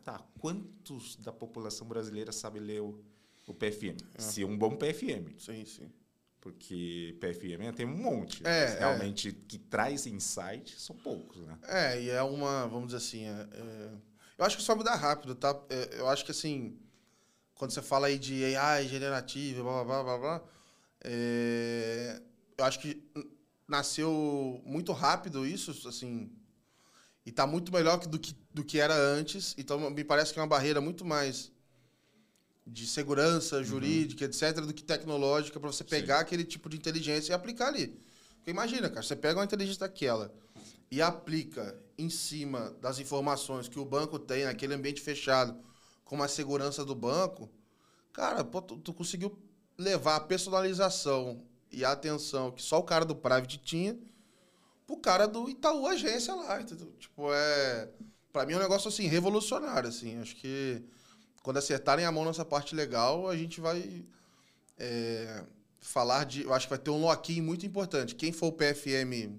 tá, 0.04 0.20
quantos 0.40 1.16
da 1.16 1.32
população 1.32 1.88
brasileira 1.88 2.32
sabe 2.32 2.60
ler 2.60 2.82
o, 2.82 3.02
o 3.48 3.54
PFM? 3.54 3.98
É. 4.16 4.22
Se 4.22 4.44
é 4.44 4.46
um 4.46 4.58
bom 4.58 4.76
PFM. 4.76 5.38
Sim, 5.38 5.66
sim. 5.66 5.92
Porque 6.42 7.18
PFM 7.20 7.74
tem 7.76 7.86
um 7.86 7.98
monte. 7.98 8.46
É, 8.46 8.66
é, 8.66 8.80
realmente, 8.80 9.32
que 9.32 9.58
traz 9.58 10.06
insight 10.06 10.80
são 10.80 10.96
poucos, 10.96 11.42
né? 11.42 11.58
É, 11.64 12.02
e 12.02 12.10
é 12.10 12.22
uma, 12.22 12.68
vamos 12.68 12.88
dizer 12.88 12.98
assim, 12.98 13.26
é, 13.26 13.48
é, 13.52 13.90
eu 14.38 14.46
acho 14.46 14.58
que 14.58 14.62
só 14.62 14.76
mudar 14.76 14.96
rápido, 14.96 15.34
tá? 15.34 15.60
É, 15.70 16.00
eu 16.00 16.08
acho 16.08 16.24
que, 16.24 16.30
assim, 16.30 16.78
quando 17.56 17.72
você 17.72 17.82
fala 17.82 18.08
aí 18.08 18.20
de 18.20 18.56
AI 18.56 18.88
generativa, 18.88 19.64
blá, 19.64 19.84
blá, 19.84 20.04
blá, 20.04 20.18
blá, 20.20 20.44
é, 21.04 22.22
eu 22.58 22.66
acho 22.66 22.80
que 22.80 23.04
nasceu 23.68 24.62
muito 24.64 24.92
rápido 24.92 25.48
isso, 25.48 25.88
assim, 25.88 26.32
e 27.26 27.30
está 27.32 27.48
muito 27.48 27.72
melhor 27.72 27.98
do 27.98 28.20
que, 28.20 28.36
do 28.54 28.64
que 28.64 28.80
era 28.80 28.94
antes. 28.94 29.56
Então, 29.58 29.90
me 29.90 30.04
parece 30.04 30.32
que 30.32 30.38
é 30.38 30.44
uma 30.44 30.48
barreira 30.48 30.80
muito 30.80 31.04
mais 31.04 31.52
de 32.66 32.88
segurança 32.88 33.64
jurídica, 33.64 34.26
uhum. 34.26 34.32
etc., 34.32 34.62
do 34.62 34.74
que 34.74 34.84
tecnológica, 34.84 35.60
para 35.60 35.72
você 35.72 35.84
pegar 35.84 36.18
Sim. 36.18 36.22
aquele 36.22 36.44
tipo 36.44 36.68
de 36.68 36.78
inteligência 36.78 37.32
e 37.32 37.36
aplicar 37.36 37.68
ali. 37.68 38.00
Porque 38.38 38.50
imagina, 38.50 38.90
cara, 38.90 39.04
você 39.04 39.16
pega 39.16 39.40
uma 39.40 39.46
inteligência 39.46 39.82
daquela 39.82 40.34
e 40.90 41.02
aplica 41.02 41.80
em 41.98 42.10
cima 42.10 42.76
das 42.82 43.00
informações 43.00 43.68
que 43.68 43.80
o 43.80 43.86
banco 43.86 44.18
tem 44.18 44.46
naquele 44.46 44.74
ambiente 44.74 45.02
fechado, 45.02 45.58
com 46.04 46.22
a 46.22 46.28
segurança 46.28 46.86
do 46.86 46.94
banco, 46.94 47.50
cara, 48.14 48.44
pô, 48.44 48.62
tu, 48.62 48.78
tu 48.78 48.94
conseguiu 48.94 49.38
levar 49.78 50.16
a 50.16 50.20
personalização 50.20 51.42
e 51.72 51.84
a 51.84 51.92
atenção 51.92 52.52
que 52.52 52.62
só 52.62 52.80
o 52.80 52.84
cara 52.84 53.04
do 53.04 53.16
Private 53.16 53.58
tinha 53.58 53.98
pro 54.86 54.98
cara 54.98 55.28
do 55.28 55.50
Itaú 55.50 55.88
Agência 55.88 56.34
lá, 56.34 56.62
entendeu? 56.62 56.94
Tipo, 57.00 57.34
é... 57.34 57.90
Pra 58.32 58.46
mim 58.46 58.54
é 58.54 58.58
um 58.58 58.62
negócio, 58.62 58.90
assim, 58.90 59.08
revolucionário, 59.08 59.90
assim. 59.90 60.20
Acho 60.20 60.36
que 60.36 60.84
quando 61.46 61.58
acertarem 61.58 62.04
a 62.06 62.12
mão 62.12 62.26
nessa 62.26 62.44
parte 62.44 62.74
legal, 62.74 63.30
a 63.30 63.38
gente 63.38 63.62
vai 63.62 64.04
é, 64.80 65.46
falar 65.80 66.24
de. 66.24 66.42
Eu 66.42 66.52
acho 66.52 66.66
que 66.66 66.72
vai 66.72 66.80
ter 66.80 66.90
um 66.90 67.00
lock 67.00 67.40
muito 67.40 67.68
importante. 67.68 68.16
Quem 68.16 68.32
for 68.32 68.48
o 68.48 68.52
PFM 68.52 69.38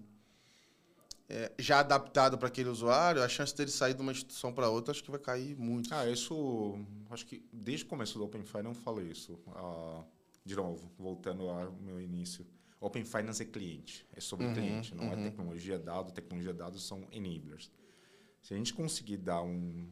é, 1.29 1.51
já 1.59 1.81
adaptado 1.81 2.39
para 2.39 2.47
aquele 2.47 2.69
usuário, 2.69 3.21
a 3.25 3.29
chance 3.29 3.53
dele 3.57 3.73
sair 3.73 3.93
de 3.93 4.01
uma 4.01 4.13
instituição 4.13 4.53
para 4.53 4.71
outra 4.71 4.93
acho 4.93 5.03
que 5.03 5.11
vai 5.11 5.19
cair 5.19 5.57
muito. 5.57 5.93
Ah, 5.93 6.09
isso. 6.09 6.79
Acho 7.11 7.27
que 7.27 7.45
desde 7.53 7.85
o 7.85 7.89
começo 7.89 8.17
do 8.17 8.25
Open 8.25 8.45
Finance 8.45 8.59
eu 8.59 8.63
não 8.63 8.75
falei 8.75 9.09
isso. 9.09 9.37
Ah, 9.49 10.05
de 10.45 10.55
novo, 10.55 10.89
voltando 10.97 11.49
ao 11.49 11.73
meu 11.73 12.01
início. 12.01 12.47
Open 12.81 13.05
Finance 13.05 13.43
é 13.43 13.47
cliente, 13.47 14.07
é 14.15 14.21
sobre 14.21 14.47
uhum, 14.47 14.55
cliente, 14.55 14.95
não 14.95 15.07
é 15.07 15.17
uhum. 15.17 15.27
é 15.27 15.31
tecnologia 15.31 15.77
dado. 15.77 16.13
Tecnologia 16.13 16.55
dados 16.55 16.87
são 16.87 17.05
enablers. 17.11 17.69
Se 18.41 18.55
a 18.55 18.57
gente 18.57 18.73
conseguir 18.73 19.17
dar 19.17 19.43
um, 19.43 19.89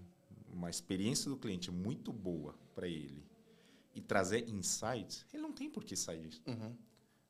uma 0.55 0.71
experiência 0.71 1.31
do 1.31 1.37
cliente 1.37 1.71
muito 1.71 2.13
boa 2.13 2.55
para 2.75 2.89
ele 2.89 3.25
e 3.95 4.01
trazer 4.01 4.49
insights, 4.49 5.27
ele 5.33 5.43
não 5.43 5.53
tem 5.53 5.71
por 5.71 5.85
que 5.85 5.97
sair. 5.97 6.41
Uhum. 6.47 6.75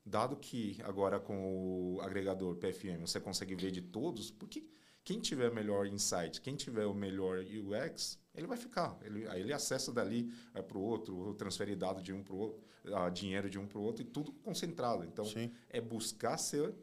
Dado 0.05 0.37
que 0.37 0.79
agora 0.83 1.18
com 1.18 1.97
o 1.97 2.01
agregador 2.01 2.57
PFM 2.57 3.01
você 3.01 3.18
consegue 3.20 3.55
ver 3.55 3.70
de 3.70 3.81
todos, 3.81 4.31
porque 4.31 4.64
quem 5.03 5.20
tiver 5.20 5.53
melhor 5.53 5.87
insight, 5.87 6.41
quem 6.41 6.57
tiver 6.57 6.87
o 6.87 6.95
melhor 6.95 7.39
UX, 7.41 8.18
ele 8.35 8.47
vai 8.47 8.57
ficar. 8.57 8.99
Ele, 9.03 9.27
aí 9.29 9.41
ele 9.41 9.53
acessa 9.53 9.93
dali, 9.93 10.33
vai 10.53 10.62
para 10.62 10.79
o 10.79 10.81
outro, 10.81 11.35
transfere 11.35 11.77
dado 11.77 12.03
de 12.03 12.12
um 12.12 12.22
para 12.22 12.35
o 12.35 12.39
outro, 12.39 12.62
uh, 12.87 13.11
dinheiro 13.11 13.49
de 13.49 13.59
um 13.59 13.66
para 13.66 13.79
o 13.79 13.83
outro, 13.83 14.03
e 14.03 14.07
tudo 14.07 14.33
concentrado. 14.33 15.05
Então, 15.05 15.25
Sim. 15.25 15.53
é 15.68 15.81
buscar 15.81 16.39
ser 16.39 16.75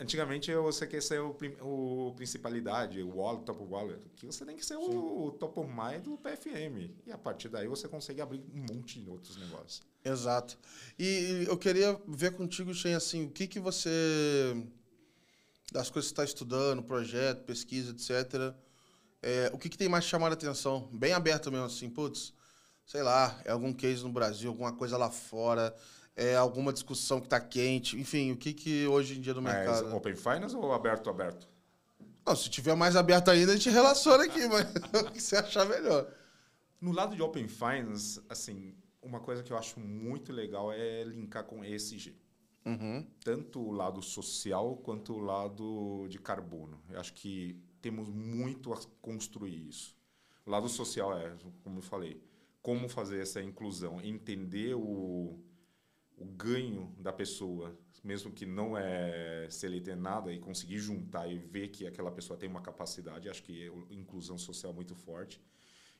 Antigamente 0.00 0.54
você 0.54 0.86
quer 0.86 1.02
ser 1.02 1.20
o, 1.20 1.36
o 1.60 2.14
principalidade, 2.14 3.02
o 3.02 3.16
wallet, 3.16 3.44
top 3.44 3.64
wallet. 3.64 4.00
Aqui 4.06 4.26
você 4.26 4.44
tem 4.44 4.54
que 4.54 4.64
ser 4.64 4.76
o, 4.76 5.26
o, 5.26 5.32
top 5.32 5.58
of 5.58 5.68
mind 5.68 6.04
do 6.04 6.16
PFM. 6.16 6.94
E 7.04 7.10
a 7.10 7.18
partir 7.18 7.48
daí 7.48 7.66
você 7.66 7.88
consegue 7.88 8.20
abrir 8.20 8.44
um 8.54 8.60
monte 8.72 9.00
de 9.00 9.10
outros 9.10 9.36
negócios. 9.36 9.82
Exato. 10.04 10.56
E 10.96 11.44
eu 11.48 11.58
queria 11.58 12.00
ver 12.06 12.32
contigo, 12.32 12.72
Shen, 12.72 12.94
assim, 12.94 13.26
o 13.26 13.30
que, 13.30 13.48
que 13.48 13.58
você. 13.58 13.90
das 15.72 15.90
coisas 15.90 16.12
que 16.12 16.16
você 16.16 16.22
está 16.22 16.24
estudando, 16.24 16.80
projeto, 16.80 17.42
pesquisa, 17.42 17.90
etc. 17.90 18.54
É, 19.20 19.50
o 19.52 19.58
que, 19.58 19.68
que 19.68 19.76
tem 19.76 19.88
mais 19.88 20.04
chamado 20.04 20.30
a 20.30 20.34
atenção? 20.34 20.88
Bem 20.92 21.12
aberto 21.12 21.50
mesmo, 21.50 21.66
assim, 21.66 21.90
putz, 21.90 22.32
sei 22.86 23.02
lá, 23.02 23.36
é 23.44 23.50
algum 23.50 23.72
case 23.72 24.04
no 24.04 24.12
Brasil, 24.12 24.48
alguma 24.48 24.72
coisa 24.72 24.96
lá 24.96 25.10
fora 25.10 25.74
é, 26.18 26.34
alguma 26.34 26.72
discussão 26.72 27.20
que 27.20 27.26
está 27.26 27.40
quente, 27.40 27.96
enfim, 27.96 28.32
o 28.32 28.36
que, 28.36 28.52
que 28.52 28.84
hoje 28.88 29.16
em 29.16 29.20
dia 29.20 29.32
no 29.32 29.40
mercado. 29.40 29.84
Mas 29.84 29.94
open 29.94 30.16
finance 30.16 30.56
ou 30.56 30.72
aberto 30.72 31.08
aberto? 31.08 31.48
Não, 32.26 32.34
se 32.34 32.50
tiver 32.50 32.74
mais 32.74 32.96
aberto 32.96 33.30
ainda, 33.30 33.52
a 33.52 33.54
gente 33.54 33.70
relaciona 33.70 34.24
aqui, 34.24 34.44
mas 34.48 34.66
o 35.00 35.12
que 35.12 35.22
você 35.22 35.36
achar 35.36 35.64
melhor. 35.64 36.12
No 36.80 36.90
lado 36.90 37.14
de 37.14 37.22
open 37.22 37.46
finance, 37.46 38.20
assim, 38.28 38.74
uma 39.00 39.20
coisa 39.20 39.44
que 39.44 39.52
eu 39.52 39.56
acho 39.56 39.78
muito 39.78 40.32
legal 40.32 40.72
é 40.72 41.04
linkar 41.04 41.44
com 41.44 41.64
ESG. 41.64 42.16
Uhum. 42.66 43.06
Tanto 43.24 43.60
o 43.60 43.70
lado 43.70 44.02
social 44.02 44.76
quanto 44.78 45.14
o 45.14 45.20
lado 45.20 46.08
de 46.08 46.18
carbono. 46.18 46.82
Eu 46.90 46.98
acho 46.98 47.14
que 47.14 47.56
temos 47.80 48.08
muito 48.08 48.72
a 48.72 48.80
construir 49.00 49.68
isso. 49.68 49.96
O 50.44 50.50
lado 50.50 50.68
social 50.68 51.16
é, 51.16 51.32
como 51.62 51.78
eu 51.78 51.82
falei, 51.82 52.20
como 52.60 52.88
fazer 52.88 53.22
essa 53.22 53.40
inclusão, 53.40 54.00
entender 54.00 54.74
o, 54.74 55.38
o 56.18 56.24
ganho 56.24 56.94
da 56.98 57.12
pessoa, 57.12 57.76
mesmo 58.02 58.32
que 58.32 58.46
não 58.46 58.76
é 58.76 59.46
se 59.50 59.66
ele 59.66 59.80
tem 59.80 59.96
nada 59.96 60.32
e 60.32 60.38
conseguir 60.38 60.78
juntar 60.78 61.26
e 61.28 61.38
ver 61.38 61.68
que 61.68 61.86
aquela 61.86 62.10
pessoa 62.10 62.38
tem 62.38 62.48
uma 62.48 62.60
capacidade, 62.60 63.28
acho 63.28 63.42
que 63.42 63.66
é 63.66 63.94
inclusão 63.94 64.38
social 64.38 64.72
muito 64.72 64.94
forte. 64.94 65.40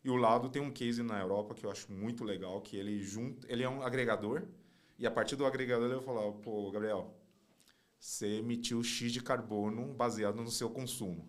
E 0.05 0.11
o 0.11 0.16
lado 0.16 0.49
tem 0.49 0.62
um 0.62 0.71
case 0.71 1.03
na 1.03 1.21
Europa 1.21 1.55
que 1.55 1.66
eu 1.66 1.71
acho 1.71 1.93
muito 1.93 2.25
legal, 2.25 2.61
que 2.61 2.77
ele 2.77 3.03
junta, 3.03 3.51
ele 3.51 3.62
é 3.62 3.69
um 3.69 3.83
agregador 3.83 4.43
e 4.99 5.07
a 5.07 5.11
partir 5.11 5.37
do 5.37 5.45
agregador 5.45 5.87
ele 5.87 5.97
vai 5.97 6.05
falar, 6.05 6.33
pô, 6.33 6.71
Gabriel, 6.71 7.14
você 7.99 8.39
emitiu 8.39 8.83
X 8.83 9.12
de 9.12 9.23
carbono 9.23 9.93
baseado 9.95 10.37
no 10.37 10.51
seu 10.51 10.71
consumo. 10.71 11.29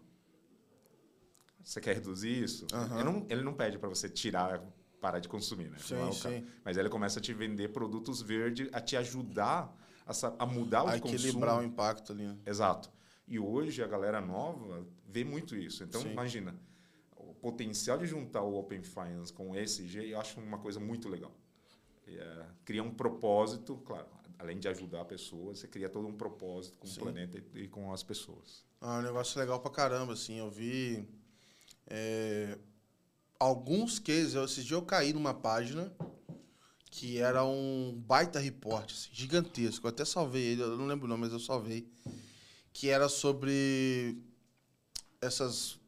Você 1.64 1.82
quer 1.82 1.96
reduzir 1.96 2.44
isso? 2.44 2.66
Uhum. 2.74 2.96
Ele, 2.96 3.04
não, 3.04 3.28
ele 3.30 3.44
não 3.44 3.54
pede 3.54 3.78
para 3.78 3.90
você 3.90 4.10
tirar 4.10 4.64
parar 5.00 5.20
de 5.20 5.28
consumir, 5.28 5.70
né? 5.70 5.78
Sim, 5.80 6.08
é 6.08 6.12
sim. 6.12 6.48
Mas 6.64 6.78
ele 6.78 6.90
começa 6.90 7.20
a 7.20 7.22
te 7.22 7.34
vender 7.34 7.70
produtos 7.70 8.22
verdes, 8.22 8.70
a 8.72 8.82
te 8.82 8.96
ajudar 8.98 9.76
a, 10.06 10.44
a 10.44 10.46
mudar 10.46 10.84
o 10.84 10.88
a 10.88 11.00
consumo. 11.00 11.16
equilibrar 11.16 11.60
o 11.60 11.64
impacto 11.64 12.14
ali. 12.14 12.28
Né? 12.28 12.38
Exato. 12.46 12.92
E 13.28 13.40
hoje 13.40 13.84
a 13.84 13.88
galera 13.88 14.20
nova 14.20 14.86
vê 15.08 15.24
muito 15.24 15.56
isso. 15.56 15.84
Então, 15.84 16.02
sim. 16.02 16.12
imagina, 16.12 16.60
o 17.16 17.34
potencial 17.34 17.98
de 17.98 18.08
juntar 18.08 18.42
o 18.42 18.58
Open 18.58 18.82
Finance 18.82 19.32
com 19.32 19.52
o 19.52 19.56
ESG, 19.56 20.10
eu 20.10 20.20
acho 20.20 20.40
uma 20.40 20.58
coisa 20.58 20.80
muito 20.80 21.08
legal. 21.08 21.32
É, 22.08 22.46
cria 22.66 22.82
um 22.82 22.92
propósito, 22.92 23.78
claro, 23.86 24.08
além 24.40 24.58
de 24.58 24.68
ajudar 24.68 25.02
a 25.02 25.06
pessoa, 25.06 25.54
você 25.54 25.68
cria 25.68 25.88
todo 25.88 26.08
um 26.08 26.18
propósito 26.18 26.78
com 26.80 26.88
Sim. 26.88 27.02
o 27.02 27.04
planeta 27.04 27.38
e, 27.38 27.64
e, 27.64 27.68
com 27.68 27.94
as 27.94 28.02
pessoas. 28.02 28.66
Ah, 28.82 28.98
um 28.98 29.02
negócio 29.04 29.40
legal 29.40 29.60
pra 29.60 29.70
caramba, 29.70 30.14
assim, 30.14 30.40
eu 30.40 30.50
vi... 30.50 31.08
É, 31.86 32.58
alguns 33.40 33.98
cases, 33.98 34.36
esses 34.36 34.66
dias 34.66 34.72
eu 34.72 34.82
caí 34.82 35.14
numa 35.14 35.34
página 35.34 35.92
que 36.92 37.20
era 37.20 37.46
um 37.46 37.94
baita 38.06 38.40
report, 38.40 38.92
assim, 38.92 39.10
gigantesco. 39.14 39.86
Eu 39.86 39.90
até 39.90 40.04
salvei 40.04 40.44
ele, 40.44 40.64
eu 40.64 40.78
não 40.78 40.86
lembro 40.86 41.06
o 41.06 41.08
nome, 41.08 41.22
mas 41.24 41.32
eu 41.32 41.40
salvei. 41.40 41.88
Que 42.74 42.90
era 42.90 43.08
sobre 43.08 44.18
essas. 45.22 45.80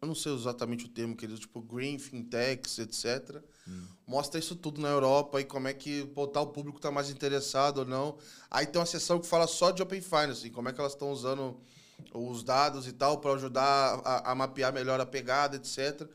Eu 0.00 0.08
não 0.08 0.14
sei 0.14 0.34
exatamente 0.34 0.86
o 0.86 0.88
termo 0.88 1.16
que 1.16 1.24
eles, 1.24 1.38
tipo, 1.38 1.60
green, 1.60 1.98
fintechs, 1.98 2.78
etc. 2.78 3.42
Hum. 3.66 3.86
Mostra 4.06 4.38
isso 4.38 4.54
tudo 4.56 4.80
na 4.80 4.88
Europa 4.88 5.40
e 5.40 5.44
como 5.44 5.68
é 5.68 5.74
que 5.74 6.04
pô, 6.06 6.26
tá, 6.26 6.40
o 6.40 6.48
público 6.48 6.78
está 6.78 6.90
mais 6.90 7.10
interessado 7.10 7.78
ou 7.78 7.84
não. 7.84 8.18
Aí 8.50 8.66
tem 8.66 8.80
uma 8.80 8.86
seção 8.86 9.18
que 9.18 9.26
fala 9.26 9.46
só 9.46 9.70
de 9.70 9.82
Open 9.82 10.00
Finance, 10.00 10.40
assim, 10.40 10.50
como 10.50 10.68
é 10.68 10.72
que 10.72 10.80
elas 10.80 10.92
estão 10.92 11.10
usando 11.10 11.60
os 12.12 12.42
dados 12.42 12.86
e 12.86 12.92
tal 12.92 13.18
para 13.18 13.32
ajudar 13.32 14.00
a, 14.04 14.32
a 14.32 14.34
mapear 14.34 14.72
melhor 14.72 15.00
a 15.00 15.06
pegada, 15.06 15.56
etc. 15.56 16.08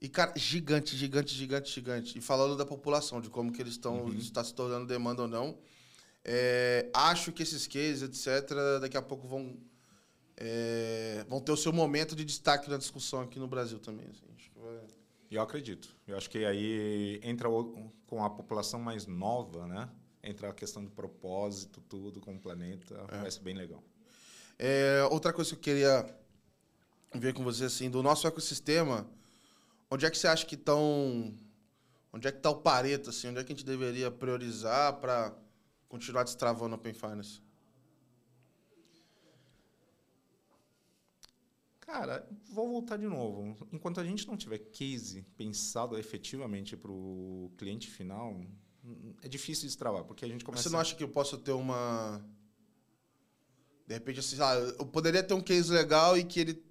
E, 0.00 0.08
cara, 0.08 0.32
gigante, 0.34 0.96
gigante, 0.96 1.34
gigante, 1.34 1.70
gigante. 1.70 2.18
E 2.18 2.20
falando 2.22 2.56
da 2.56 2.64
população, 2.64 3.20
de 3.20 3.28
como 3.28 3.52
que 3.52 3.60
eles 3.60 3.74
estão, 3.74 4.04
uhum. 4.04 4.16
está 4.16 4.42
se 4.42 4.54
tornando 4.54 4.86
demanda 4.86 5.22
ou 5.22 5.28
não. 5.28 5.58
É, 6.24 6.88
acho 6.94 7.32
que 7.32 7.42
esses 7.42 7.66
cases, 7.66 8.02
etc., 8.02 8.80
daqui 8.80 8.96
a 8.96 9.02
pouco 9.02 9.28
vão, 9.28 9.58
é, 10.38 11.24
vão 11.28 11.38
ter 11.40 11.52
o 11.52 11.56
seu 11.56 11.72
momento 11.72 12.16
de 12.16 12.24
destaque 12.24 12.70
na 12.70 12.78
discussão 12.78 13.20
aqui 13.20 13.38
no 13.38 13.46
Brasil 13.46 13.78
também. 13.78 14.06
Assim. 14.06 14.24
Vai... 14.56 14.80
Eu 15.30 15.42
acredito. 15.42 15.94
Eu 16.06 16.16
acho 16.16 16.30
que 16.30 16.44
aí 16.46 17.20
entra 17.22 17.50
o, 17.50 17.92
com 18.06 18.24
a 18.24 18.30
população 18.30 18.80
mais 18.80 19.06
nova, 19.06 19.66
né? 19.66 19.88
Entra 20.22 20.48
a 20.48 20.52
questão 20.52 20.82
do 20.82 20.90
propósito, 20.90 21.80
tudo 21.82 22.20
com 22.20 22.34
o 22.34 22.40
planeta. 22.40 23.06
É. 23.08 23.18
Vai 23.18 23.30
ser 23.30 23.40
bem 23.40 23.54
legal. 23.54 23.82
É, 24.58 25.06
outra 25.10 25.32
coisa 25.32 25.50
que 25.50 25.56
eu 25.56 25.62
queria 25.62 26.14
ver 27.14 27.34
com 27.34 27.44
você, 27.44 27.64
assim, 27.64 27.90
do 27.90 28.02
nosso 28.02 28.26
ecossistema 28.26 29.06
Onde 29.90 30.06
é 30.06 30.10
que 30.10 30.16
você 30.16 30.28
acha 30.28 30.46
que 30.46 30.54
estão. 30.54 31.34
Onde 32.12 32.28
é 32.28 32.32
que 32.32 32.38
está 32.38 32.50
o 32.50 32.60
Pareto, 32.62 33.10
assim? 33.10 33.28
Onde 33.28 33.40
é 33.40 33.44
que 33.44 33.52
a 33.52 33.56
gente 33.56 33.66
deveria 33.66 34.10
priorizar 34.10 35.00
para 35.00 35.36
continuar 35.88 36.22
destravando 36.22 36.74
o 36.74 36.78
Open 36.78 36.94
Finance? 36.94 37.42
Cara, 41.80 42.24
vou 42.52 42.68
voltar 42.68 42.96
de 42.96 43.06
novo. 43.06 43.56
Enquanto 43.72 43.98
a 43.98 44.04
gente 44.04 44.26
não 44.28 44.36
tiver 44.36 44.58
case 44.58 45.22
pensado 45.36 45.98
efetivamente 45.98 46.76
para 46.76 46.92
o 46.92 47.50
cliente 47.58 47.90
final, 47.90 48.40
é 49.22 49.28
difícil 49.28 49.66
destravar, 49.66 50.04
porque 50.04 50.24
a 50.24 50.28
gente 50.28 50.44
começa... 50.44 50.62
Você 50.62 50.68
não 50.68 50.78
acha 50.78 50.94
que 50.94 51.02
eu 51.02 51.08
posso 51.08 51.36
ter 51.36 51.50
uma... 51.50 52.24
De 53.88 53.94
repente, 53.94 54.20
assim, 54.20 54.36
ah, 54.40 54.54
eu 54.78 54.86
poderia 54.86 55.20
ter 55.20 55.34
um 55.34 55.40
case 55.40 55.72
legal 55.72 56.16
e 56.16 56.22
que 56.22 56.38
ele 56.38 56.64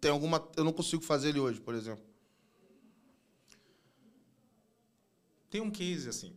tem 0.00 0.10
alguma... 0.10 0.50
Eu 0.56 0.64
não 0.64 0.72
consigo 0.72 1.02
fazer 1.02 1.28
ele 1.28 1.40
hoje, 1.40 1.60
por 1.60 1.74
exemplo. 1.74 2.11
Tem 5.52 5.60
um 5.60 5.70
case, 5.70 6.08
assim, 6.08 6.34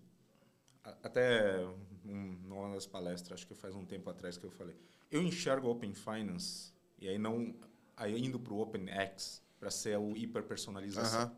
até 1.01 1.65
um, 2.05 2.37
numa 2.43 2.73
das 2.73 2.85
palestras, 2.85 3.39
acho 3.39 3.47
que 3.47 3.55
faz 3.55 3.73
um 3.73 3.85
tempo 3.85 4.09
atrás 4.09 4.37
que 4.37 4.43
eu 4.43 4.51
falei, 4.51 4.75
eu 5.09 5.23
enxergo 5.23 5.69
Open 5.69 5.93
Finance, 5.93 6.73
e 6.99 7.07
aí 7.07 7.17
não 7.17 7.55
aí 7.95 8.21
indo 8.21 8.37
para 8.37 8.53
o 8.53 8.59
OpenX, 8.59 9.41
para 9.57 9.71
ser 9.71 9.97
o 9.97 10.17
hiperpersonalização. 10.17 11.29
Uhum. 11.29 11.35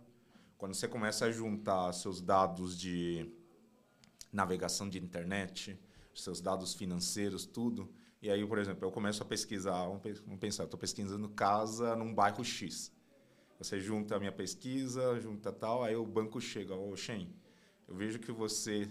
Quando 0.58 0.74
você 0.74 0.88
começa 0.88 1.26
a 1.26 1.32
juntar 1.32 1.94
seus 1.94 2.20
dados 2.20 2.76
de 2.76 3.32
navegação 4.34 4.90
de 4.90 4.98
internet, 4.98 5.80
seus 6.16 6.42
dados 6.42 6.74
financeiros, 6.74 7.46
tudo, 7.46 7.94
e 8.20 8.32
aí, 8.32 8.44
por 8.44 8.58
exemplo, 8.58 8.88
eu 8.88 8.92
começo 8.92 9.22
a 9.22 9.26
pesquisar, 9.28 9.86
vamos 9.86 10.40
pensar, 10.40 10.64
estou 10.64 10.80
pesquisando 10.80 11.30
casa 11.30 11.96
num 11.96 12.12
bairro 12.12 12.44
X. 12.44 12.92
Você 13.60 13.80
junta 13.80 14.16
a 14.16 14.20
minha 14.20 14.32
pesquisa, 14.32 15.20
junta 15.20 15.52
tal, 15.52 15.84
aí 15.84 15.96
o 15.96 16.04
banco 16.04 16.42
chega, 16.42 16.74
ô 16.74 16.90
oh, 16.90 16.96
Shen, 16.96 17.32
eu 17.88 17.96
vejo 17.96 18.20
que 18.20 18.32
você 18.32 18.90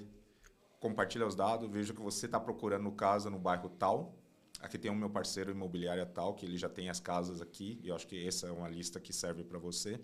compartilha 0.81 1.27
os 1.27 1.35
dados, 1.35 1.71
vejo 1.71 1.95
que 1.95 2.01
você 2.01 2.27
está 2.27 2.39
procurando 2.41 2.91
casa 2.93 3.29
no 3.29 3.39
bairro 3.39 3.69
tal. 3.69 4.15
Aqui 4.61 4.79
tem 4.79 4.91
o 4.91 4.95
meu 4.95 5.11
parceiro 5.11 5.51
imobiliário 5.51 6.07
tal, 6.07 6.35
que 6.35 6.47
ele 6.47 6.57
já 6.57 6.69
tem 6.69 6.89
as 6.89 6.99
casas 6.99 7.43
aqui, 7.43 7.79
e 7.83 7.89
eu 7.89 7.95
acho 7.95 8.07
que 8.07 8.27
essa 8.27 8.47
é 8.47 8.51
uma 8.51 8.69
lista 8.69 8.99
que 8.99 9.13
serve 9.13 9.45
para 9.45 9.59
você. 9.59 10.01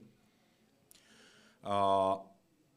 Uh, 1.62 2.26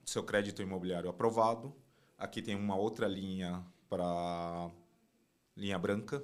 seu 0.05 0.23
crédito 0.23 0.61
imobiliário 0.61 1.09
aprovado. 1.09 1.75
Aqui 2.17 2.41
tem 2.41 2.55
uma 2.55 2.75
outra 2.75 3.07
linha 3.07 3.65
para 3.89 4.71
linha 5.55 5.77
branca. 5.77 6.23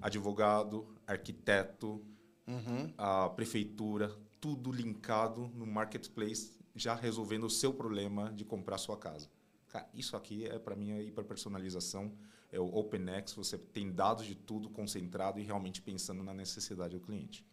Advogado, 0.00 0.94
arquiteto, 1.06 2.04
uhum. 2.46 2.92
a 2.98 3.30
prefeitura, 3.30 4.14
tudo 4.40 4.70
linkado 4.72 5.48
no 5.54 5.66
marketplace, 5.66 6.58
já 6.76 6.94
resolvendo 6.94 7.44
o 7.44 7.50
seu 7.50 7.72
problema 7.72 8.30
de 8.32 8.44
comprar 8.44 8.78
sua 8.78 8.96
casa. 8.96 9.28
Cara, 9.68 9.88
isso 9.94 10.16
aqui 10.16 10.46
é 10.46 10.58
para 10.58 10.76
mim 10.76 10.92
a 10.92 11.02
hiperpersonalização, 11.02 12.12
é 12.52 12.60
o 12.60 12.66
OpenX, 12.66 13.32
você 13.34 13.58
tem 13.58 13.90
dados 13.90 14.26
de 14.26 14.34
tudo 14.34 14.70
concentrado 14.70 15.40
e 15.40 15.42
realmente 15.42 15.82
pensando 15.82 16.22
na 16.22 16.32
necessidade 16.32 16.94
do 16.96 17.00
cliente. 17.00 17.44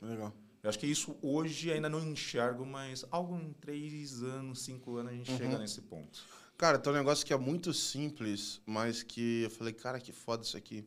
Legal. 0.00 0.32
Eu 0.62 0.68
acho 0.68 0.78
que 0.78 0.86
isso 0.86 1.16
hoje 1.22 1.72
ainda 1.72 1.88
não 1.88 2.00
enxergo, 2.00 2.64
mas 2.64 3.04
algo 3.10 3.36
em 3.36 3.52
três 3.54 4.22
anos, 4.22 4.62
cinco 4.62 4.96
anos 4.96 5.12
a 5.12 5.14
gente 5.16 5.30
uhum. 5.30 5.38
chega 5.38 5.58
nesse 5.58 5.80
ponto. 5.80 6.24
Cara, 6.56 6.78
tem 6.78 6.92
um 6.92 6.96
negócio 6.96 7.26
que 7.26 7.32
é 7.32 7.36
muito 7.36 7.72
simples, 7.72 8.60
mas 8.64 9.02
que 9.02 9.42
eu 9.42 9.50
falei, 9.50 9.72
cara, 9.72 10.00
que 10.00 10.12
foda 10.12 10.42
isso 10.42 10.56
aqui. 10.56 10.86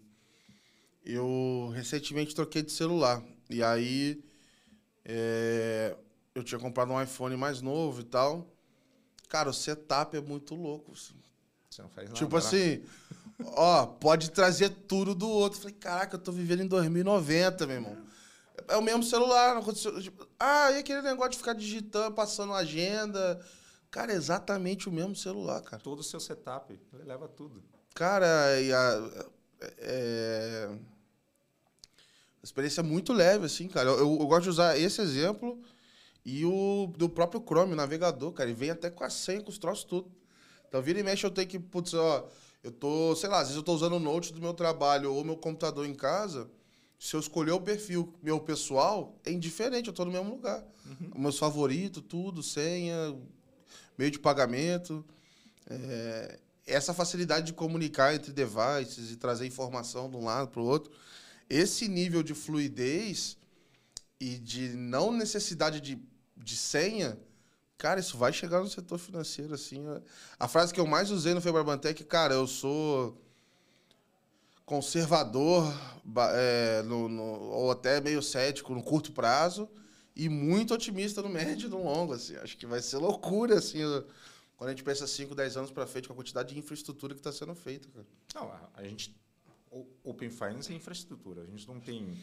Eu 1.04 1.72
recentemente 1.74 2.36
troquei 2.36 2.62
de 2.62 2.72
celular. 2.72 3.24
E 3.50 3.64
aí 3.64 4.24
é, 5.06 5.96
eu 6.40 6.44
tinha 6.44 6.60
comprado 6.60 6.92
um 6.92 7.02
iPhone 7.02 7.36
mais 7.36 7.62
novo 7.62 8.02
e 8.02 8.04
tal. 8.04 8.48
Cara, 9.28 9.50
o 9.50 9.54
setup 9.54 10.18
é 10.18 10.22
muito 10.22 10.56
louco. 10.56 10.94
Assim. 10.94 11.14
Você 11.70 11.82
não 11.82 11.90
faz 11.90 12.08
nada. 12.08 12.18
Tipo 12.18 12.36
né? 12.36 12.40
assim, 12.40 12.84
ó, 13.56 13.86
pode 13.86 14.32
trazer 14.32 14.70
tudo 14.70 15.14
do 15.14 15.30
outro. 15.30 15.60
Falei, 15.60 15.76
caraca, 15.76 16.16
eu 16.16 16.20
tô 16.20 16.32
vivendo 16.32 16.64
em 16.64 16.68
2090, 16.68 17.68
meu 17.68 17.76
irmão. 17.76 17.98
É 18.68 18.76
o 18.76 18.82
mesmo 18.82 19.04
celular, 19.04 19.54
não 19.54 19.62
aconteceu. 19.62 20.02
Tipo, 20.02 20.28
ah, 20.40 20.72
e 20.72 20.80
aquele 20.80 21.02
negócio 21.02 21.32
de 21.32 21.38
ficar 21.38 21.54
digitando, 21.54 22.16
passando 22.16 22.54
agenda. 22.54 23.40
Cara, 23.92 24.12
é 24.12 24.16
exatamente 24.16 24.90
o 24.90 24.92
mesmo 24.92 25.16
celular, 25.16 25.62
cara. 25.62 25.82
Todo 25.82 26.00
o 26.00 26.04
seu 26.04 26.20
setup, 26.20 26.80
ele 26.94 27.04
leva 27.04 27.28
tudo. 27.28 27.64
Cara, 27.94 28.60
e 28.62 28.72
a, 28.72 29.28
é, 29.80 30.70
a 32.42 32.44
experiência 32.44 32.82
é 32.82 32.84
muito 32.84 33.14
leve, 33.14 33.46
assim, 33.46 33.68
cara. 33.68 33.90
Eu, 33.90 34.00
eu, 34.00 34.18
eu 34.20 34.28
gosto 34.28 34.44
de 34.44 34.50
usar 34.50 34.78
esse 34.78 35.02
exemplo 35.02 35.62
e 36.32 36.46
o 36.46 36.94
do 36.96 37.10
próprio 37.10 37.42
Chrome, 37.42 37.74
o 37.74 37.76
navegador, 37.76 38.32
cara. 38.32 38.50
Ele 38.50 38.58
vem 38.58 38.70
até 38.70 38.90
com 38.90 39.04
a 39.04 39.10
senha, 39.10 39.42
com 39.42 39.50
os 39.50 39.58
troços 39.58 39.84
tudo. 39.84 40.12
Então, 40.68 40.82
vira 40.82 41.00
e 41.00 41.04
mexe, 41.04 41.26
eu 41.26 41.32
tenho 41.32 41.48
que, 41.48 41.58
putz, 41.58 41.94
ó, 41.96 42.30
eu 42.64 42.72
tô, 42.72 43.16
sei 43.16 43.30
lá, 43.30 43.38
às 43.38 43.48
vezes 43.48 43.56
eu 43.56 43.64
tô 43.64 43.74
usando 43.74 43.94
o 43.94 44.00
note 44.00 44.32
do 44.32 44.40
meu 44.40 44.54
trabalho 44.54 45.12
ou 45.14 45.24
meu 45.24 45.36
computador 45.36 45.88
em 45.88 45.96
casa. 45.96 46.50
Se 47.00 47.16
eu 47.16 47.20
escolher 47.20 47.52
o 47.54 47.62
perfil 47.62 48.14
meu 48.22 48.40
pessoal, 48.40 49.18
é 49.26 49.32
indiferente, 49.32 49.88
eu 49.88 49.94
tô 49.94 50.06
no 50.06 50.12
mesmo 50.12 50.30
lugar. 50.30 50.64
Uhum. 50.86 51.22
Meus 51.22 51.40
favoritos, 51.40 52.04
tudo, 52.08 52.44
senha, 52.44 53.18
meio 53.98 54.12
de 54.12 54.20
pagamento. 54.20 55.04
É, 55.68 56.40
essa 56.68 56.94
facilidade 56.94 57.48
de 57.48 57.54
comunicar 57.54 58.14
entre 58.14 58.32
devices 58.32 59.12
e 59.12 59.16
trazer 59.16 59.48
informação 59.48 60.10
de 60.10 60.18
um 60.18 60.26
lado 60.26 60.50
para 60.50 60.62
o 60.62 60.66
outro. 60.66 60.92
Esse 61.50 61.88
nível 61.88 62.22
de 62.22 62.36
fluidez 62.36 63.38
e 64.20 64.38
de 64.38 64.70
não 64.70 65.12
necessidade 65.12 65.80
de, 65.80 65.98
de 66.40 66.56
senha, 66.56 67.20
cara, 67.78 68.00
isso 68.00 68.18
vai 68.18 68.32
chegar 68.32 68.62
no 68.62 68.68
setor 68.68 68.98
financeiro, 68.98 69.54
assim. 69.54 69.84
A 70.40 70.48
frase 70.48 70.74
que 70.74 70.80
eu 70.80 70.88
mais 70.88 71.12
usei 71.12 71.34
no 71.34 71.42
Febrabantec, 71.42 72.04
cara, 72.06 72.34
eu 72.34 72.48
sou 72.48 73.22
conservador, 74.66 75.66
é, 76.36 76.82
no, 76.84 77.10
no, 77.10 77.24
ou 77.24 77.72
até 77.72 78.00
meio 78.00 78.22
cético 78.22 78.74
no 78.74 78.84
curto 78.84 79.12
prazo, 79.12 79.70
e 80.16 80.30
muito 80.30 80.74
otimista 80.74 81.22
no 81.22 81.30
médio 81.30 81.68
e 81.68 81.70
no 81.70 81.84
longo, 81.84 82.14
assim. 82.14 82.36
Acho 82.38 82.58
que 82.58 82.66
vai 82.66 82.82
ser 82.82 82.98
loucura, 82.98 83.58
assim, 83.58 83.80
quando 84.56 84.70
a 84.70 84.72
gente 84.74 84.84
pensa 84.84 85.08
5, 85.08 85.34
10 85.34 85.58
anos 85.58 85.72
para 85.72 85.88
frente, 85.88 86.08
com 86.08 86.14
a 86.14 86.18
quantidade 86.18 86.54
de 86.54 86.60
infraestrutura 86.60 87.14
que 87.14 87.20
está 87.20 87.32
sendo 87.32 87.56
feita, 87.56 87.88
cara. 87.90 88.06
Não, 88.36 88.70
a 88.74 88.84
gente... 88.84 89.16
Open 90.04 90.32
Finance 90.32 90.72
é 90.74 90.76
infraestrutura. 90.76 91.44
A 91.44 91.46
gente 91.46 91.68
não 91.68 91.80
tem 91.80 92.18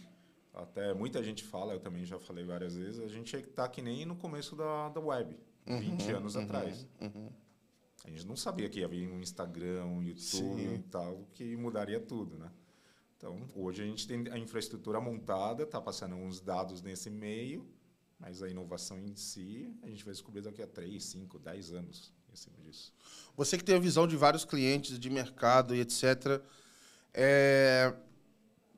até 0.57 0.95
muita 0.95 1.23
gente 1.23 1.45
fala, 1.45 1.75
eu 1.75 1.81
também 1.81 2.05
já 2.05 2.19
falei 2.19 2.45
várias 2.45 2.75
vezes, 2.75 3.01
a 3.01 3.09
gente 3.09 3.37
está 3.37 3.69
que 3.69 3.83
nem 3.83 4.07
no 4.07 4.17
começo 4.17 4.57
da, 4.57 4.89
da 4.89 5.01
web, 5.01 5.37
uhum, 5.67 5.79
20 5.79 6.11
anos 6.13 6.35
uhum, 6.35 6.43
atrás. 6.43 6.87
Uhum. 7.01 7.29
A 8.05 8.11
gente 8.11 8.27
não 8.27 8.37
sabia 8.37 8.69
que 8.69 8.81
ia 8.81 8.89
vir 8.89 9.09
um 9.09 9.21
Instagram, 9.21 9.85
um 9.85 10.03
YouTube 10.03 10.63
Sim. 10.63 10.75
e 10.75 10.79
tal, 10.79 11.29
que 11.35 11.57
mudaria 11.57 12.01
tudo, 12.01 12.39
né? 12.39 12.51
Então, 13.17 13.49
hoje 13.55 13.83
a 13.83 13.87
gente 13.87 14.07
tem 14.07 14.29
a 14.31 14.39
infraestrutura 14.39 15.01
montada, 15.01 15.65
está 15.65 15.81
passando 15.81 16.15
uns 16.15 16.41
dados 16.41 16.83
nesse 16.83 17.11
meio, 17.11 17.67
mas 18.19 18.43
a 18.43 18.49
inovação 18.49 18.99
em 18.99 19.15
si, 19.15 19.75
a 19.83 19.89
gente 19.89 20.05
vai 20.05 20.13
descobrir 20.13 20.41
daqui 20.41 20.63
a 20.63 20.67
3, 20.67 21.03
5, 21.03 21.39
10 21.39 21.73
anos 21.73 22.13
em 22.33 22.37
cima 22.37 22.57
disso. 22.63 22.95
Você 23.37 23.59
que 23.59 23.65
tem 23.65 23.75
a 23.75 23.81
visão 23.81 24.07
de 24.07 24.17
vários 24.17 24.45
clientes 24.45 24.99
de 24.99 25.11
mercado 25.11 25.75
e 25.75 25.81
etc., 25.81 26.41
é, 27.13 27.95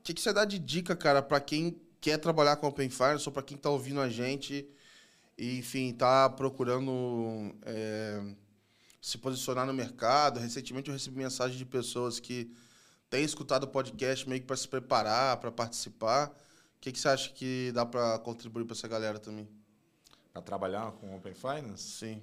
que, 0.08 0.14
que 0.14 0.20
você 0.22 0.32
dá 0.32 0.46
de 0.46 0.58
dica, 0.58 0.96
cara, 0.96 1.20
para 1.20 1.38
quem 1.38 1.78
quer 2.00 2.16
trabalhar 2.18 2.56
com 2.56 2.66
Open 2.66 2.88
Finance 2.88 3.28
ou 3.28 3.32
para 3.32 3.42
quem 3.42 3.58
está 3.58 3.68
ouvindo 3.68 4.00
a 4.00 4.08
gente 4.08 4.66
e, 5.36 5.58
enfim, 5.58 5.90
está 5.90 6.30
procurando 6.30 7.54
é, 7.62 8.22
se 9.02 9.18
posicionar 9.18 9.66
no 9.66 9.74
mercado? 9.74 10.40
Recentemente 10.40 10.88
eu 10.88 10.94
recebi 10.94 11.18
mensagem 11.18 11.58
de 11.58 11.64
pessoas 11.66 12.18
que 12.18 12.50
têm 13.10 13.22
escutado 13.22 13.64
o 13.64 13.68
podcast 13.68 14.26
meio 14.26 14.40
que 14.40 14.46
para 14.46 14.56
se 14.56 14.66
preparar, 14.66 15.36
para 15.36 15.52
participar. 15.52 16.28
O 16.28 16.80
que, 16.80 16.90
que 16.90 16.98
você 16.98 17.08
acha 17.08 17.30
que 17.30 17.70
dá 17.72 17.84
para 17.84 18.18
contribuir 18.20 18.64
para 18.64 18.74
essa 18.74 18.88
galera 18.88 19.18
também? 19.18 19.46
Para 20.32 20.40
trabalhar 20.40 20.90
com 20.92 21.14
Open 21.14 21.34
Finance? 21.34 21.82
Sim. 21.82 22.22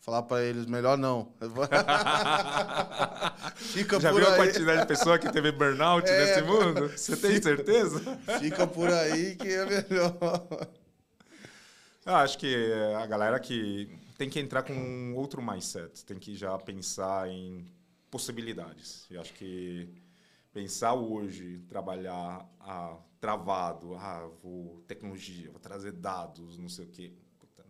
Falar 0.00 0.22
para 0.22 0.42
eles, 0.42 0.66
melhor 0.66 0.96
não. 0.96 1.32
Fica 3.56 4.00
Já 4.00 4.10
por 4.10 4.20
viu 4.20 4.28
aí. 4.28 4.34
a 4.34 4.36
quantidade 4.36 4.80
de 4.82 4.86
pessoa 4.86 5.18
que 5.18 5.30
teve 5.30 5.52
burnout 5.52 6.08
é, 6.08 6.18
nesse 6.18 6.42
mundo? 6.42 6.88
Você 6.88 7.16
tem 7.16 7.42
certeza? 7.42 8.00
Fica 8.40 8.66
por 8.66 8.90
aí 8.90 9.36
que 9.36 9.48
é 9.48 9.66
melhor. 9.66 10.46
Eu 12.06 12.14
acho 12.14 12.38
que 12.38 12.72
a 12.96 13.06
galera 13.06 13.38
que 13.38 13.98
tem 14.16 14.30
que 14.30 14.40
entrar 14.40 14.62
com 14.62 14.72
um 14.72 15.14
outro 15.14 15.42
mindset, 15.42 16.04
tem 16.04 16.18
que 16.18 16.34
já 16.34 16.56
pensar 16.58 17.28
em 17.28 17.66
possibilidades. 18.10 19.06
Eu 19.10 19.20
acho 19.20 19.34
que 19.34 19.88
pensar 20.52 20.94
hoje, 20.94 21.60
trabalhar 21.68 22.44
ah, 22.60 22.96
travado, 23.20 23.94
ah, 23.94 24.28
vou 24.42 24.82
tecnologia, 24.88 25.50
vou 25.50 25.60
trazer 25.60 25.92
dados, 25.92 26.58
não 26.58 26.68
sei 26.68 26.84
o 26.84 26.88
quê, 26.88 27.12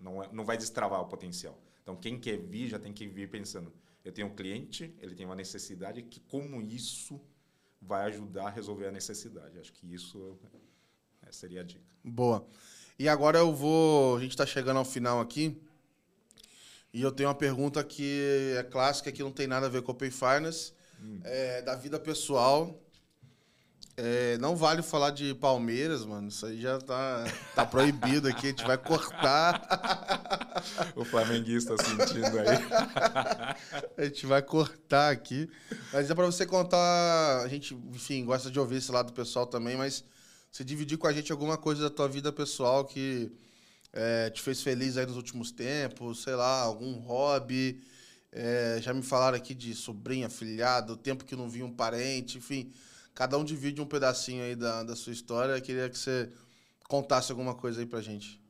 não, 0.01 0.23
é, 0.23 0.29
não 0.33 0.45
vai 0.45 0.57
destravar 0.57 1.01
o 1.01 1.07
potencial. 1.07 1.59
Então, 1.89 1.97
quem 1.97 2.21
quer 2.21 2.37
vir 2.37 2.69
já 2.69 2.79
tem 2.79 2.93
que 2.93 3.09
vir 3.09 3.31
pensando: 3.31 3.73
eu 4.05 4.13
tenho 4.13 4.29
um 4.29 4.35
cliente, 4.35 4.95
ele 5.01 5.15
tem 5.15 5.25
uma 5.25 5.35
necessidade, 5.35 6.03
que 6.03 6.21
como 6.21 6.61
isso 6.61 7.19
vai 7.81 8.05
ajudar 8.09 8.49
a 8.49 8.51
resolver 8.51 8.89
a 8.89 8.93
necessidade? 8.93 9.59
Acho 9.59 9.73
que 9.73 9.95
isso 9.95 10.39
é, 11.27 11.33
seria 11.33 11.63
a 11.63 11.65
dica. 11.65 11.81
Boa. 12.05 12.47
E 12.99 13.09
agora 13.09 13.39
eu 13.39 13.55
vou. 13.55 14.19
A 14.19 14.21
gente 14.21 14.33
está 14.33 14.45
chegando 14.45 14.77
ao 14.77 14.85
final 14.85 15.19
aqui. 15.19 15.59
E 16.93 17.01
eu 17.01 17.11
tenho 17.11 17.31
uma 17.31 17.35
pergunta 17.35 17.83
que 17.83 18.55
é 18.59 18.63
clássica, 18.65 19.11
que 19.11 19.23
não 19.23 19.33
tem 19.33 19.47
nada 19.47 19.65
a 19.65 19.71
ver 19.71 19.81
com 19.81 19.93
Open 19.93 20.11
Finance, 20.11 20.75
hum. 21.01 21.21
é, 21.25 21.63
da 21.63 21.75
vida 21.75 21.99
pessoal. 21.99 22.79
É, 24.01 24.39
não 24.39 24.55
vale 24.55 24.81
falar 24.81 25.11
de 25.11 25.35
Palmeiras, 25.35 26.07
mano. 26.07 26.29
Isso 26.29 26.47
aí 26.47 26.61
já 26.61 26.79
tá, 26.79 27.25
tá 27.57 27.67
proibido 27.67 28.29
aqui. 28.29 28.47
A 28.47 28.51
gente 28.51 28.65
vai 28.65 28.79
cortar. 28.79 29.61
o 30.95 31.05
flamenguista 31.05 31.75
sentindo 31.77 32.39
aí. 32.39 33.57
a 33.97 34.05
gente 34.05 34.25
vai 34.25 34.41
cortar 34.41 35.11
aqui. 35.11 35.51
Mas 35.93 36.09
é 36.09 36.15
pra 36.15 36.27
você 36.27 36.47
contar. 36.47 37.43
A 37.43 37.49
gente, 37.49 37.75
enfim, 37.93 38.25
gosta 38.25 38.49
de 38.53 38.61
ouvir 38.61 38.77
esse 38.77 38.93
lado 38.93 39.13
pessoal 39.13 39.49
também, 39.49 39.77
mas 39.77 40.05
você 40.49 40.63
dividir 40.63 40.97
com 40.97 41.09
a 41.09 41.13
gente 41.13 41.33
alguma 41.33 41.59
coisa 41.59 41.83
da 41.83 41.91
tua 41.91 42.07
vida 42.07 42.33
pessoal 42.33 42.85
que 42.85 43.33
é, 43.93 44.31
te 44.31 44.41
fez 44.41 44.63
feliz 44.63 44.97
aí 44.97 45.07
nos 45.07 45.17
últimos 45.17 45.51
tempos, 45.51 46.23
sei 46.23 46.37
lá, 46.37 46.61
algum 46.61 46.93
hobby. 47.01 47.83
É, 48.31 48.79
já 48.81 48.95
me 48.95 49.03
falaram 49.03 49.37
aqui 49.37 49.55
de 49.55 49.75
sobrinha, 49.75 50.31
filhado, 50.31 50.97
tempo 50.97 51.25
que 51.25 51.35
não 51.35 51.49
vi 51.49 51.65
um 51.65 51.73
parente, 51.73 52.39
enfim. 52.39 52.73
Cada 53.19 53.37
um 53.37 53.43
divide 53.43 53.81
um 53.81 53.85
pedacinho 53.85 54.45
aí 54.45 54.55
da, 54.55 54.85
da 54.85 54.95
sua 54.95 55.13
história. 55.13 55.51
Eu 55.51 55.61
queria 55.61 55.91
que 55.91 55.99
você 55.99 56.33
contasse 56.87 57.33
alguma 57.33 57.53
coisa 57.53 57.81
aí 57.81 57.85
pra 57.85 58.01
gente. 58.01 58.41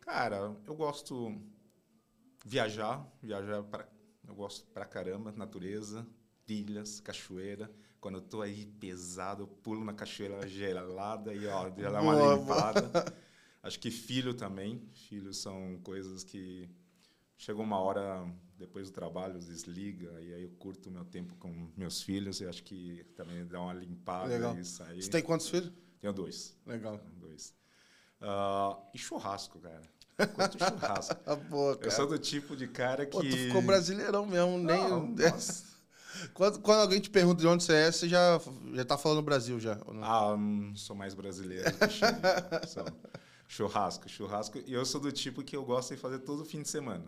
Cara, 0.00 0.54
eu 0.66 0.74
gosto 0.74 1.40
viajar, 2.44 3.02
viajar 3.22 3.62
para 3.62 3.88
eu 4.28 4.34
gosto 4.34 4.66
pra 4.74 4.84
caramba, 4.84 5.32
natureza, 5.32 6.06
trilhas, 6.44 7.00
cachoeira. 7.00 7.72
Quando 7.98 8.16
eu 8.16 8.20
tô 8.20 8.42
aí 8.42 8.66
pesado, 8.78 9.44
eu 9.44 9.46
pulo 9.46 9.82
na 9.86 9.94
cachoeira 9.94 10.46
gelada 10.46 11.32
e 11.32 11.46
ó, 11.46 11.66
dá 11.70 12.02
uma 12.02 12.12
boa, 12.12 12.34
limpada. 12.34 12.82
Boa. 12.82 13.04
Acho 13.64 13.80
que 13.80 13.90
filho 13.90 14.34
também. 14.34 14.86
Filhos 14.92 15.38
são 15.38 15.80
coisas 15.82 16.22
que 16.22 16.68
chegou 17.38 17.64
uma 17.64 17.78
hora 17.78 18.30
depois 18.60 18.90
do 18.90 18.92
trabalho 18.92 19.40
desliga 19.40 20.20
e 20.20 20.34
aí 20.34 20.42
eu 20.42 20.50
curto 20.50 20.90
meu 20.90 21.04
tempo 21.04 21.34
com 21.36 21.70
meus 21.74 22.02
filhos 22.02 22.40
e 22.40 22.46
acho 22.46 22.62
que 22.62 23.02
também 23.16 23.44
dá 23.46 23.58
uma 23.58 23.72
limpada 23.72 24.28
Legal. 24.28 24.56
e 24.58 24.64
sair. 24.64 25.02
Você 25.02 25.10
tem 25.10 25.22
quantos 25.22 25.48
filhos? 25.48 25.72
Tenho 25.98 26.12
dois. 26.12 26.54
Legal. 26.66 27.00
Dois. 27.18 27.54
Uh, 28.20 28.76
e 28.94 28.98
churrasco, 28.98 29.58
cara. 29.58 29.80
Curto 30.34 30.58
churrasco. 30.58 31.16
Boa. 31.48 31.78
Eu 31.80 31.90
sou 31.90 32.06
do 32.06 32.18
tipo 32.18 32.54
de 32.54 32.68
cara 32.68 33.06
que. 33.06 33.12
Pô, 33.12 33.22
tu 33.22 33.34
ficou 33.34 33.62
brasileirão 33.62 34.26
mesmo, 34.26 34.58
nem. 34.58 34.88
Não, 34.88 35.14
quando, 36.34 36.60
quando, 36.60 36.80
alguém 36.80 37.00
te 37.00 37.08
pergunta 37.08 37.40
de 37.40 37.46
onde 37.46 37.64
você 37.64 37.72
é, 37.72 37.90
você 37.90 38.06
já, 38.06 38.38
já 38.74 38.84
tá 38.84 38.98
falando 38.98 39.22
Brasil 39.22 39.58
já. 39.58 39.80
Ah, 40.02 40.34
hum, 40.34 40.74
sou 40.76 40.94
mais 40.94 41.14
brasileiro 41.14 41.64
churrasco, 43.48 44.06
churrasco. 44.06 44.58
E 44.66 44.74
eu 44.74 44.84
sou 44.84 45.00
do 45.00 45.10
tipo 45.10 45.42
que 45.42 45.56
eu 45.56 45.64
gosto 45.64 45.94
de 45.94 46.00
fazer 46.00 46.18
todo 46.18 46.44
fim 46.44 46.60
de 46.60 46.68
semana. 46.68 47.04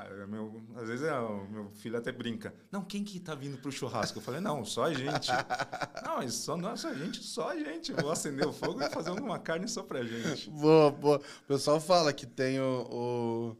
Ah, 0.00 0.22
é 0.22 0.26
meu, 0.26 0.62
às 0.76 0.88
vezes 0.88 1.04
é, 1.04 1.12
meu 1.50 1.70
filho 1.74 1.98
até 1.98 2.10
brinca. 2.10 2.54
Não, 2.70 2.82
quem 2.82 3.04
que 3.04 3.20
tá 3.20 3.34
vindo 3.34 3.58
pro 3.58 3.70
churrasco? 3.70 4.18
Eu 4.18 4.22
falei, 4.22 4.40
não, 4.40 4.64
só 4.64 4.84
a 4.84 4.94
gente. 4.94 5.30
não, 6.02 6.26
só 6.30 6.56
nossa 6.56 6.94
gente, 6.94 7.22
só 7.22 7.50
a 7.50 7.56
gente. 7.56 7.92
Vou 7.92 8.10
acender 8.10 8.46
o 8.46 8.52
fogo 8.52 8.82
e 8.82 8.88
fazer 8.88 9.10
uma 9.10 9.38
carne 9.38 9.68
só 9.68 9.82
pra 9.82 10.02
gente. 10.02 10.48
Boa, 10.48 10.90
boa. 10.90 11.18
O 11.18 11.46
pessoal 11.46 11.78
fala 11.80 12.12
que 12.14 12.24
tem 12.26 12.58
o, 12.60 13.56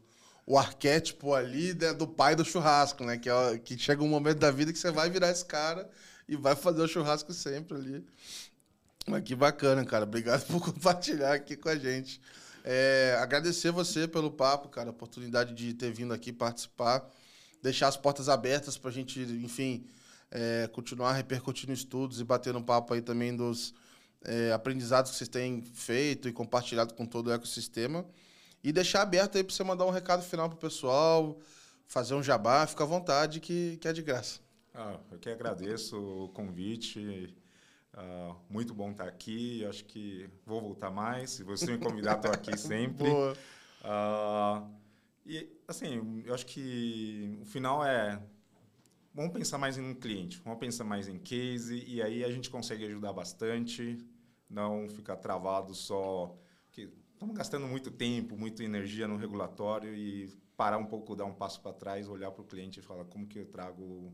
o, 0.47 0.53
o 0.53 0.57
arquétipo 0.57 1.33
ali 1.33 1.75
né, 1.75 1.93
do 1.93 2.07
pai 2.07 2.35
do 2.35 2.43
churrasco, 2.43 3.03
né? 3.03 3.17
Que, 3.17 3.29
é, 3.29 3.59
que 3.59 3.77
chega 3.77 4.03
um 4.03 4.07
momento 4.07 4.39
da 4.39 4.49
vida 4.49 4.73
que 4.73 4.79
você 4.79 4.89
vai 4.89 5.11
virar 5.11 5.29
esse 5.29 5.45
cara 5.45 5.87
e 6.27 6.35
vai 6.35 6.55
fazer 6.55 6.81
o 6.81 6.87
churrasco 6.87 7.31
sempre 7.33 7.77
ali. 7.77 8.05
Mas 9.07 9.23
que 9.23 9.35
bacana, 9.35 9.85
cara. 9.85 10.05
Obrigado 10.05 10.45
por 10.47 10.59
compartilhar 10.63 11.33
aqui 11.33 11.55
com 11.55 11.69
a 11.69 11.75
gente. 11.75 12.19
É, 12.63 13.17
agradecer 13.19 13.71
você 13.71 14.07
pelo 14.07 14.31
papo, 14.31 14.69
cara, 14.69 14.89
a 14.89 14.91
oportunidade 14.91 15.53
de 15.53 15.73
ter 15.73 15.91
vindo 15.91 16.13
aqui 16.13 16.31
participar, 16.31 17.09
deixar 17.61 17.87
as 17.87 17.97
portas 17.97 18.29
abertas 18.29 18.77
para 18.77 18.89
a 18.89 18.93
gente, 18.93 19.19
enfim, 19.19 19.85
é, 20.29 20.67
continuar 20.71 21.13
repercutindo 21.13 21.73
estudos 21.73 22.19
e 22.19 22.23
batendo 22.23 22.59
um 22.59 22.63
papo 22.63 22.93
aí 22.93 23.01
também 23.01 23.35
dos 23.35 23.73
é, 24.23 24.51
aprendizados 24.51 25.11
que 25.11 25.17
vocês 25.17 25.27
têm 25.27 25.61
feito 25.61 26.29
e 26.29 26.33
compartilhado 26.33 26.93
com 26.93 27.05
todo 27.05 27.27
o 27.27 27.31
ecossistema. 27.31 28.05
E 28.63 28.71
deixar 28.71 29.01
aberto 29.01 29.37
aí 29.37 29.43
para 29.43 29.53
você 29.53 29.63
mandar 29.63 29.85
um 29.85 29.89
recado 29.89 30.21
final 30.21 30.47
pro 30.47 30.57
pessoal, 30.57 31.39
fazer 31.87 32.13
um 32.13 32.21
jabá, 32.21 32.65
fica 32.67 32.83
à 32.83 32.87
vontade 32.87 33.39
que, 33.39 33.77
que 33.77 33.87
é 33.87 33.93
de 33.93 34.03
graça. 34.03 34.39
Ah, 34.73 34.99
eu 35.11 35.17
que 35.17 35.29
agradeço 35.29 35.97
o 35.97 36.29
convite. 36.29 37.35
Uh, 37.93 38.35
muito 38.49 38.73
bom 38.73 38.91
estar 38.91 39.07
aqui. 39.07 39.65
Acho 39.65 39.85
que 39.85 40.29
vou 40.45 40.61
voltar 40.61 40.89
mais. 40.89 41.31
Se 41.31 41.43
você 41.43 41.71
me 41.71 41.77
convidar, 41.77 42.15
estou 42.15 42.31
aqui 42.31 42.55
sempre. 42.57 43.09
Boa. 43.09 43.33
Uh, 43.83 44.71
e, 45.25 45.49
assim, 45.67 46.23
eu 46.25 46.33
acho 46.33 46.45
que 46.45 47.37
o 47.41 47.45
final 47.45 47.85
é. 47.85 48.21
Vamos 49.13 49.33
pensar 49.33 49.57
mais 49.57 49.77
em 49.77 49.81
um 49.81 49.93
cliente, 49.93 50.39
vamos 50.39 50.57
pensar 50.57 50.85
mais 50.85 51.09
em 51.09 51.19
case, 51.19 51.83
e 51.85 52.01
aí 52.01 52.23
a 52.23 52.31
gente 52.31 52.49
consegue 52.49 52.85
ajudar 52.85 53.11
bastante, 53.11 53.97
não 54.49 54.87
ficar 54.87 55.17
travado 55.17 55.73
só. 55.75 56.33
que 56.71 56.89
Estamos 57.11 57.35
gastando 57.35 57.67
muito 57.67 57.91
tempo, 57.91 58.37
muita 58.37 58.63
energia 58.63 59.09
no 59.09 59.17
regulatório 59.17 59.93
e 59.93 60.29
parar 60.55 60.77
um 60.77 60.85
pouco, 60.85 61.13
dar 61.13 61.25
um 61.25 61.33
passo 61.33 61.61
para 61.61 61.73
trás, 61.73 62.07
olhar 62.07 62.31
para 62.31 62.41
o 62.41 62.45
cliente 62.45 62.79
e 62.79 62.81
falar 62.81 63.03
como 63.03 63.27
que 63.27 63.37
eu 63.37 63.45
trago 63.45 64.13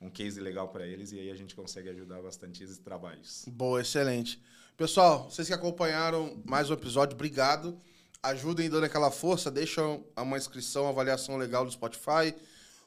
um 0.00 0.08
case 0.08 0.40
legal 0.40 0.68
para 0.68 0.86
eles 0.86 1.12
e 1.12 1.18
aí 1.18 1.30
a 1.30 1.34
gente 1.34 1.54
consegue 1.54 1.88
ajudar 1.90 2.22
bastante 2.22 2.64
esses 2.64 2.78
trabalhos. 2.78 3.44
Boa, 3.48 3.80
excelente. 3.80 4.40
Pessoal, 4.76 5.30
vocês 5.30 5.46
que 5.46 5.54
acompanharam 5.54 6.40
mais 6.44 6.70
um 6.70 6.74
episódio, 6.74 7.14
obrigado. 7.14 7.78
Ajudem 8.22 8.70
dando 8.70 8.84
aquela 8.84 9.10
força, 9.10 9.50
deixam 9.50 10.04
uma 10.16 10.38
inscrição, 10.38 10.84
uma 10.84 10.90
avaliação 10.90 11.36
legal 11.36 11.64
no 11.64 11.70
Spotify, 11.70 12.34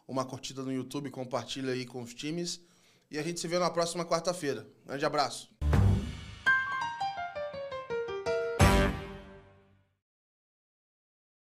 uma 0.08 0.26
curtida 0.26 0.64
no 0.64 0.72
YouTube, 0.72 1.12
compartilha 1.12 1.74
aí 1.74 1.86
com 1.86 2.02
os 2.02 2.14
times. 2.14 2.60
E 3.12 3.20
a 3.20 3.24
gente 3.24 3.40
se 3.40 3.48
vê 3.48 3.60
na 3.60 3.70
próxima 3.70 4.04
quarta-feira. 4.04 4.68
Grande 4.86 5.06
abraço. 5.06 5.53